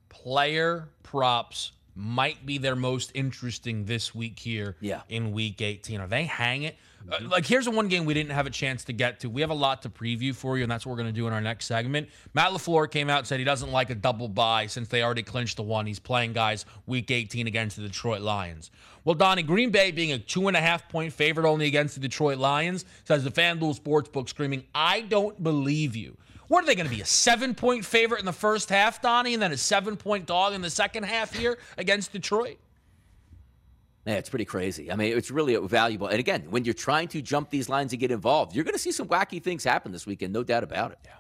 Player 0.10 0.90
props 1.02 1.72
might 2.02 2.46
be 2.46 2.58
their 2.58 2.76
most 2.76 3.12
interesting 3.14 3.86
this 3.86 4.14
week 4.16 4.40
here 4.40 4.76
yeah. 4.80 5.02
in 5.08 5.32
week 5.32 5.62
18. 5.62 6.02
Are 6.02 6.08
they 6.08 6.24
hang 6.24 6.64
it? 6.64 6.76
Uh, 7.00 7.16
mm-hmm. 7.16 7.26
Uh, 7.28 7.30
like, 7.30 7.46
here's 7.46 7.66
the 7.66 7.72
one 7.72 7.88
game 7.88 8.06
we 8.06 8.14
didn't 8.14 8.32
have 8.32 8.48
a 8.48 8.52
chance 8.52 8.84
to 8.86 8.94
get 8.94 9.20
to. 9.20 9.30
We 9.30 9.42
have 9.42 9.52
a 9.52 9.56
lot 9.56 9.84
to 9.84 9.90
preview 9.90 10.34
for 10.34 10.58
you, 10.58 10.64
and 10.64 10.72
that's 10.72 10.86
what 10.86 10.92
we're 10.92 11.04
going 11.04 11.14
to 11.14 11.20
do 11.20 11.28
in 11.28 11.34
our 11.34 11.42
next 11.42 11.66
segment. 11.68 12.10
Matt 12.34 12.52
LaFleur 12.52 12.90
came 12.90 13.10
out 13.10 13.20
and 13.20 13.28
said 13.28 13.40
he 13.40 13.46
doesn't 13.46 13.72
like 13.72 13.90
a 13.92 13.96
double 13.96 14.28
bye 14.28 14.66
since 14.66 14.88
they 14.88 15.04
already 15.04 15.24
clinched 15.24 15.58
the 15.58 15.64
one. 15.64 15.86
He's 15.86 16.00
playing 16.00 16.34
guys 16.34 16.66
week 16.88 17.12
18 17.12 17.48
against 17.48 17.78
the 17.78 17.84
Detroit 17.84 18.22
Lions. 18.22 18.72
Well, 19.04 19.16
Donnie, 19.16 19.44
Green 19.44 19.70
Bay 19.70 19.92
being 19.92 20.12
a 20.12 20.20
two 20.20 20.48
and 20.48 20.58
a 20.58 20.62
half 20.62 20.90
point 20.90 21.14
favorite 21.14 21.48
only 21.48 21.68
against 21.68 21.96
the 21.96 22.02
Detroit 22.02 22.38
Lions, 22.38 22.86
says 23.04 23.24
the 23.24 23.32
FanDuel 23.32 23.80
Sportsbook 23.80 24.30
screaming, 24.30 24.64
I 24.74 25.02
don't 25.02 25.42
believe 25.42 25.96
you. 25.96 26.18
What 26.52 26.66
are 26.66 26.68
they 26.68 26.76
going 26.76 26.90
to 26.90 26.94
be? 26.94 27.00
A 27.00 27.06
seven 27.06 27.56
point 27.56 27.86
favorite 27.86 28.20
in 28.20 28.26
the 28.26 28.34
first 28.34 28.68
half, 28.68 29.02
Donnie, 29.02 29.34
and 29.34 29.42
then 29.42 29.54
a 29.54 29.58
seven 29.58 29.96
point 29.96 30.26
dog 30.26 30.54
in 30.54 30.60
the 30.60 30.70
second 30.70 31.04
half 31.04 31.34
here 31.34 31.58
against 31.78 32.12
Detroit? 32.12 32.58
Yeah, 34.06 34.16
it's 34.16 34.30
pretty 34.30 34.44
crazy. 34.44 34.92
I 34.92 34.98
mean, 34.98 35.18
it's 35.18 35.32
really 35.32 35.56
valuable. 35.56 36.08
And 36.08 36.20
again, 36.20 36.48
when 36.50 36.66
you're 36.66 36.74
trying 36.74 37.08
to 37.10 37.22
jump 37.22 37.52
these 37.52 37.70
lines 37.70 37.94
and 37.94 38.02
get 38.02 38.12
involved, 38.12 38.54
you're 38.54 38.66
going 38.66 38.74
to 38.74 38.80
see 38.80 38.92
some 38.92 39.08
wacky 39.08 39.42
things 39.42 39.64
happen 39.64 39.94
this 39.94 40.06
weekend, 40.06 40.34
no 40.34 40.44
doubt 40.44 40.66
about 40.66 40.92
it. 40.92 41.00
Yeah. 41.06 41.12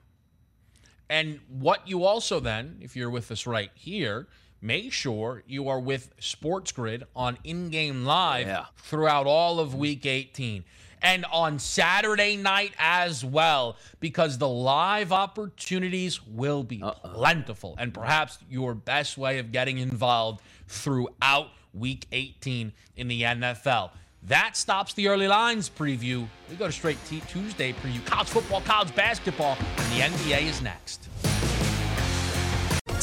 And 1.09 1.39
what 1.47 1.87
you 1.87 2.03
also 2.03 2.41
then, 2.41 2.79
if 2.81 2.97
you're 2.97 3.09
with 3.09 3.31
us 3.31 3.47
right 3.47 3.71
here, 3.73 4.27
make 4.59 4.91
sure 4.91 5.43
you 5.47 5.69
are 5.69 5.79
with 5.79 6.11
Sports 6.19 6.73
Grid 6.73 7.05
on 7.15 7.37
in 7.45 7.69
game 7.69 8.03
live 8.03 8.47
Yeah. 8.47 8.65
throughout 8.75 9.27
all 9.27 9.61
of 9.61 9.75
week 9.75 10.05
18 10.05 10.65
and 11.01 11.25
on 11.31 11.59
Saturday 11.59 12.37
night 12.37 12.73
as 12.77 13.25
well, 13.25 13.77
because 13.99 14.37
the 14.37 14.47
live 14.47 15.11
opportunities 15.11 16.25
will 16.25 16.63
be 16.63 16.83
plentiful 17.03 17.75
and 17.77 17.93
perhaps 17.93 18.37
your 18.49 18.73
best 18.73 19.17
way 19.17 19.39
of 19.39 19.51
getting 19.51 19.77
involved 19.77 20.41
throughout 20.67 21.47
week 21.73 22.07
18 22.11 22.71
in 22.95 23.07
the 23.07 23.23
NFL. 23.23 23.91
That 24.23 24.55
stops 24.55 24.93
the 24.93 25.07
early 25.07 25.27
lines 25.27 25.69
preview. 25.69 26.27
We 26.49 26.55
go 26.55 26.67
to 26.67 26.71
straight 26.71 26.97
T- 27.09 27.23
Tuesday 27.27 27.73
preview. 27.73 28.05
College 28.05 28.27
football, 28.27 28.61
college 28.61 28.93
basketball, 28.95 29.57
and 29.77 29.93
the 29.93 30.17
NBA 30.17 30.47
is 30.47 30.61
next. 30.61 31.07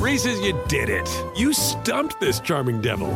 Reese's, 0.00 0.40
you 0.40 0.58
did 0.66 0.88
it. 0.88 1.06
You 1.36 1.52
stumped 1.52 2.18
this 2.20 2.40
charming 2.40 2.80
devil. 2.80 3.10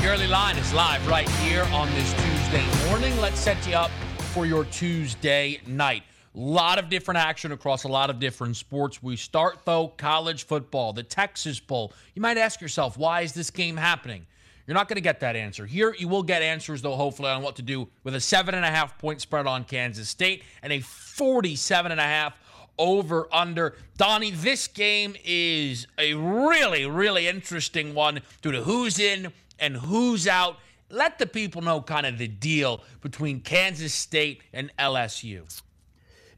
The 0.00 0.06
early 0.06 0.26
line 0.26 0.56
is 0.56 0.72
live 0.72 1.06
right 1.06 1.28
here 1.28 1.64
on 1.64 1.90
this 1.90 2.14
Tuesday 2.14 2.64
morning. 2.88 3.14
Let's 3.20 3.38
set 3.38 3.58
you 3.66 3.74
up 3.74 3.90
for 4.32 4.46
your 4.46 4.64
Tuesday 4.64 5.60
night. 5.66 6.04
A 6.34 6.38
lot 6.38 6.78
of 6.78 6.88
different 6.88 7.18
action 7.18 7.52
across 7.52 7.84
a 7.84 7.88
lot 7.88 8.08
of 8.08 8.18
different 8.18 8.56
sports. 8.56 9.02
We 9.02 9.16
start, 9.16 9.58
though, 9.66 9.88
college 9.88 10.44
football, 10.44 10.94
the 10.94 11.02
Texas 11.02 11.60
Bowl. 11.60 11.92
You 12.14 12.22
might 12.22 12.38
ask 12.38 12.62
yourself, 12.62 12.96
why 12.96 13.20
is 13.20 13.34
this 13.34 13.50
game 13.50 13.76
happening? 13.76 14.24
You're 14.68 14.74
not 14.74 14.86
going 14.86 14.96
to 14.96 15.00
get 15.00 15.20
that 15.20 15.34
answer. 15.34 15.64
Here, 15.64 15.94
you 15.98 16.08
will 16.08 16.22
get 16.22 16.42
answers, 16.42 16.82
though, 16.82 16.94
hopefully, 16.94 17.30
on 17.30 17.40
what 17.40 17.56
to 17.56 17.62
do 17.62 17.88
with 18.04 18.14
a 18.14 18.20
seven 18.20 18.54
and 18.54 18.66
a 18.66 18.70
half 18.70 18.98
point 18.98 19.22
spread 19.22 19.46
on 19.46 19.64
Kansas 19.64 20.10
State 20.10 20.44
and 20.62 20.74
a 20.74 20.80
47 20.80 21.90
and 21.90 21.98
a 21.98 22.04
half 22.04 22.38
over 22.78 23.28
under. 23.32 23.76
Donnie, 23.96 24.30
this 24.30 24.68
game 24.68 25.16
is 25.24 25.86
a 25.96 26.12
really, 26.12 26.84
really 26.84 27.26
interesting 27.26 27.94
one 27.94 28.20
due 28.42 28.52
to 28.52 28.62
who's 28.62 28.98
in 28.98 29.32
and 29.58 29.74
who's 29.74 30.28
out. 30.28 30.58
Let 30.90 31.18
the 31.18 31.26
people 31.26 31.62
know 31.62 31.80
kind 31.80 32.04
of 32.04 32.18
the 32.18 32.28
deal 32.28 32.82
between 33.00 33.40
Kansas 33.40 33.94
State 33.94 34.42
and 34.52 34.70
LSU. 34.78 35.62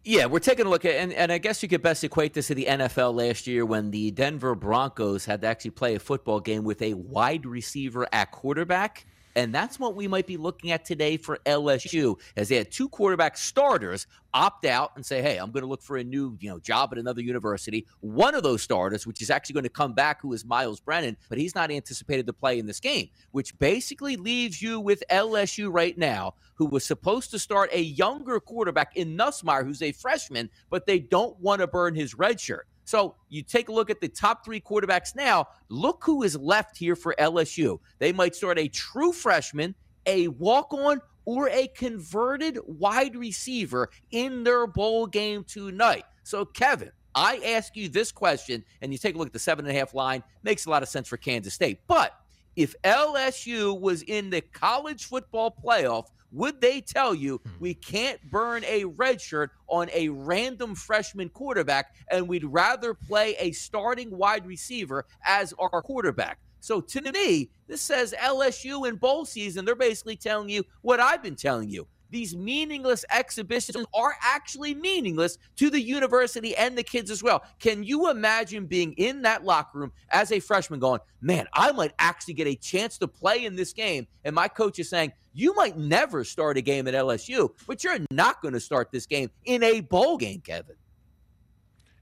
Yeah, 0.03 0.27
we're 0.27 0.39
taking 0.39 0.65
a 0.65 0.71
look 0.71 0.87
at, 0.87 0.95
and, 0.95 1.13
and 1.13 1.31
I 1.31 1.37
guess 1.37 1.63
you 1.63 1.69
could 1.69 1.83
best 1.83 2.03
equate 2.03 2.33
this 2.33 2.47
to 2.47 2.55
the 2.55 2.65
NFL 2.65 3.15
last 3.15 3.47
year 3.47 3.67
when 3.67 3.91
the 3.91 4.11
Denver 4.11 4.55
Broncos 4.55 5.27
had 5.27 5.43
to 5.43 5.47
actually 5.47 5.73
play 5.73 5.95
a 5.95 5.99
football 5.99 6.41
game 6.41 6.65
with 6.65 6.81
a 6.81 6.95
wide 6.95 7.45
receiver 7.45 8.09
at 8.11 8.31
quarterback. 8.31 9.05
And 9.37 9.55
that's 9.55 9.79
what 9.79 9.95
we 9.95 10.09
might 10.09 10.27
be 10.27 10.37
looking 10.37 10.71
at 10.71 10.85
today 10.85 11.17
for 11.17 11.39
LSU, 11.47 12.19
as 12.37 12.49
they 12.49 12.57
had 12.57 12.71
two 12.71 12.89
quarterback 12.89 13.37
starters 13.37 14.07
opt 14.33 14.65
out 14.65 14.93
and 14.97 15.05
say, 15.05 15.23
"Hey, 15.23 15.39
I'm 15.39 15.51
going 15.51 15.63
to 15.63 15.69
look 15.69 15.83
for 15.83 15.97
a 15.97 16.05
new, 16.05 16.37
you 16.41 16.49
know, 16.49 16.59
job 16.59 16.91
at 16.93 16.99
another 16.99 17.21
university." 17.21 17.87
One 18.01 18.35
of 18.35 18.43
those 18.43 18.63
starters, 18.63 19.07
which 19.07 19.23
is 19.23 19.31
actually 19.31 19.55
going 19.55 19.65
to 19.65 19.71
come 19.71 19.93
back, 19.93 20.21
who 20.21 20.33
is 20.33 20.45
Myles 20.45 20.81
Brennan, 20.81 21.17
but 21.29 21.39
he's 21.39 21.55
not 21.55 21.71
anticipated 21.71 22.27
to 22.27 22.33
play 22.33 22.59
in 22.59 22.67
this 22.67 22.81
game, 22.81 23.09
which 23.33 23.59
basically 23.59 24.17
leaves 24.17 24.61
you 24.61 24.81
with 24.81 25.03
LSU 25.11 25.73
right 25.73 25.97
now, 25.97 26.35
who 26.55 26.67
was 26.67 26.85
supposed 26.85 27.31
to 27.31 27.39
start 27.39 27.71
a 27.73 27.81
younger 27.81 28.41
quarterback 28.41 28.97
in 28.97 29.17
Nussmeier, 29.17 29.65
who's 29.65 29.83
a 29.83 29.93
freshman, 29.93 30.51
but 30.69 30.87
they 30.87 30.99
don't 30.99 31.39
want 31.41 31.61
to 31.61 31.67
burn 31.67 31.95
his 31.95 32.15
red 32.15 32.41
shirt. 32.41 32.67
So 32.91 33.15
you 33.29 33.45
take 33.45 33.69
a 33.69 33.73
look 33.73 33.89
at 33.89 34.01
the 34.01 34.09
top 34.09 34.45
three 34.45 34.61
quarterbacks 34.61 35.15
now. 35.15 35.47
Look 35.69 36.03
who 36.05 36.25
is 36.25 36.37
left 36.37 36.77
here 36.77 36.97
for 36.97 37.15
LSU. 37.21 37.79
They 38.01 38.13
might 38.13 38.35
start 38.35 38.59
a 38.59 38.67
true 38.67 39.13
freshman, 39.13 39.77
a 40.07 40.27
walk 40.27 40.75
on, 40.75 41.01
or 41.25 41.49
a 41.51 41.69
converted 41.69 42.59
wide 42.67 43.15
receiver 43.15 43.91
in 44.11 44.43
their 44.43 44.67
bowl 44.67 45.07
game 45.07 45.45
tonight. 45.45 46.03
So, 46.25 46.45
Kevin, 46.45 46.91
I 47.15 47.37
ask 47.47 47.77
you 47.77 47.89
this 47.89 48.11
question, 48.11 48.65
and 48.83 48.91
you 48.91 48.99
take 48.99 49.15
a 49.15 49.19
look 49.19 49.29
at 49.29 49.33
the 49.33 49.39
seven 49.39 49.67
and 49.67 49.77
a 49.77 49.79
half 49.79 49.95
line, 49.95 50.25
makes 50.43 50.67
a 50.67 50.71
lot 50.71 50.83
of 50.83 50.89
sense 50.89 51.07
for 51.07 51.17
Kansas 51.17 51.55
State. 51.55 51.79
But 51.87 52.13
if 52.57 52.75
LSU 52.83 53.81
was 53.81 54.03
in 54.03 54.31
the 54.31 54.41
college 54.41 55.05
football 55.05 55.57
playoff, 55.65 56.07
would 56.33 56.61
they 56.61 56.81
tell 56.81 57.15
you 57.15 57.39
hmm. 57.39 57.51
we 57.59 57.75
can't 57.75 58.21
burn 58.31 58.65
a 58.65 58.85
red 58.85 59.21
shirt 59.21 59.51
on 59.69 59.89
a 59.93 60.09
random 60.09 60.75
freshman 60.75 61.29
quarterback 61.29 61.95
and 62.11 62.29
we'd 62.29 62.45
rather 62.45 62.95
play 62.95 63.37
a 63.39 63.53
starting 63.53 64.17
wide 64.17 64.47
receiver 64.47 65.07
as 65.25 65.53
our 65.59 65.83
quarterback? 65.83 66.39
So 66.61 66.81
to 66.81 67.13
me, 67.13 67.51
this 67.67 67.81
says 67.81 68.15
LSU 68.19 68.87
in 68.87 68.97
bowl 68.97 69.25
season, 69.25 69.65
they're 69.65 69.75
basically 69.75 70.17
telling 70.17 70.51
you 70.51 70.65
what 70.83 71.01
I've 71.01 71.23
been 71.23 71.37
telling 71.37 71.71
you. 71.71 71.87
These 72.11 72.37
meaningless 72.37 73.05
exhibitions 73.11 73.87
are 73.95 74.15
actually 74.23 74.75
meaningless 74.75 75.39
to 75.57 75.71
the 75.71 75.81
university 75.81 76.57
and 76.57 76.77
the 76.77 76.83
kids 76.83 77.11
as 77.11 77.23
well. 77.23 77.43
Can 77.59 77.85
you 77.85 78.11
imagine 78.11 78.67
being 78.67 78.93
in 78.95 79.23
that 79.23 79.45
locker 79.45 79.79
room 79.79 79.93
as 80.11 80.33
a 80.33 80.41
freshman 80.41 80.81
going, 80.81 81.01
man, 81.21 81.47
I 81.55 81.73
might 81.73 81.93
actually 81.99 82.35
get 82.35 82.47
a 82.47 82.57
chance 82.57 82.99
to 82.99 83.09
play 83.09 83.45
in 83.45 83.57
this 83.57 83.73
game? 83.73 84.07
And 84.25 84.35
my 84.35 84.49
coach 84.49 84.79
is 84.79 84.91
saying, 84.91 85.13
you 85.33 85.55
might 85.55 85.79
never 85.79 86.25
start 86.25 86.57
a 86.57 86.61
game 86.61 86.89
at 86.89 86.95
LSU, 86.95 87.51
but 87.67 87.85
you're 87.85 87.99
not 88.11 88.43
going 88.43 88.55
to 88.55 88.61
start 88.61 88.91
this 88.91 89.07
game 89.07 89.31
in 89.45 89.63
a 89.63 89.81
bowl 89.81 90.17
game, 90.17 90.41
Kevin. 90.41 90.77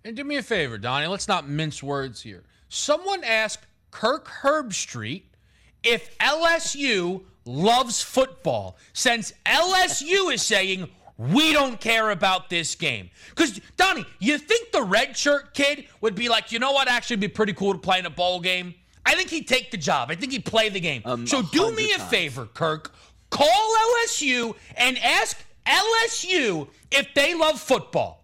And 0.04 0.16
do 0.16 0.24
me 0.24 0.36
a 0.36 0.42
favor, 0.42 0.78
Donnie. 0.78 1.06
Let's 1.06 1.28
not 1.28 1.48
mince 1.48 1.82
words 1.82 2.22
here. 2.22 2.44
Someone 2.68 3.22
asked 3.24 3.66
Kirk 3.90 4.26
Herbstreit 4.26 5.24
if 5.82 6.16
LSU 6.18 7.24
loves 7.48 8.02
football, 8.02 8.76
since 8.92 9.32
LSU 9.46 10.32
is 10.32 10.42
saying 10.42 10.88
we 11.16 11.52
don't 11.52 11.80
care 11.80 12.11
about 12.11 12.48
this 12.48 12.74
game. 12.74 13.11
Because 13.30 13.61
Donnie, 13.76 14.04
you 14.20 14.38
think 14.38 14.70
the 14.70 14.82
red 14.82 15.16
shirt 15.16 15.54
kid 15.54 15.87
would 16.00 16.14
be 16.14 16.28
like, 16.28 16.52
you 16.52 16.58
know 16.58 16.72
what? 16.72 16.88
Actually, 16.88 17.14
it'd 17.14 17.20
be 17.22 17.28
pretty 17.28 17.54
cool 17.54 17.72
to 17.72 17.78
play 17.78 17.98
in 17.98 18.06
a 18.06 18.11
bowl 18.11 18.38
game. 18.40 18.74
I 19.04 19.14
think 19.14 19.30
he'd 19.30 19.48
take 19.48 19.70
the 19.70 19.78
job. 19.78 20.11
I 20.11 20.14
think 20.14 20.32
he'd 20.32 20.44
play 20.44 20.68
the 20.68 20.80
game. 20.80 21.02
Um, 21.04 21.26
so 21.26 21.42
do 21.42 21.72
me 21.72 21.92
a 21.92 21.96
times. 21.96 22.11
favor, 22.11 22.46
Kirk. 22.46 22.94
Call 23.30 23.74
LSU 24.06 24.54
and 24.76 24.98
ask 24.98 25.38
LSU 25.66 26.68
if 26.90 27.12
they 27.14 27.34
love 27.34 27.58
football 27.58 28.17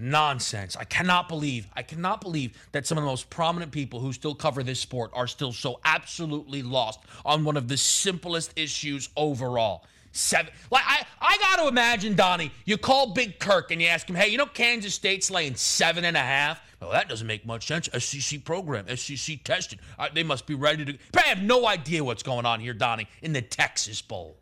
nonsense. 0.00 0.76
I 0.76 0.84
cannot 0.84 1.28
believe, 1.28 1.68
I 1.74 1.82
cannot 1.82 2.20
believe 2.20 2.56
that 2.72 2.86
some 2.86 2.98
of 2.98 3.04
the 3.04 3.10
most 3.10 3.30
prominent 3.30 3.72
people 3.72 4.00
who 4.00 4.12
still 4.12 4.34
cover 4.34 4.62
this 4.62 4.80
sport 4.80 5.10
are 5.14 5.26
still 5.26 5.52
so 5.52 5.80
absolutely 5.84 6.62
lost 6.62 7.00
on 7.24 7.44
one 7.44 7.56
of 7.56 7.68
the 7.68 7.76
simplest 7.76 8.52
issues 8.56 9.08
overall. 9.16 9.84
Seven, 10.12 10.52
like 10.72 10.82
I, 10.84 11.06
I 11.20 11.38
got 11.38 11.62
to 11.62 11.68
imagine, 11.68 12.16
Donnie. 12.16 12.50
You 12.64 12.76
call 12.76 13.12
Big 13.12 13.38
Kirk 13.38 13.70
and 13.70 13.80
you 13.80 13.86
ask 13.86 14.10
him, 14.10 14.16
"Hey, 14.16 14.26
you 14.28 14.38
know 14.38 14.46
Kansas 14.46 14.92
State's 14.92 15.30
laying 15.30 15.54
seven 15.54 16.04
and 16.04 16.16
a 16.16 16.20
half? 16.20 16.60
Well, 16.80 16.90
that 16.90 17.08
doesn't 17.08 17.28
make 17.28 17.46
much 17.46 17.66
sense. 17.68 17.88
SEC 17.96 18.42
program, 18.44 18.86
SEC 18.96 19.44
tested. 19.44 19.78
They 20.12 20.24
must 20.24 20.46
be 20.46 20.54
ready 20.54 20.84
to. 20.84 20.98
But 21.12 21.26
I 21.26 21.28
have 21.28 21.42
no 21.42 21.66
idea 21.66 22.02
what's 22.02 22.24
going 22.24 22.44
on 22.44 22.58
here, 22.58 22.72
Donnie, 22.72 23.06
in 23.22 23.32
the 23.32 23.42
Texas 23.42 24.02
Bowl. 24.02 24.36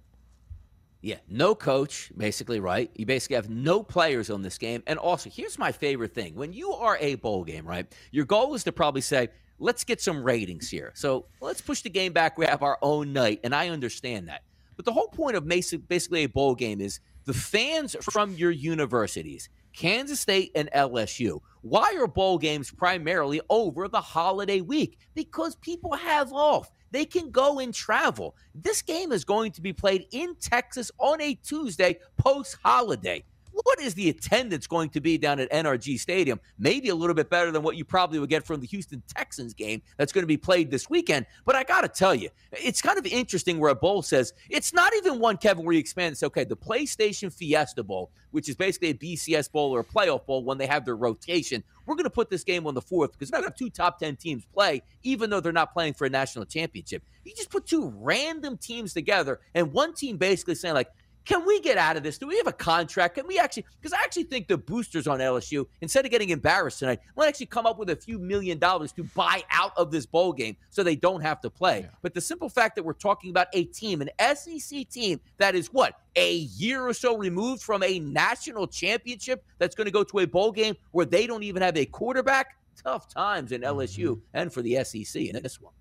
Yeah, 1.01 1.19
no 1.29 1.55
coach, 1.55 2.11
basically, 2.17 2.59
right? 2.59 2.91
You 2.97 3.07
basically 3.07 3.37
have 3.37 3.49
no 3.49 3.83
players 3.85 4.31
on 4.31 4.43
this 4.43 4.59
game. 4.59 4.83
And 4.87 4.99
also, 4.99 5.31
here's 5.31 5.57
my 5.57 5.71
favorite 5.71 6.13
thing. 6.13 6.35
When 6.35 6.53
you 6.53 6.73
are 6.73 6.97
a 7.01 7.15
bowl 7.15 7.45
game, 7.45 7.65
right? 7.67 7.87
Your 8.11 8.25
goal 8.25 8.55
is 8.55 8.65
to 8.65 8.73
probably 8.73 9.01
say, 9.01 9.29
let's 9.61 9.85
get 9.85 10.01
some 10.01 10.25
ratings 10.25 10.69
here. 10.69 10.93
So 10.97 11.27
let's 11.41 11.61
push 11.61 11.83
the 11.83 11.91
game 11.91 12.13
back. 12.13 12.37
We 12.37 12.47
have 12.47 12.65
our 12.65 12.79
own 12.83 13.13
night. 13.13 13.41
And 13.45 13.55
I 13.55 13.69
understand 13.69 14.29
that. 14.29 14.43
But 14.75 14.87
the 14.87 14.93
whole 14.93 15.09
point 15.09 15.37
of 15.37 15.47
basically 15.47 16.25
a 16.25 16.29
bowl 16.29 16.57
game 16.57 16.81
is 16.81 16.99
the 17.27 17.35
fans 17.35 17.95
from 18.01 18.33
your 18.35 18.51
universities, 18.51 19.49
Kansas 19.73 20.19
State 20.19 20.51
and 20.57 20.69
LSU. 20.75 21.41
Why 21.63 21.97
are 21.99 22.07
bowl 22.09 22.39
games 22.39 22.71
primarily 22.71 23.41
over 23.51 23.87
the 23.87 24.01
holiday 24.01 24.63
week? 24.63 24.99
Because 25.15 25.55
people 25.57 25.93
have 25.95 26.33
off. 26.33 26.71
They 26.91 27.05
can 27.05 27.31
go 27.31 27.59
and 27.59 27.75
travel. 27.75 28.37
This 28.55 28.83
game 28.83 29.13
is 29.13 29.25
going 29.25 29.53
to 29.53 29.61
be 29.61 29.73
played 29.73 30.07
in 30.11 30.37
Texas 30.37 30.91
on 30.99 31.21
a 31.21 31.35
Tuesday 31.35 31.99
post 32.17 32.57
holiday. 32.63 33.25
What 33.65 33.81
is 33.81 33.95
the 33.95 34.09
attendance 34.09 34.67
going 34.67 34.91
to 34.91 35.01
be 35.01 35.19
down 35.19 35.41
at 35.41 35.51
NRG 35.51 35.99
Stadium? 35.99 36.41
Maybe 36.59 36.89
a 36.91 36.95
little 36.95 37.15
bit 37.15 37.31
better 37.31 37.51
than 37.51 37.63
what 37.63 37.77
you 37.77 37.85
probably 37.85 38.19
would 38.19 38.29
get 38.29 38.47
from 38.47 38.61
the 38.61 38.67
Houston 38.67 39.03
Texans 39.15 39.55
game 39.55 39.83
that's 39.97 40.13
going 40.13 40.23
to 40.23 40.29
be 40.29 40.37
played 40.37 40.71
this 40.71 40.89
weekend. 40.89 41.27
But 41.45 41.57
I 41.57 41.65
got 41.65 41.81
to 41.83 41.89
tell 41.89 42.15
you, 42.15 42.29
it's 42.53 42.81
kind 42.81 42.99
of 42.99 43.07
interesting 43.07 43.59
where 43.59 43.71
a 43.71 43.75
bowl 43.75 44.03
says 44.03 44.33
it's 44.49 44.73
not 44.73 44.95
even 44.95 45.19
one, 45.19 45.37
Kevin, 45.37 45.65
where 45.65 45.73
you 45.73 45.81
expand 45.81 46.09
and 46.09 46.19
say, 46.19 46.27
okay, 46.27 46.45
the 46.45 46.57
PlayStation 46.57 47.33
Fiesta 47.33 47.83
Bowl, 47.83 48.11
which 48.31 48.49
is 48.49 48.57
basically 48.57 48.91
a 48.91 48.95
BCS 48.95 49.51
bowl 49.51 49.75
or 49.75 49.81
a 49.81 49.85
playoff 49.85 50.27
bowl 50.27 50.45
when 50.45 50.59
they 50.59 50.67
have 50.67 50.85
their 50.85 50.97
rotation. 50.97 51.63
We're 51.87 51.95
going 51.95 52.05
to 52.05 52.11
put 52.11 52.29
this 52.29 52.45
game 52.45 52.67
on 52.67 52.75
the 52.75 52.83
fourth 52.83 53.13
because 53.13 53.31
we're 53.31 53.39
going 53.39 53.45
to 53.45 53.51
have 53.51 53.57
two 53.57 53.71
top 53.71 53.99
10 53.99 54.17
teams 54.17 54.45
play, 54.53 54.83
even 55.03 55.31
though 55.31 55.41
they're 55.41 55.53
not 55.53 55.73
playing 55.73 55.95
for 55.95 56.05
a 56.05 56.11
national 56.11 56.45
championship. 56.45 57.03
You 57.25 57.35
just 57.35 57.51
put 57.51 57.67
two 57.67 57.93
random 57.97 58.59
teams 58.59 58.93
together 58.93 59.41
and 59.55 59.73
one 59.73 59.95
team 59.95 60.19
basically 60.19 60.55
saying, 60.55 60.75
like, 60.75 60.91
can 61.29 61.45
we 61.45 61.61
get 61.61 61.77
out 61.77 61.99
of 61.99 62.03
this? 62.03 62.17
Do 62.17 62.27
we 62.27 62.39
have 62.39 62.47
a 62.47 62.53
contract? 62.53 63.17
Can 63.17 63.27
we 63.27 63.39
actually? 63.39 63.67
Because 63.79 63.93
I 63.93 63.99
actually 64.03 64.25
think 64.25 64.49
the 64.49 64.57
boosters 64.57 65.07
on 65.07 65.19
LSU, 65.19 65.67
instead 65.83 66.07
of 66.07 66.11
getting 66.11 66.31
embarrassed 66.31 66.79
tonight, 66.79 67.01
might 67.19 67.29
actually 67.29 67.47
come 67.47 67.67
up 67.67 67.79
with 67.79 67.91
a 67.91 67.97
few 67.97 68.19
million 68.19 68.59
dollars 68.59 68.93
to 68.93 69.05
buy 69.05 69.43
out 69.51 69.73
of 69.77 69.91
this 69.91 70.07
bowl 70.07 70.33
game 70.33 70.57
so 70.71 70.83
they 70.83 70.97
don't 70.97 71.21
have 71.21 71.43
to 71.43 71.51
play. 71.51 71.81
Yeah. 71.81 71.91
But 72.01 72.15
the 72.15 72.23
simple 72.23 72.49
fact 72.49 72.77
that 72.77 72.83
we're 72.83 72.95
talking 72.95 73.29
about 73.29 73.49
a 73.53 73.65
team, 73.65 74.01
an 74.01 74.09
SEC 74.35 74.89
team 74.89 75.21
that 75.37 75.55
is 75.55 75.67
what 75.67 76.01
a 76.17 76.33
year 76.33 76.89
or 76.89 76.95
so 76.95 77.19
removed 77.19 77.63
from 77.63 77.83
a 77.83 77.99
national 77.99 78.67
championship, 78.67 79.45
that's 79.59 79.75
going 79.75 79.85
to 79.85 79.91
go 79.91 80.03
to 80.05 80.21
a 80.21 80.25
bowl 80.27 80.51
game 80.51 80.77
where 80.93 81.05
they 81.05 81.27
don't 81.27 81.43
even 81.43 81.61
have 81.61 81.77
a 81.77 81.85
quarterback. 81.85 82.57
Tough 82.83 83.07
times 83.07 83.53
in 83.53 83.61
LSU 83.61 84.07
mm-hmm. 84.07 84.21
and 84.33 84.51
for 84.51 84.63
the 84.63 84.83
SEC 84.83 85.21
in 85.21 85.43
this 85.43 85.61
one. 85.61 85.75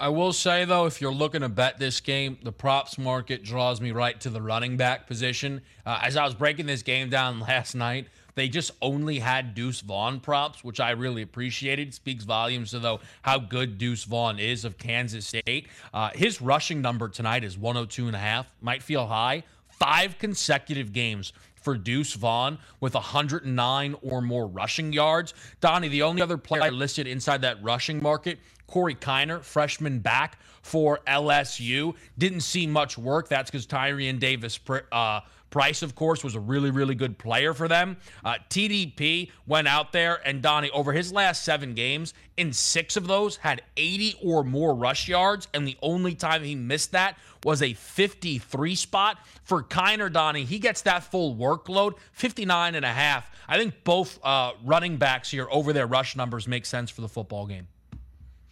I 0.00 0.10
will 0.10 0.32
say 0.32 0.64
though, 0.64 0.86
if 0.86 1.00
you're 1.00 1.12
looking 1.12 1.40
to 1.40 1.48
bet 1.48 1.78
this 1.78 2.00
game, 2.00 2.38
the 2.44 2.52
props 2.52 2.98
market 2.98 3.42
draws 3.42 3.80
me 3.80 3.90
right 3.90 4.18
to 4.20 4.30
the 4.30 4.40
running 4.40 4.76
back 4.76 5.08
position. 5.08 5.60
Uh, 5.84 5.98
as 6.02 6.16
I 6.16 6.24
was 6.24 6.34
breaking 6.34 6.66
this 6.66 6.82
game 6.82 7.10
down 7.10 7.40
last 7.48 7.74
night, 7.74 8.06
they 8.36 8.48
just 8.48 8.70
only 8.80 9.18
had 9.18 9.56
Deuce 9.56 9.80
Vaughn 9.80 10.20
props, 10.20 10.62
which 10.62 10.78
I 10.78 10.90
really 10.92 11.22
appreciated. 11.22 11.92
Speaks 11.92 12.22
volumes 12.22 12.70
to 12.70 12.78
though 12.78 13.00
how 13.22 13.40
good 13.40 13.78
Deuce 13.78 14.04
Vaughn 14.04 14.38
is 14.38 14.64
of 14.64 14.78
Kansas 14.78 15.26
State. 15.26 15.66
Uh, 15.92 16.10
his 16.14 16.40
rushing 16.40 16.80
number 16.80 17.08
tonight 17.08 17.42
is 17.42 17.58
102 17.58 18.06
and 18.06 18.14
a 18.14 18.20
half. 18.20 18.46
Might 18.60 18.84
feel 18.84 19.08
high. 19.08 19.42
Five 19.68 20.18
consecutive 20.18 20.92
games 20.92 21.32
for 21.56 21.76
Deuce 21.76 22.14
Vaughn 22.14 22.58
with 22.78 22.94
109 22.94 23.96
or 24.02 24.22
more 24.22 24.46
rushing 24.46 24.92
yards. 24.92 25.34
Donnie, 25.60 25.88
the 25.88 26.02
only 26.02 26.22
other 26.22 26.38
player 26.38 26.62
I 26.62 26.68
listed 26.68 27.08
inside 27.08 27.42
that 27.42 27.60
rushing 27.64 28.00
market 28.00 28.38
Corey 28.68 28.94
Kiner, 28.94 29.42
freshman 29.42 29.98
back 29.98 30.38
for 30.62 31.00
LSU. 31.06 31.94
Didn't 32.16 32.42
see 32.42 32.66
much 32.66 32.96
work. 32.96 33.28
That's 33.28 33.50
because 33.50 33.66
Tyrion 33.66 34.20
Davis 34.20 34.60
uh, 34.92 35.20
Price, 35.50 35.82
of 35.82 35.94
course, 35.94 36.22
was 36.22 36.34
a 36.34 36.40
really, 36.40 36.70
really 36.70 36.94
good 36.94 37.16
player 37.16 37.54
for 37.54 37.68
them. 37.68 37.96
Uh, 38.22 38.36
TDP 38.50 39.30
went 39.46 39.66
out 39.66 39.92
there, 39.92 40.20
and 40.26 40.42
Donnie, 40.42 40.70
over 40.70 40.92
his 40.92 41.10
last 41.10 41.42
seven 41.42 41.72
games, 41.72 42.12
in 42.36 42.52
six 42.52 42.98
of 42.98 43.06
those, 43.06 43.36
had 43.36 43.62
80 43.78 44.16
or 44.22 44.44
more 44.44 44.74
rush 44.74 45.08
yards. 45.08 45.48
And 45.54 45.66
the 45.66 45.78
only 45.80 46.14
time 46.14 46.44
he 46.44 46.54
missed 46.54 46.92
that 46.92 47.16
was 47.44 47.62
a 47.62 47.72
53 47.72 48.74
spot. 48.74 49.18
For 49.42 49.62
Kiner, 49.62 50.12
Donnie, 50.12 50.44
he 50.44 50.58
gets 50.58 50.82
that 50.82 51.04
full 51.04 51.34
workload, 51.34 51.94
59 52.12 52.74
and 52.74 52.84
a 52.84 52.92
half. 52.92 53.30
I 53.48 53.56
think 53.56 53.72
both 53.84 54.18
uh, 54.22 54.52
running 54.62 54.98
backs 54.98 55.30
here 55.30 55.48
over 55.50 55.72
their 55.72 55.86
rush 55.86 56.14
numbers 56.14 56.46
make 56.46 56.66
sense 56.66 56.90
for 56.90 57.00
the 57.00 57.08
football 57.08 57.46
game. 57.46 57.68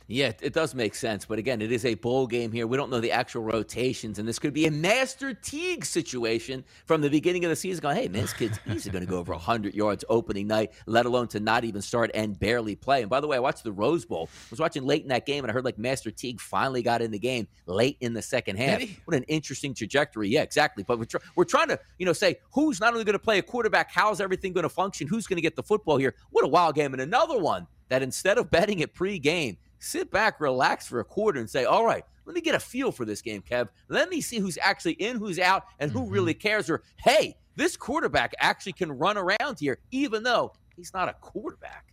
Yeah, 0.08 0.32
it 0.40 0.52
does 0.52 0.74
make 0.74 0.94
sense. 0.94 1.24
But 1.24 1.40
again, 1.40 1.60
it 1.60 1.72
is 1.72 1.84
a 1.84 1.94
bowl 1.94 2.28
game 2.28 2.52
here. 2.52 2.66
We 2.66 2.76
don't 2.76 2.90
know 2.90 3.00
the 3.00 3.10
actual 3.10 3.42
rotations, 3.42 4.20
and 4.20 4.28
this 4.28 4.38
could 4.38 4.52
be 4.52 4.66
a 4.66 4.70
Master 4.70 5.34
Teague 5.34 5.84
situation 5.84 6.64
from 6.84 7.00
the 7.00 7.10
beginning 7.10 7.44
of 7.44 7.48
the 7.48 7.56
season. 7.56 7.82
Going, 7.82 7.96
hey, 7.96 8.08
man, 8.08 8.22
this 8.22 8.32
kid's 8.32 8.60
easily 8.68 8.92
going 8.92 9.04
to 9.04 9.10
go 9.10 9.18
over 9.18 9.32
100 9.32 9.74
yards 9.74 10.04
opening 10.08 10.46
night, 10.46 10.72
let 10.86 11.06
alone 11.06 11.26
to 11.28 11.40
not 11.40 11.64
even 11.64 11.82
start 11.82 12.12
and 12.14 12.38
barely 12.38 12.76
play. 12.76 13.00
And 13.00 13.10
by 13.10 13.20
the 13.20 13.26
way, 13.26 13.36
I 13.36 13.40
watched 13.40 13.64
the 13.64 13.72
Rose 13.72 14.04
Bowl. 14.04 14.28
I 14.32 14.46
was 14.50 14.60
watching 14.60 14.84
late 14.84 15.02
in 15.02 15.08
that 15.08 15.26
game, 15.26 15.42
and 15.42 15.50
I 15.50 15.54
heard 15.54 15.64
like 15.64 15.78
Master 15.78 16.12
Teague 16.12 16.40
finally 16.40 16.82
got 16.82 17.02
in 17.02 17.10
the 17.10 17.18
game 17.18 17.48
late 17.66 17.96
in 18.00 18.12
the 18.12 18.22
second 18.22 18.56
half. 18.56 18.80
What 19.06 19.16
an 19.16 19.24
interesting 19.24 19.74
trajectory. 19.74 20.28
Yeah, 20.28 20.42
exactly. 20.42 20.84
But 20.84 21.00
we're, 21.00 21.06
tr- 21.06 21.18
we're 21.34 21.44
trying 21.44 21.68
to, 21.68 21.80
you 21.98 22.06
know, 22.06 22.12
say 22.12 22.36
who's 22.52 22.80
not 22.80 22.92
only 22.92 23.04
going 23.04 23.14
to 23.14 23.18
play 23.18 23.38
a 23.38 23.42
quarterback, 23.42 23.90
how's 23.90 24.20
everything 24.20 24.52
going 24.52 24.62
to 24.62 24.68
function, 24.68 25.08
who's 25.08 25.26
going 25.26 25.36
to 25.36 25.42
get 25.42 25.56
the 25.56 25.64
football 25.64 25.96
here. 25.96 26.14
What 26.30 26.44
a 26.44 26.48
wild 26.48 26.76
game. 26.76 26.92
And 26.92 27.02
another 27.02 27.38
one 27.38 27.66
that 27.88 28.02
instead 28.02 28.38
of 28.38 28.50
betting 28.50 28.80
it 28.80 28.94
pre-game, 28.94 29.56
sit 29.86 30.10
back, 30.10 30.40
relax 30.40 30.86
for 30.86 31.00
a 31.00 31.04
quarter, 31.04 31.38
and 31.38 31.48
say, 31.48 31.64
all 31.64 31.84
right, 31.84 32.04
let 32.24 32.34
me 32.34 32.40
get 32.40 32.54
a 32.54 32.60
feel 32.60 32.92
for 32.92 33.04
this 33.04 33.22
game, 33.22 33.42
Kev. 33.42 33.68
Let 33.88 34.10
me 34.10 34.20
see 34.20 34.38
who's 34.38 34.58
actually 34.60 34.94
in, 34.94 35.16
who's 35.16 35.38
out, 35.38 35.64
and 35.78 35.90
who 35.90 36.00
mm-hmm. 36.00 36.12
really 36.12 36.34
cares. 36.34 36.68
Or, 36.68 36.82
hey, 36.98 37.36
this 37.54 37.76
quarterback 37.76 38.34
actually 38.40 38.72
can 38.72 38.92
run 38.92 39.16
around 39.16 39.58
here, 39.60 39.78
even 39.90 40.22
though 40.22 40.52
he's 40.74 40.92
not 40.92 41.08
a 41.08 41.14
quarterback. 41.14 41.86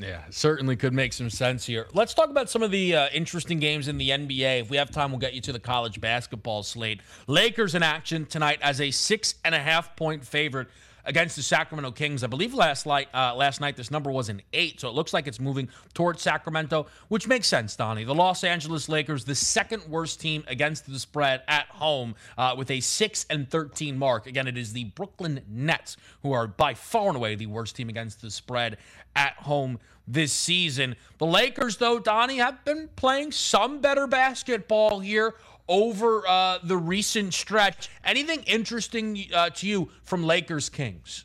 Yeah, 0.00 0.22
certainly 0.30 0.76
could 0.76 0.94
make 0.94 1.12
some 1.12 1.28
sense 1.28 1.66
here. 1.66 1.88
Let's 1.92 2.14
talk 2.14 2.30
about 2.30 2.48
some 2.48 2.62
of 2.62 2.70
the 2.70 2.94
uh, 2.94 3.08
interesting 3.12 3.58
games 3.58 3.88
in 3.88 3.98
the 3.98 4.10
NBA. 4.10 4.60
If 4.60 4.70
we 4.70 4.76
have 4.76 4.92
time, 4.92 5.10
we'll 5.10 5.18
get 5.18 5.34
you 5.34 5.40
to 5.40 5.52
the 5.52 5.58
college 5.58 6.00
basketball 6.00 6.62
slate. 6.62 7.00
Lakers 7.26 7.74
in 7.74 7.82
action 7.82 8.24
tonight 8.24 8.60
as 8.62 8.80
a 8.80 8.92
six 8.92 9.34
and 9.44 9.56
a 9.56 9.58
half 9.58 9.96
point 9.96 10.24
favorite 10.24 10.68
against 11.08 11.34
the 11.34 11.42
Sacramento 11.42 11.90
Kings. 11.90 12.22
I 12.22 12.28
believe 12.28 12.54
last 12.54 12.86
night, 12.86 13.08
uh, 13.12 13.34
last 13.34 13.60
night 13.60 13.76
this 13.76 13.90
number 13.90 14.12
was 14.12 14.28
an 14.28 14.42
eight, 14.52 14.78
so 14.80 14.88
it 14.88 14.94
looks 14.94 15.12
like 15.12 15.26
it's 15.26 15.40
moving 15.40 15.68
towards 15.94 16.22
Sacramento, 16.22 16.86
which 17.08 17.26
makes 17.26 17.48
sense, 17.48 17.74
Donnie. 17.74 18.04
The 18.04 18.14
Los 18.14 18.44
Angeles 18.44 18.88
Lakers, 18.88 19.24
the 19.24 19.34
second 19.34 19.82
worst 19.88 20.20
team 20.20 20.44
against 20.46 20.86
the 20.86 20.98
spread 20.98 21.42
at 21.48 21.66
home, 21.68 22.14
uh, 22.36 22.54
with 22.56 22.70
a 22.70 22.80
six 22.80 23.26
and 23.30 23.50
thirteen 23.50 23.98
mark. 23.98 24.26
Again, 24.26 24.46
it 24.46 24.56
is 24.56 24.72
the 24.72 24.84
Brooklyn 24.84 25.40
Nets 25.48 25.96
who 26.22 26.32
are 26.32 26.46
by 26.46 26.74
far 26.74 27.08
and 27.08 27.16
away 27.16 27.34
the 27.34 27.46
worst 27.46 27.74
team 27.74 27.88
against 27.88 28.20
the 28.20 28.30
spread 28.30 28.76
at 29.16 29.32
home 29.34 29.80
this 30.06 30.32
season. 30.32 30.94
The 31.18 31.26
Lakers, 31.26 31.78
though, 31.78 31.98
Donnie, 31.98 32.36
have 32.36 32.64
been 32.64 32.88
playing 32.96 33.32
some 33.32 33.80
better 33.80 34.06
basketball 34.06 35.00
here 35.00 35.34
over 35.68 36.26
uh, 36.26 36.58
the 36.62 36.76
recent 36.76 37.34
stretch. 37.34 37.88
Anything 38.04 38.42
interesting 38.44 39.26
uh, 39.34 39.50
to 39.50 39.66
you 39.66 39.90
from 40.02 40.24
Lakers 40.24 40.68
Kings? 40.68 41.24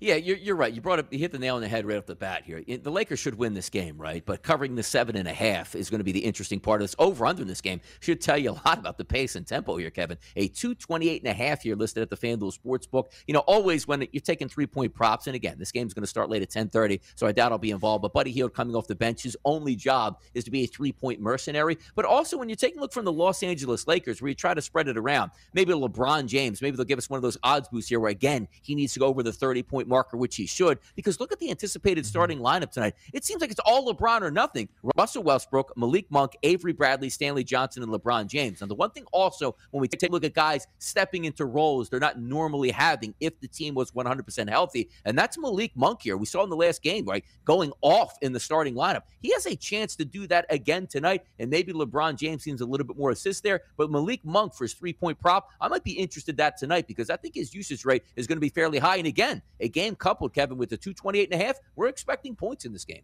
Yeah, 0.00 0.16
you're, 0.16 0.36
you're 0.36 0.56
right. 0.56 0.72
You 0.72 0.80
brought 0.80 0.98
up, 0.98 1.12
you 1.12 1.18
hit 1.18 1.32
the 1.32 1.38
nail 1.38 1.56
on 1.56 1.62
the 1.62 1.68
head 1.68 1.86
right 1.86 1.98
off 1.98 2.06
the 2.06 2.14
bat 2.14 2.42
here. 2.44 2.62
The 2.64 2.90
Lakers 2.90 3.18
should 3.18 3.36
win 3.36 3.54
this 3.54 3.70
game, 3.70 3.98
right? 3.98 4.24
But 4.24 4.42
covering 4.42 4.74
the 4.74 4.82
seven 4.82 5.16
and 5.16 5.28
a 5.28 5.32
half 5.32 5.74
is 5.74 5.90
going 5.90 6.00
to 6.00 6.04
be 6.04 6.12
the 6.12 6.24
interesting 6.24 6.60
part 6.60 6.80
of 6.80 6.84
this. 6.84 6.96
Over 6.98 7.26
under 7.26 7.42
in 7.42 7.48
this 7.48 7.60
game 7.60 7.80
should 8.00 8.20
tell 8.20 8.38
you 8.38 8.50
a 8.50 8.58
lot 8.66 8.78
about 8.78 8.98
the 8.98 9.04
pace 9.04 9.36
and 9.36 9.46
tempo 9.46 9.76
here, 9.76 9.90
Kevin. 9.90 10.18
A 10.36 10.48
228 10.48 11.22
and 11.22 11.30
a 11.30 11.34
half 11.34 11.62
here 11.62 11.76
listed 11.76 12.02
at 12.02 12.10
the 12.10 12.16
FanDuel 12.16 12.56
Sportsbook. 12.58 13.06
You 13.26 13.34
know, 13.34 13.40
always 13.40 13.86
when 13.86 14.06
you're 14.12 14.20
taking 14.20 14.48
three 14.48 14.66
point 14.66 14.94
props, 14.94 15.26
and 15.26 15.36
again, 15.36 15.56
this 15.58 15.72
game's 15.72 15.94
going 15.94 16.02
to 16.02 16.08
start 16.08 16.30
late 16.30 16.42
at 16.42 16.50
10:30, 16.50 17.00
so 17.14 17.26
I 17.26 17.32
doubt 17.32 17.52
I'll 17.52 17.58
be 17.58 17.70
involved. 17.70 18.02
But 18.02 18.12
Buddy 18.12 18.32
Hield 18.32 18.54
coming 18.54 18.74
off 18.74 18.86
the 18.86 18.94
bench, 18.94 19.22
his 19.22 19.36
only 19.44 19.76
job 19.76 20.20
is 20.34 20.44
to 20.44 20.50
be 20.50 20.64
a 20.64 20.66
three 20.66 20.92
point 20.92 21.20
mercenary. 21.20 21.78
But 21.94 22.04
also 22.04 22.38
when 22.38 22.48
you're 22.48 22.56
taking 22.56 22.78
a 22.78 22.82
look 22.82 22.92
from 22.92 23.04
the 23.04 23.12
Los 23.12 23.42
Angeles 23.42 23.86
Lakers, 23.86 24.20
where 24.20 24.28
you 24.28 24.34
try 24.34 24.54
to 24.54 24.62
spread 24.62 24.88
it 24.88 24.96
around, 24.96 25.30
maybe 25.52 25.72
LeBron 25.72 26.26
James, 26.26 26.62
maybe 26.62 26.76
they'll 26.76 26.84
give 26.84 26.98
us 26.98 27.10
one 27.10 27.18
of 27.18 27.22
those 27.22 27.38
odds 27.42 27.68
boosts 27.68 27.88
here, 27.88 28.00
where 28.00 28.10
again 28.10 28.48
he 28.62 28.74
needs 28.74 28.92
to 28.94 29.00
go 29.00 29.06
over 29.06 29.22
the 29.22 29.32
30 29.32 29.62
point 29.62 29.83
marker, 29.88 30.16
which 30.16 30.36
he 30.36 30.46
should, 30.46 30.78
because 30.94 31.20
look 31.20 31.32
at 31.32 31.38
the 31.38 31.50
anticipated 31.50 32.04
mm-hmm. 32.04 32.08
starting 32.08 32.38
lineup 32.38 32.70
tonight. 32.70 32.94
It 33.12 33.24
seems 33.24 33.40
like 33.40 33.50
it's 33.50 33.60
all 33.60 33.92
LeBron 33.92 34.22
or 34.22 34.30
nothing. 34.30 34.68
Russell 34.96 35.22
Westbrook, 35.22 35.76
Malik 35.76 36.06
Monk, 36.10 36.36
Avery 36.42 36.72
Bradley, 36.72 37.08
Stanley 37.08 37.44
Johnson, 37.44 37.82
and 37.82 37.92
LeBron 37.92 38.26
James. 38.26 38.62
And 38.62 38.70
the 38.70 38.74
one 38.74 38.90
thing 38.90 39.04
also, 39.12 39.56
when 39.70 39.80
we 39.80 39.88
take 39.88 40.08
a 40.08 40.12
look 40.12 40.24
at 40.24 40.34
guys 40.34 40.66
stepping 40.78 41.24
into 41.24 41.44
roles 41.44 41.88
they're 41.88 42.00
not 42.00 42.20
normally 42.20 42.70
having 42.70 43.14
if 43.20 43.38
the 43.40 43.48
team 43.48 43.74
was 43.74 43.92
100% 43.92 44.48
healthy, 44.48 44.90
and 45.04 45.16
that's 45.16 45.38
Malik 45.38 45.72
Monk 45.76 46.02
here. 46.02 46.16
We 46.16 46.26
saw 46.26 46.42
in 46.44 46.50
the 46.50 46.56
last 46.56 46.82
game, 46.82 47.04
right, 47.06 47.24
going 47.44 47.72
off 47.82 48.16
in 48.22 48.32
the 48.32 48.40
starting 48.40 48.74
lineup. 48.74 49.02
He 49.20 49.32
has 49.32 49.46
a 49.46 49.56
chance 49.56 49.96
to 49.96 50.04
do 50.04 50.26
that 50.28 50.46
again 50.50 50.86
tonight, 50.86 51.24
and 51.38 51.50
maybe 51.50 51.72
LeBron 51.72 52.16
James 52.16 52.42
seems 52.42 52.60
a 52.60 52.66
little 52.66 52.86
bit 52.86 52.96
more 52.96 53.10
assist 53.10 53.42
there. 53.42 53.62
But 53.76 53.90
Malik 53.90 54.24
Monk 54.24 54.54
for 54.54 54.64
his 54.64 54.74
three 54.74 54.92
point 54.92 55.18
prop, 55.18 55.50
I 55.60 55.68
might 55.68 55.84
be 55.84 55.92
interested 55.92 56.32
in 56.32 56.36
that 56.36 56.56
tonight 56.56 56.86
because 56.86 57.10
I 57.10 57.16
think 57.16 57.34
his 57.34 57.54
usage 57.54 57.84
rate 57.84 58.04
is 58.16 58.26
going 58.26 58.36
to 58.36 58.40
be 58.40 58.48
fairly 58.48 58.78
high. 58.78 58.96
And 58.96 59.06
again, 59.06 59.42
a 59.60 59.68
game 59.74 59.94
coupled, 59.94 60.32
Kevin, 60.32 60.56
with 60.56 60.70
the 60.70 60.78
228 60.78 61.30
and 61.30 61.40
a 61.40 61.44
half, 61.44 61.58
we're 61.76 61.88
expecting 61.88 62.34
points 62.34 62.64
in 62.64 62.72
this 62.72 62.84
game. 62.84 63.02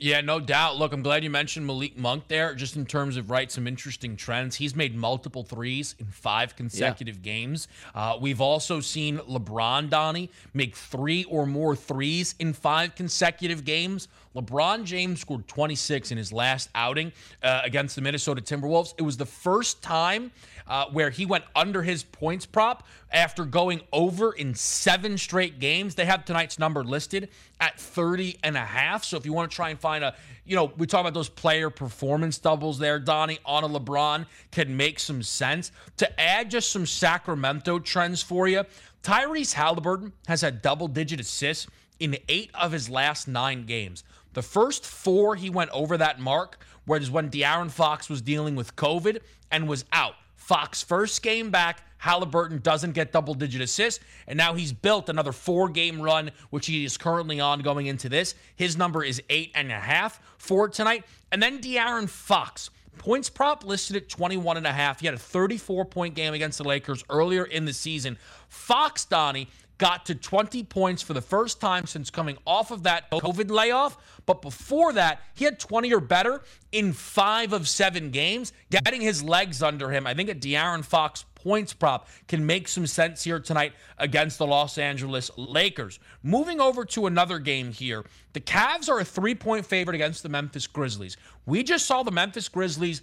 Yeah, 0.00 0.20
no 0.20 0.38
doubt. 0.38 0.76
Look, 0.76 0.92
I'm 0.92 1.02
glad 1.02 1.24
you 1.24 1.30
mentioned 1.30 1.66
Malik 1.66 1.98
Monk 1.98 2.28
there, 2.28 2.54
just 2.54 2.76
in 2.76 2.86
terms 2.86 3.16
of 3.16 3.32
right 3.32 3.50
some 3.50 3.66
interesting 3.66 4.14
trends. 4.14 4.54
He's 4.54 4.76
made 4.76 4.94
multiple 4.94 5.42
threes 5.42 5.96
in 5.98 6.06
five 6.06 6.54
consecutive 6.54 7.16
yeah. 7.16 7.22
games. 7.22 7.66
Uh, 7.96 8.16
we've 8.20 8.40
also 8.40 8.78
seen 8.78 9.18
LeBron 9.18 9.90
Donnie 9.90 10.30
make 10.54 10.76
three 10.76 11.24
or 11.24 11.46
more 11.46 11.74
threes 11.74 12.36
in 12.38 12.52
five 12.52 12.94
consecutive 12.94 13.64
games. 13.64 14.06
LeBron 14.36 14.84
James 14.84 15.20
scored 15.20 15.48
26 15.48 16.12
in 16.12 16.18
his 16.18 16.32
last 16.32 16.70
outing 16.76 17.12
uh, 17.42 17.62
against 17.64 17.96
the 17.96 18.02
Minnesota 18.02 18.40
Timberwolves. 18.40 18.94
It 18.98 19.02
was 19.02 19.16
the 19.16 19.26
first 19.26 19.82
time 19.82 20.30
uh, 20.68 20.86
where 20.92 21.10
he 21.10 21.26
went 21.26 21.44
under 21.56 21.82
his 21.82 22.04
points 22.04 22.46
prop 22.46 22.86
after 23.10 23.44
going 23.44 23.80
over 23.92 24.32
in 24.32 24.54
seven 24.54 25.16
straight 25.16 25.58
games. 25.58 25.94
They 25.94 26.04
have 26.04 26.24
tonight's 26.24 26.58
number 26.58 26.84
listed 26.84 27.30
at 27.60 27.78
30 27.80 28.38
and 28.42 28.56
a 28.56 28.64
half. 28.64 29.04
So 29.04 29.16
if 29.16 29.24
you 29.24 29.32
want 29.32 29.50
to 29.50 29.54
try 29.54 29.70
and 29.70 29.78
find 29.80 30.04
a, 30.04 30.14
you 30.44 30.56
know, 30.56 30.72
we 30.76 30.86
talk 30.86 31.00
about 31.00 31.14
those 31.14 31.28
player 31.28 31.70
performance 31.70 32.38
doubles 32.38 32.78
there, 32.78 32.98
Donnie, 32.98 33.38
on 33.44 33.64
a 33.64 33.68
LeBron 33.68 34.26
can 34.50 34.76
make 34.76 34.98
some 34.98 35.22
sense. 35.22 35.72
To 35.98 36.20
add 36.20 36.50
just 36.50 36.70
some 36.70 36.86
Sacramento 36.86 37.78
trends 37.78 38.22
for 38.22 38.48
you, 38.48 38.64
Tyrese 39.02 39.54
Halliburton 39.54 40.12
has 40.26 40.40
had 40.40 40.60
double 40.62 40.88
digit 40.88 41.20
assists 41.20 41.66
in 41.98 42.16
eight 42.28 42.50
of 42.54 42.72
his 42.72 42.88
last 42.88 43.28
nine 43.28 43.64
games. 43.64 44.04
The 44.34 44.42
first 44.42 44.84
four 44.84 45.34
he 45.34 45.50
went 45.50 45.70
over 45.70 45.96
that 45.96 46.20
mark 46.20 46.58
was 46.86 47.10
when 47.10 47.30
De'Aaron 47.30 47.70
Fox 47.70 48.08
was 48.08 48.22
dealing 48.22 48.54
with 48.54 48.76
COVID 48.76 49.20
and 49.50 49.68
was 49.68 49.84
out. 49.92 50.14
Fox 50.36 50.82
first 50.82 51.22
game 51.22 51.50
back, 51.50 51.82
Halliburton 51.98 52.60
doesn't 52.60 52.92
get 52.92 53.12
double 53.12 53.34
digit 53.34 53.60
assists, 53.60 54.02
and 54.26 54.36
now 54.36 54.54
he's 54.54 54.72
built 54.72 55.08
another 55.08 55.32
four 55.32 55.68
game 55.68 56.00
run, 56.00 56.30
which 56.50 56.66
he 56.66 56.84
is 56.84 56.96
currently 56.96 57.40
on 57.40 57.60
going 57.60 57.86
into 57.86 58.08
this. 58.08 58.34
His 58.56 58.76
number 58.76 59.04
is 59.04 59.22
eight 59.28 59.52
and 59.54 59.70
a 59.70 59.78
half 59.78 60.20
for 60.38 60.68
tonight. 60.68 61.04
And 61.30 61.42
then 61.42 61.60
De'Aaron 61.60 62.08
Fox. 62.08 62.70
Points 62.98 63.30
prop 63.30 63.64
listed 63.64 63.94
at 63.94 64.08
21 64.08 64.56
and 64.56 64.66
a 64.66 64.72
half. 64.72 65.00
He 65.00 65.06
had 65.06 65.14
a 65.14 65.18
34 65.18 65.84
point 65.84 66.14
game 66.14 66.34
against 66.34 66.58
the 66.58 66.64
Lakers 66.64 67.04
earlier 67.08 67.44
in 67.44 67.64
the 67.64 67.72
season. 67.72 68.18
Fox 68.48 69.04
Donnie 69.04 69.48
got 69.78 70.06
to 70.06 70.14
20 70.14 70.64
points 70.64 71.02
for 71.02 71.14
the 71.14 71.20
first 71.20 71.60
time 71.60 71.86
since 71.86 72.10
coming 72.10 72.36
off 72.44 72.70
of 72.70 72.82
that 72.82 73.10
COVID 73.10 73.50
layoff. 73.50 73.96
But 74.26 74.42
before 74.42 74.92
that, 74.94 75.22
he 75.34 75.44
had 75.44 75.58
20 75.58 75.92
or 75.94 76.00
better 76.00 76.42
in 76.72 76.92
five 76.92 77.52
of 77.52 77.68
seven 77.68 78.10
games, 78.10 78.52
getting 78.70 79.00
his 79.00 79.22
legs 79.22 79.62
under 79.62 79.90
him. 79.90 80.06
I 80.06 80.14
think 80.14 80.28
a 80.28 80.34
De'Aaron 80.34 80.84
Fox 80.84 81.24
points 81.42 81.72
prop 81.72 82.08
can 82.26 82.44
make 82.44 82.68
some 82.68 82.86
sense 82.86 83.24
here 83.24 83.40
tonight 83.40 83.72
against 83.98 84.38
the 84.38 84.46
Los 84.46 84.78
Angeles 84.78 85.30
Lakers. 85.36 85.98
Moving 86.22 86.60
over 86.60 86.84
to 86.86 87.06
another 87.06 87.38
game 87.38 87.72
here, 87.72 88.04
the 88.32 88.40
Cavs 88.40 88.88
are 88.88 89.00
a 89.00 89.04
three 89.04 89.34
point 89.34 89.66
favorite 89.66 89.94
against 89.94 90.22
the 90.22 90.28
Memphis 90.28 90.66
Grizzlies. 90.66 91.16
We 91.46 91.62
just 91.62 91.86
saw 91.86 92.02
the 92.02 92.10
Memphis 92.10 92.48
Grizzlies 92.48 93.02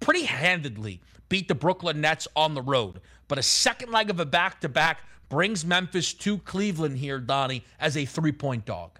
pretty 0.00 0.24
handedly 0.24 1.00
beat 1.28 1.48
the 1.48 1.54
Brooklyn 1.54 2.00
Nets 2.00 2.26
on 2.34 2.54
the 2.54 2.62
road, 2.62 3.00
but 3.26 3.38
a 3.38 3.42
second 3.42 3.92
leg 3.92 4.10
of 4.10 4.20
a 4.20 4.26
back 4.26 4.60
to 4.60 4.68
back 4.68 5.02
brings 5.28 5.64
Memphis 5.64 6.14
to 6.14 6.38
Cleveland 6.38 6.98
here, 6.98 7.18
Donnie, 7.18 7.64
as 7.78 7.96
a 7.96 8.04
three 8.04 8.32
point 8.32 8.64
dog. 8.64 8.98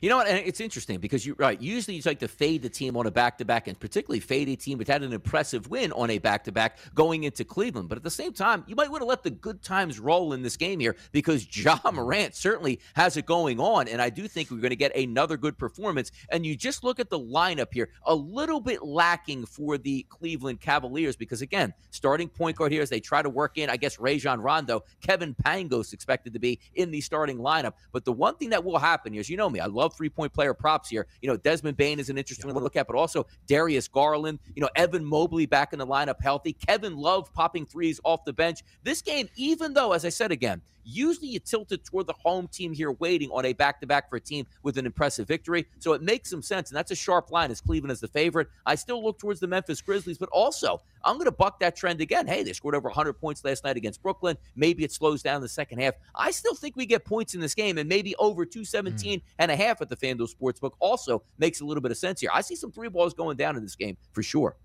You 0.00 0.08
know 0.08 0.16
what? 0.16 0.26
And 0.26 0.38
it's 0.38 0.60
interesting 0.60 0.98
because 0.98 1.24
you 1.24 1.34
right. 1.38 1.60
Usually 1.60 1.96
you 1.96 2.02
like 2.04 2.18
to 2.20 2.28
fade 2.28 2.62
the 2.62 2.68
team 2.68 2.96
on 2.96 3.06
a 3.06 3.10
back 3.10 3.38
to 3.38 3.44
back, 3.44 3.68
and 3.68 3.78
particularly 3.78 4.20
fade 4.20 4.48
a 4.48 4.56
team 4.56 4.78
that 4.78 4.88
had 4.88 5.02
an 5.02 5.12
impressive 5.12 5.68
win 5.68 5.92
on 5.92 6.10
a 6.10 6.18
back 6.18 6.44
to 6.44 6.52
back 6.52 6.78
going 6.94 7.24
into 7.24 7.44
Cleveland. 7.44 7.88
But 7.88 7.98
at 7.98 8.04
the 8.04 8.10
same 8.10 8.32
time, 8.32 8.64
you 8.66 8.76
might 8.76 8.90
want 8.90 9.02
to 9.02 9.06
let 9.06 9.22
the 9.22 9.30
good 9.30 9.62
times 9.62 9.98
roll 9.98 10.32
in 10.32 10.42
this 10.42 10.56
game 10.56 10.80
here 10.80 10.96
because 11.12 11.46
Ja 11.64 11.78
Morant 11.92 12.34
certainly 12.34 12.80
has 12.94 13.16
it 13.16 13.26
going 13.26 13.60
on, 13.60 13.88
and 13.88 14.00
I 14.00 14.10
do 14.10 14.28
think 14.28 14.50
we're 14.50 14.58
going 14.58 14.70
to 14.70 14.76
get 14.76 14.94
another 14.96 15.36
good 15.36 15.58
performance. 15.58 16.12
And 16.30 16.44
you 16.44 16.56
just 16.56 16.84
look 16.84 17.00
at 17.00 17.10
the 17.10 17.18
lineup 17.18 17.72
here, 17.72 17.90
a 18.04 18.14
little 18.14 18.60
bit 18.60 18.82
lacking 18.82 19.46
for 19.46 19.78
the 19.78 20.04
Cleveland 20.08 20.60
Cavaliers 20.60 21.16
because 21.16 21.42
again, 21.42 21.72
starting 21.90 22.28
point 22.28 22.56
guard 22.56 22.72
here 22.72 22.82
as 22.82 22.90
they 22.90 23.00
try 23.00 23.22
to 23.22 23.30
work 23.30 23.58
in, 23.58 23.70
I 23.70 23.76
guess 23.76 23.98
Rajon 23.98 24.40
Rondo, 24.40 24.84
Kevin 25.00 25.34
Pangos 25.34 25.92
expected 25.92 26.32
to 26.32 26.38
be 26.38 26.60
in 26.74 26.90
the 26.90 27.00
starting 27.00 27.38
lineup. 27.38 27.74
But 27.92 28.04
the 28.04 28.12
one 28.12 28.36
thing 28.36 28.50
that 28.50 28.64
will 28.64 28.78
happen 28.78 29.12
here 29.12 29.20
is, 29.20 29.28
you 29.28 29.36
know 29.36 29.50
me, 29.50 29.60
I 29.60 29.66
love 29.66 29.85
three 29.88 30.08
point 30.08 30.32
player 30.32 30.54
props 30.54 30.88
here. 30.88 31.06
You 31.22 31.28
know, 31.28 31.36
Desmond 31.36 31.76
Bane 31.76 31.98
is 31.98 32.10
an 32.10 32.18
interesting 32.18 32.46
one 32.46 32.54
to 32.54 32.62
look 32.62 32.76
at, 32.76 32.86
but 32.86 32.96
also 32.96 33.26
Darius 33.46 33.88
Garland, 33.88 34.38
you 34.54 34.62
know, 34.62 34.70
Evan 34.76 35.04
Mobley 35.04 35.46
back 35.46 35.72
in 35.72 35.78
the 35.78 35.86
lineup 35.86 36.20
healthy, 36.20 36.52
Kevin 36.52 36.96
Love 36.96 37.32
popping 37.32 37.66
threes 37.66 38.00
off 38.04 38.24
the 38.24 38.32
bench. 38.32 38.62
This 38.82 39.02
game, 39.02 39.28
even 39.36 39.74
though, 39.74 39.92
as 39.92 40.04
I 40.04 40.10
said 40.10 40.32
again, 40.32 40.62
Usually 40.88 41.26
you 41.26 41.40
tilt 41.40 41.72
it 41.72 41.84
toward 41.84 42.06
the 42.06 42.12
home 42.12 42.46
team 42.48 42.72
here, 42.72 42.92
waiting 42.92 43.28
on 43.30 43.44
a 43.44 43.52
back 43.52 43.80
to 43.80 43.86
back 43.86 44.08
for 44.08 44.16
a 44.16 44.20
team 44.20 44.46
with 44.62 44.78
an 44.78 44.86
impressive 44.86 45.26
victory. 45.26 45.66
So 45.80 45.92
it 45.94 46.02
makes 46.02 46.30
some 46.30 46.42
sense. 46.42 46.70
And 46.70 46.76
that's 46.76 46.92
a 46.92 46.94
sharp 46.94 47.32
line 47.32 47.50
as 47.50 47.60
Cleveland 47.60 47.90
is 47.90 48.00
the 48.00 48.08
favorite. 48.08 48.48
I 48.64 48.76
still 48.76 49.02
look 49.02 49.18
towards 49.18 49.40
the 49.40 49.48
Memphis 49.48 49.80
Grizzlies, 49.80 50.16
but 50.16 50.28
also 50.30 50.80
I'm 51.04 51.16
going 51.16 51.26
to 51.26 51.32
buck 51.32 51.58
that 51.60 51.76
trend 51.76 52.00
again. 52.00 52.26
Hey, 52.26 52.44
they 52.44 52.52
scored 52.52 52.76
over 52.76 52.88
100 52.88 53.14
points 53.14 53.44
last 53.44 53.64
night 53.64 53.76
against 53.76 54.02
Brooklyn. 54.02 54.36
Maybe 54.54 54.84
it 54.84 54.92
slows 54.92 55.22
down 55.22 55.40
the 55.40 55.48
second 55.48 55.80
half. 55.80 55.94
I 56.14 56.30
still 56.30 56.54
think 56.54 56.76
we 56.76 56.86
get 56.86 57.04
points 57.04 57.34
in 57.34 57.40
this 57.40 57.54
game 57.54 57.78
and 57.78 57.88
maybe 57.88 58.14
over 58.16 58.44
217 58.44 59.18
mm. 59.18 59.22
and 59.38 59.50
a 59.50 59.56
half 59.56 59.80
at 59.80 59.88
the 59.88 59.96
FanDuel 59.96 60.32
Sportsbook 60.34 60.72
also 60.78 61.22
makes 61.38 61.60
a 61.60 61.64
little 61.64 61.80
bit 61.80 61.90
of 61.90 61.98
sense 61.98 62.20
here. 62.20 62.30
I 62.32 62.42
see 62.42 62.56
some 62.56 62.70
three 62.70 62.88
balls 62.88 63.12
going 63.12 63.36
down 63.36 63.56
in 63.56 63.62
this 63.62 63.76
game 63.76 63.96
for 64.12 64.22
sure. 64.22 64.56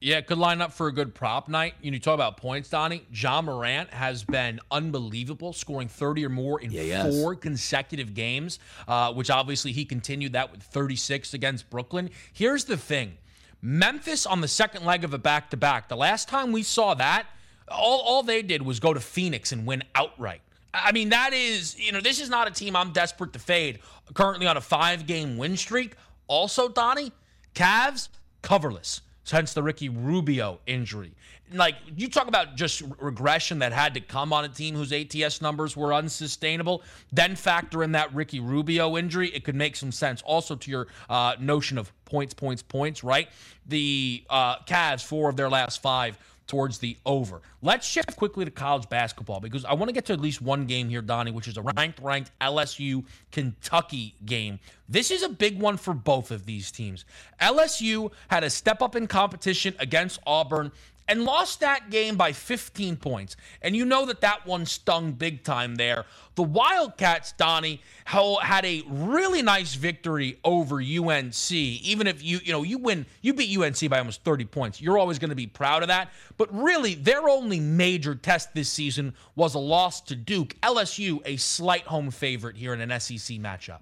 Yeah, 0.00 0.20
could 0.20 0.36
line 0.36 0.60
up 0.60 0.72
for 0.72 0.88
a 0.88 0.92
good 0.92 1.14
prop 1.14 1.48
night. 1.48 1.74
You, 1.80 1.90
know, 1.90 1.94
you 1.94 2.00
talk 2.00 2.14
about 2.14 2.36
points, 2.36 2.68
Donnie. 2.68 3.06
Ja 3.12 3.40
Morant 3.40 3.90
has 3.94 4.24
been 4.24 4.60
unbelievable, 4.70 5.54
scoring 5.54 5.88
30 5.88 6.26
or 6.26 6.28
more 6.28 6.60
in 6.60 6.70
yeah, 6.70 7.04
four 7.10 7.32
yes. 7.32 7.42
consecutive 7.42 8.12
games, 8.12 8.58
uh, 8.88 9.12
which 9.14 9.30
obviously 9.30 9.72
he 9.72 9.86
continued 9.86 10.34
that 10.34 10.52
with 10.52 10.62
36 10.62 11.32
against 11.32 11.70
Brooklyn. 11.70 12.10
Here's 12.32 12.64
the 12.64 12.76
thing 12.76 13.16
Memphis 13.62 14.26
on 14.26 14.42
the 14.42 14.48
second 14.48 14.84
leg 14.84 15.02
of 15.02 15.14
a 15.14 15.18
back 15.18 15.48
to 15.50 15.56
back. 15.56 15.88
The 15.88 15.96
last 15.96 16.28
time 16.28 16.52
we 16.52 16.62
saw 16.62 16.92
that, 16.94 17.26
all, 17.68 18.00
all 18.00 18.22
they 18.22 18.42
did 18.42 18.60
was 18.60 18.78
go 18.78 18.92
to 18.92 19.00
Phoenix 19.00 19.52
and 19.52 19.66
win 19.66 19.82
outright. 19.94 20.42
I 20.74 20.92
mean, 20.92 21.08
that 21.08 21.32
is, 21.32 21.78
you 21.78 21.90
know, 21.90 22.02
this 22.02 22.20
is 22.20 22.28
not 22.28 22.46
a 22.46 22.50
team 22.50 22.76
I'm 22.76 22.92
desperate 22.92 23.32
to 23.32 23.38
fade. 23.38 23.78
Currently 24.12 24.46
on 24.46 24.58
a 24.58 24.60
five 24.60 25.06
game 25.06 25.38
win 25.38 25.56
streak. 25.56 25.96
Also, 26.28 26.68
Donnie, 26.68 27.12
Cavs, 27.54 28.10
coverless 28.42 29.00
hence 29.30 29.52
the 29.52 29.62
Ricky 29.62 29.88
Rubio 29.88 30.60
injury. 30.66 31.12
Like 31.52 31.76
you 31.96 32.08
talk 32.08 32.26
about 32.26 32.56
just 32.56 32.82
regression 32.98 33.60
that 33.60 33.72
had 33.72 33.94
to 33.94 34.00
come 34.00 34.32
on 34.32 34.44
a 34.44 34.48
team 34.48 34.74
whose 34.74 34.92
ATS 34.92 35.40
numbers 35.40 35.76
were 35.76 35.94
unsustainable. 35.94 36.82
Then 37.12 37.36
factor 37.36 37.84
in 37.84 37.92
that 37.92 38.12
Ricky 38.14 38.40
Rubio 38.40 38.96
injury, 38.96 39.28
it 39.28 39.44
could 39.44 39.54
make 39.54 39.76
some 39.76 39.92
sense. 39.92 40.22
Also 40.22 40.56
to 40.56 40.70
your 40.70 40.88
uh, 41.08 41.36
notion 41.38 41.78
of 41.78 41.92
points, 42.04 42.34
points, 42.34 42.62
points. 42.62 43.04
Right? 43.04 43.28
The 43.66 44.24
uh, 44.28 44.58
Cavs, 44.60 45.04
four 45.04 45.28
of 45.28 45.36
their 45.36 45.48
last 45.48 45.82
five 45.82 46.18
towards 46.46 46.78
the 46.78 46.96
over. 47.04 47.42
Let's 47.62 47.86
shift 47.86 48.16
quickly 48.16 48.44
to 48.44 48.50
college 48.50 48.88
basketball 48.88 49.40
because 49.40 49.64
I 49.64 49.74
want 49.74 49.88
to 49.88 49.92
get 49.92 50.06
to 50.06 50.12
at 50.12 50.20
least 50.20 50.40
one 50.40 50.66
game 50.66 50.88
here, 50.88 51.02
Donnie, 51.02 51.30
which 51.30 51.48
is 51.48 51.56
a 51.56 51.62
ranked, 51.62 52.00
ranked 52.00 52.30
LSU 52.40 53.04
Kentucky 53.32 54.14
game. 54.24 54.58
This 54.88 55.10
is 55.10 55.22
a 55.22 55.28
big 55.28 55.60
one 55.60 55.76
for 55.76 55.94
both 55.94 56.30
of 56.30 56.46
these 56.46 56.70
teams. 56.70 57.04
LSU 57.40 58.12
had 58.28 58.44
a 58.44 58.50
step 58.50 58.82
up 58.82 58.94
in 58.94 59.06
competition 59.06 59.74
against 59.78 60.20
Auburn 60.26 60.70
and 61.08 61.24
lost 61.24 61.60
that 61.60 61.90
game 61.90 62.16
by 62.16 62.32
15 62.32 62.96
points. 62.96 63.36
And 63.62 63.76
you 63.76 63.84
know 63.84 64.06
that 64.06 64.20
that 64.22 64.46
one 64.46 64.66
stung 64.66 65.12
big 65.12 65.44
time 65.44 65.76
there. 65.76 66.04
The 66.34 66.42
Wildcats, 66.42 67.32
Donnie, 67.32 67.80
had 68.04 68.64
a 68.64 68.82
really 68.88 69.42
nice 69.42 69.74
victory 69.74 70.38
over 70.44 70.76
UNC. 70.76 71.52
Even 71.52 72.06
if 72.06 72.22
you, 72.22 72.40
you 72.44 72.52
know, 72.52 72.62
you 72.62 72.78
win, 72.78 73.06
you 73.22 73.32
beat 73.32 73.56
UNC 73.56 73.88
by 73.88 73.98
almost 73.98 74.22
30 74.24 74.44
points. 74.46 74.80
You're 74.80 74.98
always 74.98 75.18
going 75.18 75.30
to 75.30 75.36
be 75.36 75.46
proud 75.46 75.82
of 75.82 75.88
that. 75.88 76.10
But 76.36 76.52
really, 76.54 76.94
their 76.94 77.28
only 77.28 77.60
major 77.60 78.14
test 78.14 78.52
this 78.54 78.68
season 78.68 79.14
was 79.34 79.54
a 79.54 79.58
loss 79.58 80.00
to 80.02 80.16
Duke. 80.16 80.54
LSU, 80.60 81.20
a 81.24 81.36
slight 81.36 81.84
home 81.84 82.10
favorite 82.10 82.56
here 82.56 82.74
in 82.74 82.80
an 82.80 83.00
SEC 83.00 83.38
matchup. 83.38 83.80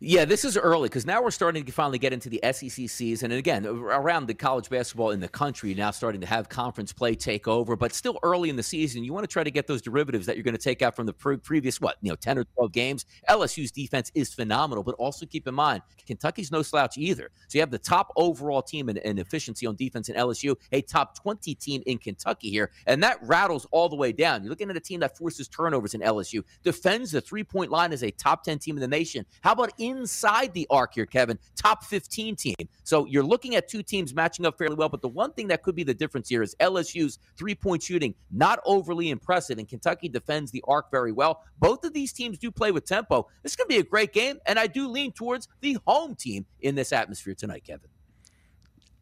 Yeah, 0.00 0.24
this 0.24 0.44
is 0.44 0.56
early 0.56 0.88
because 0.88 1.06
now 1.06 1.22
we're 1.22 1.30
starting 1.30 1.64
to 1.64 1.72
finally 1.72 1.98
get 1.98 2.12
into 2.12 2.28
the 2.28 2.40
SEC 2.52 2.88
season. 2.90 3.30
And 3.30 3.38
again, 3.38 3.64
around 3.64 4.26
the 4.26 4.34
college 4.34 4.68
basketball 4.68 5.10
in 5.12 5.20
the 5.20 5.28
country, 5.28 5.72
now 5.72 5.92
starting 5.92 6.20
to 6.20 6.26
have 6.26 6.48
conference 6.48 6.92
play 6.92 7.14
take 7.14 7.46
over, 7.46 7.76
but 7.76 7.92
still 7.92 8.18
early 8.24 8.50
in 8.50 8.56
the 8.56 8.62
season. 8.62 9.04
You 9.04 9.12
want 9.12 9.22
to 9.22 9.32
try 9.32 9.44
to 9.44 9.50
get 9.52 9.68
those 9.68 9.80
derivatives 9.80 10.26
that 10.26 10.36
you're 10.36 10.42
going 10.42 10.56
to 10.56 10.62
take 10.62 10.82
out 10.82 10.96
from 10.96 11.06
the 11.06 11.12
pre- 11.12 11.36
previous, 11.36 11.80
what, 11.80 11.96
you 12.02 12.10
know, 12.10 12.16
10 12.16 12.38
or 12.38 12.44
12 12.44 12.72
games. 12.72 13.06
LSU's 13.30 13.70
defense 13.70 14.10
is 14.14 14.34
phenomenal, 14.34 14.82
but 14.82 14.96
also 14.96 15.26
keep 15.26 15.46
in 15.46 15.54
mind, 15.54 15.80
Kentucky's 16.06 16.50
no 16.50 16.62
slouch 16.62 16.98
either. 16.98 17.30
So 17.48 17.56
you 17.56 17.60
have 17.60 17.70
the 17.70 17.78
top 17.78 18.12
overall 18.16 18.62
team 18.62 18.88
in, 18.88 18.96
in 18.98 19.18
efficiency 19.18 19.64
on 19.66 19.76
defense 19.76 20.08
in 20.08 20.16
LSU, 20.16 20.56
a 20.72 20.82
top 20.82 21.16
20 21.16 21.54
team 21.54 21.82
in 21.86 21.98
Kentucky 21.98 22.50
here. 22.50 22.70
And 22.86 23.02
that 23.04 23.18
rattles 23.22 23.66
all 23.70 23.88
the 23.88 23.96
way 23.96 24.10
down. 24.10 24.42
You're 24.42 24.50
looking 24.50 24.70
at 24.70 24.76
a 24.76 24.80
team 24.80 25.00
that 25.00 25.16
forces 25.16 25.46
turnovers 25.46 25.94
in 25.94 26.00
LSU, 26.00 26.42
defends 26.64 27.12
the 27.12 27.20
three 27.20 27.44
point 27.44 27.70
line 27.70 27.92
as 27.92 28.02
a 28.02 28.10
top 28.10 28.42
10 28.42 28.58
team 28.58 28.76
in 28.76 28.80
the 28.80 28.88
nation. 28.88 29.24
How 29.40 29.52
about 29.52 29.72
inside 29.84 30.52
the 30.54 30.66
arc 30.70 30.94
here, 30.94 31.06
Kevin, 31.06 31.38
top 31.56 31.84
15 31.84 32.36
team. 32.36 32.54
So 32.82 33.06
you're 33.06 33.24
looking 33.24 33.54
at 33.54 33.68
two 33.68 33.82
teams 33.82 34.14
matching 34.14 34.46
up 34.46 34.58
fairly 34.58 34.76
well. 34.76 34.88
But 34.88 35.02
the 35.02 35.08
one 35.08 35.32
thing 35.32 35.48
that 35.48 35.62
could 35.62 35.74
be 35.74 35.84
the 35.84 35.94
difference 35.94 36.28
here 36.28 36.42
is 36.42 36.54
LSU's 36.60 37.18
three 37.36 37.54
point 37.54 37.82
shooting, 37.82 38.14
not 38.30 38.60
overly 38.64 39.10
impressive. 39.10 39.58
And 39.58 39.68
Kentucky 39.68 40.08
defends 40.08 40.50
the 40.50 40.62
arc 40.66 40.90
very 40.90 41.12
well. 41.12 41.42
Both 41.58 41.84
of 41.84 41.92
these 41.92 42.12
teams 42.12 42.38
do 42.38 42.50
play 42.50 42.72
with 42.72 42.84
tempo. 42.84 43.26
This 43.42 43.52
is 43.52 43.56
going 43.56 43.68
to 43.68 43.74
be 43.74 43.80
a 43.80 43.84
great 43.84 44.12
game. 44.12 44.38
And 44.46 44.58
I 44.58 44.66
do 44.66 44.88
lean 44.88 45.12
towards 45.12 45.48
the 45.60 45.78
home 45.86 46.14
team 46.14 46.46
in 46.60 46.74
this 46.74 46.92
atmosphere 46.92 47.34
tonight, 47.34 47.64
Kevin. 47.64 47.88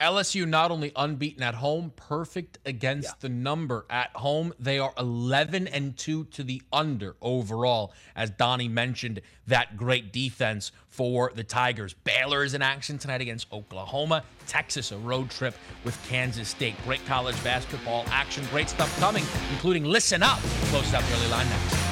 LSU 0.02 0.46
not 0.46 0.72
only 0.72 0.90
unbeaten 0.96 1.42
at 1.42 1.54
home, 1.54 1.92
perfect 1.94 2.58
against 2.66 3.08
yeah. 3.08 3.14
the 3.20 3.28
number 3.28 3.86
at 3.88 4.10
home. 4.16 4.52
They 4.58 4.80
are 4.80 4.92
11 4.98 5.68
and 5.68 5.96
2 5.96 6.24
to 6.24 6.42
the 6.42 6.60
under 6.72 7.14
overall. 7.22 7.92
As 8.16 8.30
Donnie 8.30 8.68
mentioned, 8.68 9.20
that 9.46 9.76
great 9.76 10.12
defense 10.12 10.72
for 10.88 11.30
the 11.34 11.44
Tigers. 11.44 11.94
Baylor 11.94 12.42
is 12.42 12.54
in 12.54 12.62
action 12.62 12.98
tonight 12.98 13.20
against 13.20 13.50
Oklahoma. 13.52 14.24
Texas, 14.48 14.90
a 14.90 14.98
road 14.98 15.30
trip 15.30 15.54
with 15.84 15.96
Kansas 16.08 16.48
State. 16.48 16.74
Great 16.84 17.04
college 17.06 17.42
basketball 17.44 18.04
action. 18.08 18.44
Great 18.50 18.68
stuff 18.68 18.98
coming, 18.98 19.24
including 19.52 19.84
Listen 19.84 20.22
Up. 20.22 20.38
Close 20.70 20.92
up 20.92 21.04
early 21.12 21.28
line 21.28 21.48
next. 21.48 21.91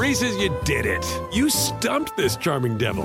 Reese's, 0.00 0.34
you 0.38 0.48
did 0.64 0.86
it. 0.86 1.04
You 1.30 1.50
stumped 1.50 2.16
this 2.16 2.34
charming 2.34 2.78
devil. 2.78 3.04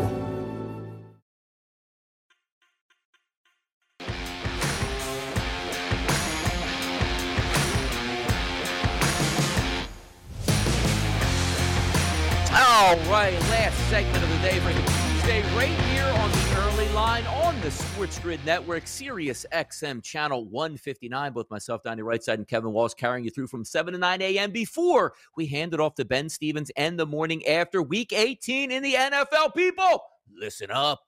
All 12.54 12.96
right, 13.12 13.38
last 13.50 13.78
segment 13.90 14.24
of 14.24 14.30
the 14.30 14.38
day 14.38 14.62
for 14.62 15.05
Tuesday, 15.26 15.42
right 15.56 15.68
here 15.68 16.06
on 16.06 16.32
the 16.32 16.56
early 16.68 16.88
line 16.90 17.26
on 17.26 17.60
the 17.62 17.70
SportsGrid 17.70 18.46
Network, 18.46 18.86
Sirius 18.86 19.44
XM 19.52 20.04
Channel 20.04 20.46
159. 20.46 21.34
Both 21.34 21.50
myself, 21.50 21.82
Donnie 21.82 22.04
Rightside, 22.04 22.36
and 22.36 22.48
Kevin 22.48 22.72
Walsh 22.72 22.94
carrying 22.94 23.26
you 23.26 23.32
through 23.32 23.48
from 23.48 23.66
7 23.66 23.94
to 23.94 23.98
9 23.98 24.22
a.m. 24.22 24.52
before 24.52 25.14
we 25.36 25.48
hand 25.48 25.74
it 25.74 25.80
off 25.80 25.96
to 25.96 26.06
Ben 26.06 26.30
Stevens 26.30 26.70
and 26.78 27.00
the 27.00 27.08
morning 27.08 27.44
after 27.48 27.82
Week 27.82 28.14
18 28.14 28.70
in 28.70 28.84
the 28.84 28.94
NFL. 28.94 29.56
People, 29.56 30.04
listen 30.38 30.70
up. 30.70 31.02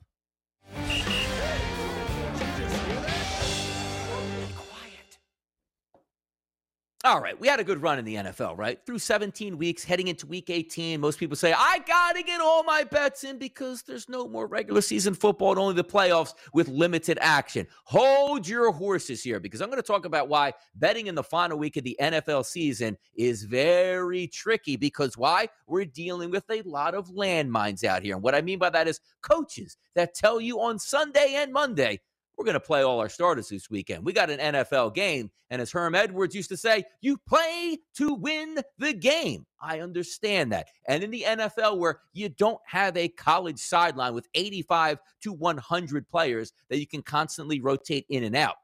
All 7.08 7.22
right, 7.22 7.40
we 7.40 7.48
had 7.48 7.62
a 7.62 7.64
good 7.64 7.82
run 7.82 8.00
in 8.00 8.04
the 8.04 8.16
NFL, 8.16 8.58
right? 8.58 8.86
Through 8.86 9.00
17 9.00 9.58
weeks, 9.58 9.82
heading 9.82 10.10
into 10.10 10.28
week 10.28 10.50
18, 10.50 11.00
most 11.00 11.18
people 11.18 11.38
say, 11.38 11.54
I 11.54 11.80
got 11.88 12.18
to 12.18 12.22
get 12.22 12.42
all 12.42 12.64
my 12.66 12.84
bets 12.84 13.24
in 13.24 13.38
because 13.38 13.82
there's 13.82 14.10
no 14.10 14.28
more 14.28 14.46
regular 14.46 14.82
season 14.82 15.14
football 15.14 15.52
and 15.52 15.60
only 15.60 15.74
the 15.76 15.86
playoffs 15.86 16.34
with 16.52 16.68
limited 16.68 17.18
action. 17.22 17.66
Hold 17.86 18.46
your 18.46 18.74
horses 18.74 19.24
here 19.24 19.40
because 19.40 19.62
I'm 19.62 19.70
going 19.70 19.82
to 19.82 19.88
talk 19.88 20.04
about 20.04 20.28
why 20.28 20.52
betting 20.76 21.08
in 21.08 21.16
the 21.16 21.24
final 21.24 21.58
week 21.58 21.78
of 21.78 21.86
the 21.86 21.96
NFL 22.02 22.46
season 22.46 22.98
is 23.16 23.44
very 23.44 24.28
tricky. 24.28 24.76
Because 24.76 25.18
why? 25.18 25.48
We're 25.66 25.86
dealing 25.86 26.30
with 26.30 26.44
a 26.52 26.62
lot 26.64 26.94
of 26.94 27.08
landmines 27.08 27.86
out 27.86 28.04
here. 28.04 28.16
And 28.16 28.24
what 28.24 28.36
I 28.36 28.42
mean 28.42 28.60
by 28.60 28.70
that 28.72 28.86
is 28.90 29.00
coaches 29.22 29.78
that 29.96 30.14
tell 30.14 30.42
you 30.42 30.60
on 30.60 30.78
Sunday 30.78 31.36
and 31.38 31.54
Monday, 31.54 32.02
we're 32.38 32.46
going 32.46 32.54
to 32.54 32.60
play 32.60 32.84
all 32.84 33.00
our 33.00 33.10
starters 33.10 33.50
this 33.50 33.70
weekend. 33.70 34.06
We 34.06 34.14
got 34.14 34.30
an 34.30 34.40
NFL 34.40 34.94
game. 34.94 35.32
And 35.50 35.62
as 35.62 35.72
Herm 35.72 35.96
Edwards 35.96 36.36
used 36.36 36.50
to 36.50 36.58
say, 36.58 36.84
you 37.02 37.18
play 37.28 37.80
to 37.96 38.14
win 38.14 38.60
the 38.78 38.94
game. 38.94 39.46
I 39.60 39.80
understand 39.80 40.52
that. 40.52 40.68
And 40.88 41.04
in 41.04 41.10
the 41.10 41.26
NFL, 41.28 41.80
where 41.80 42.02
you 42.14 42.30
don't 42.30 42.60
have 42.66 42.96
a 42.96 43.08
college 43.08 43.60
sideline 43.60 44.14
with 44.14 44.28
85 44.36 45.00
to 45.24 45.34
100 45.34 46.08
players 46.08 46.54
that 46.70 46.80
you 46.80 46.86
can 46.86 47.02
constantly 47.02 47.60
rotate 47.60 48.06
in 48.10 48.24
and 48.24 48.36
out. 48.36 48.56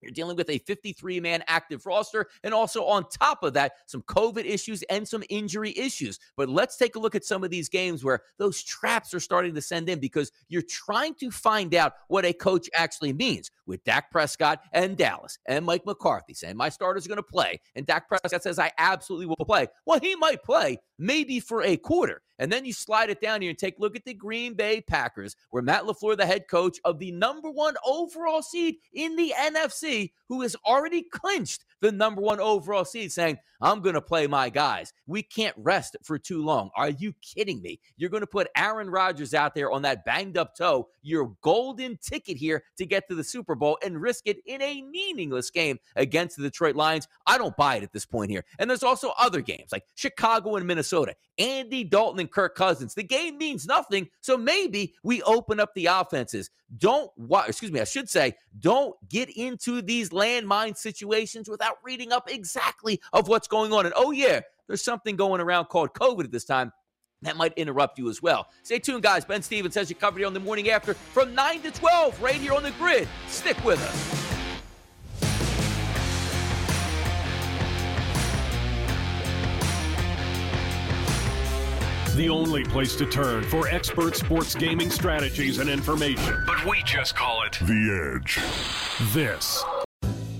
You're 0.00 0.12
dealing 0.12 0.36
with 0.36 0.50
a 0.50 0.58
53 0.58 1.20
man 1.20 1.42
active 1.46 1.86
roster, 1.86 2.28
and 2.42 2.54
also 2.54 2.84
on 2.84 3.08
top 3.08 3.42
of 3.42 3.52
that, 3.54 3.72
some 3.86 4.02
COVID 4.02 4.44
issues 4.44 4.82
and 4.84 5.06
some 5.06 5.22
injury 5.28 5.76
issues. 5.76 6.18
But 6.36 6.48
let's 6.48 6.76
take 6.76 6.96
a 6.96 6.98
look 6.98 7.14
at 7.14 7.24
some 7.24 7.44
of 7.44 7.50
these 7.50 7.68
games 7.68 8.04
where 8.04 8.22
those 8.38 8.62
traps 8.62 9.14
are 9.14 9.20
starting 9.20 9.54
to 9.54 9.62
send 9.62 9.88
in 9.88 9.98
because 9.98 10.32
you're 10.48 10.62
trying 10.62 11.14
to 11.16 11.30
find 11.30 11.74
out 11.74 11.94
what 12.08 12.24
a 12.24 12.32
coach 12.32 12.68
actually 12.74 13.12
means 13.12 13.50
with 13.66 13.84
Dak 13.84 14.10
Prescott 14.10 14.60
and 14.72 14.96
Dallas 14.96 15.38
and 15.46 15.64
Mike 15.64 15.86
McCarthy 15.86 16.34
saying 16.34 16.56
my 16.56 16.68
starters 16.68 17.06
going 17.06 17.16
to 17.16 17.22
play. 17.22 17.60
And 17.74 17.86
Dak 17.86 18.08
Prescott 18.08 18.42
says, 18.42 18.58
I 18.58 18.72
absolutely 18.78 19.26
will 19.26 19.44
play. 19.44 19.68
Well, 19.86 20.00
he 20.00 20.16
might 20.16 20.42
play 20.42 20.78
maybe 20.98 21.40
for 21.40 21.62
a 21.62 21.76
quarter. 21.76 22.22
And 22.40 22.50
then 22.50 22.64
you 22.64 22.72
slide 22.72 23.10
it 23.10 23.20
down 23.20 23.42
here 23.42 23.50
and 23.50 23.58
take 23.58 23.78
a 23.78 23.80
look 23.82 23.94
at 23.94 24.04
the 24.06 24.14
Green 24.14 24.54
Bay 24.54 24.80
Packers, 24.80 25.36
where 25.50 25.62
Matt 25.62 25.82
LaFleur, 25.84 26.16
the 26.16 26.24
head 26.24 26.48
coach 26.48 26.80
of 26.86 26.98
the 26.98 27.12
number 27.12 27.50
one 27.50 27.74
overall 27.86 28.40
seed 28.40 28.76
in 28.94 29.14
the 29.14 29.34
NFC, 29.38 30.10
who 30.26 30.40
has 30.40 30.56
already 30.64 31.02
clinched 31.02 31.66
the 31.80 31.92
number 31.92 32.22
one 32.22 32.40
overall 32.40 32.86
seed, 32.86 33.12
saying, 33.12 33.38
I'm 33.60 33.80
going 33.80 33.94
to 33.94 34.00
play 34.00 34.26
my 34.26 34.48
guys. 34.48 34.92
We 35.06 35.22
can't 35.22 35.54
rest 35.58 35.96
for 36.02 36.18
too 36.18 36.42
long. 36.42 36.70
Are 36.76 36.90
you 36.90 37.12
kidding 37.22 37.60
me? 37.62 37.80
You're 37.96 38.10
going 38.10 38.22
to 38.22 38.26
put 38.26 38.48
Aaron 38.56 38.90
Rodgers 38.90 39.34
out 39.34 39.54
there 39.54 39.70
on 39.70 39.82
that 39.82 40.04
banged 40.04 40.38
up 40.38 40.56
toe, 40.56 40.88
your 41.02 41.32
golden 41.42 41.98
ticket 41.98 42.36
here 42.36 42.62
to 42.78 42.86
get 42.86 43.08
to 43.08 43.14
the 43.14 43.24
Super 43.24 43.54
Bowl 43.54 43.78
and 43.84 44.00
risk 44.00 44.26
it 44.26 44.38
in 44.46 44.62
a 44.62 44.82
meaningless 44.82 45.50
game 45.50 45.78
against 45.96 46.36
the 46.36 46.42
Detroit 46.42 46.76
Lions. 46.76 47.08
I 47.26 47.38
don't 47.38 47.56
buy 47.56 47.76
it 47.76 47.82
at 47.82 47.92
this 47.92 48.06
point 48.06 48.30
here. 48.30 48.44
And 48.58 48.68
there's 48.68 48.82
also 48.82 49.12
other 49.18 49.40
games 49.40 49.72
like 49.72 49.84
Chicago 49.94 50.56
and 50.56 50.66
Minnesota, 50.66 51.14
Andy 51.38 51.84
Dalton 51.84 52.20
and 52.20 52.30
Kirk 52.30 52.54
Cousins. 52.54 52.94
The 52.94 53.02
game 53.02 53.38
means 53.38 53.66
nothing. 53.66 54.08
So 54.20 54.36
maybe 54.36 54.94
we 55.02 55.22
open 55.22 55.60
up 55.60 55.74
the 55.74 55.86
offenses. 55.86 56.50
Don't, 56.78 57.10
excuse 57.48 57.72
me, 57.72 57.80
I 57.80 57.84
should 57.84 58.08
say, 58.08 58.36
don't 58.60 58.94
get 59.08 59.28
into 59.30 59.82
these 59.82 60.10
landmine 60.10 60.76
situations 60.76 61.48
without 61.48 61.78
reading 61.82 62.12
up 62.12 62.30
exactly 62.30 63.00
of 63.12 63.26
what's 63.26 63.48
going 63.50 63.72
on. 63.72 63.84
And 63.84 63.94
oh, 63.96 64.10
yeah, 64.12 64.40
there's 64.66 64.82
something 64.82 65.16
going 65.16 65.40
around 65.40 65.66
called 65.66 65.92
COVID 65.92 66.24
at 66.24 66.32
this 66.32 66.44
time. 66.44 66.72
That 67.22 67.36
might 67.36 67.52
interrupt 67.58 67.98
you 67.98 68.08
as 68.08 68.22
well. 68.22 68.48
Stay 68.62 68.78
tuned, 68.78 69.02
guys. 69.02 69.26
Ben 69.26 69.42
Stevens 69.42 69.74
has 69.74 69.90
you 69.90 69.96
covered 69.96 70.18
here 70.18 70.26
on 70.26 70.32
the 70.32 70.40
morning 70.40 70.70
after 70.70 70.94
from 70.94 71.34
9 71.34 71.60
to 71.62 71.70
12, 71.70 72.22
right 72.22 72.34
here 72.36 72.54
on 72.54 72.62
the 72.62 72.70
grid. 72.72 73.06
Stick 73.28 73.62
with 73.62 73.82
us. 73.82 74.20
the 82.20 82.28
only 82.28 82.62
place 82.64 82.96
to 82.96 83.06
turn 83.06 83.42
for 83.44 83.66
expert 83.68 84.14
sports 84.14 84.54
gaming 84.54 84.90
strategies 84.90 85.58
and 85.58 85.70
information. 85.70 86.44
But 86.46 86.66
we 86.66 86.82
just 86.82 87.16
call 87.16 87.42
it 87.44 87.52
The 87.62 88.18
Edge. 88.20 88.38
This 89.14 89.64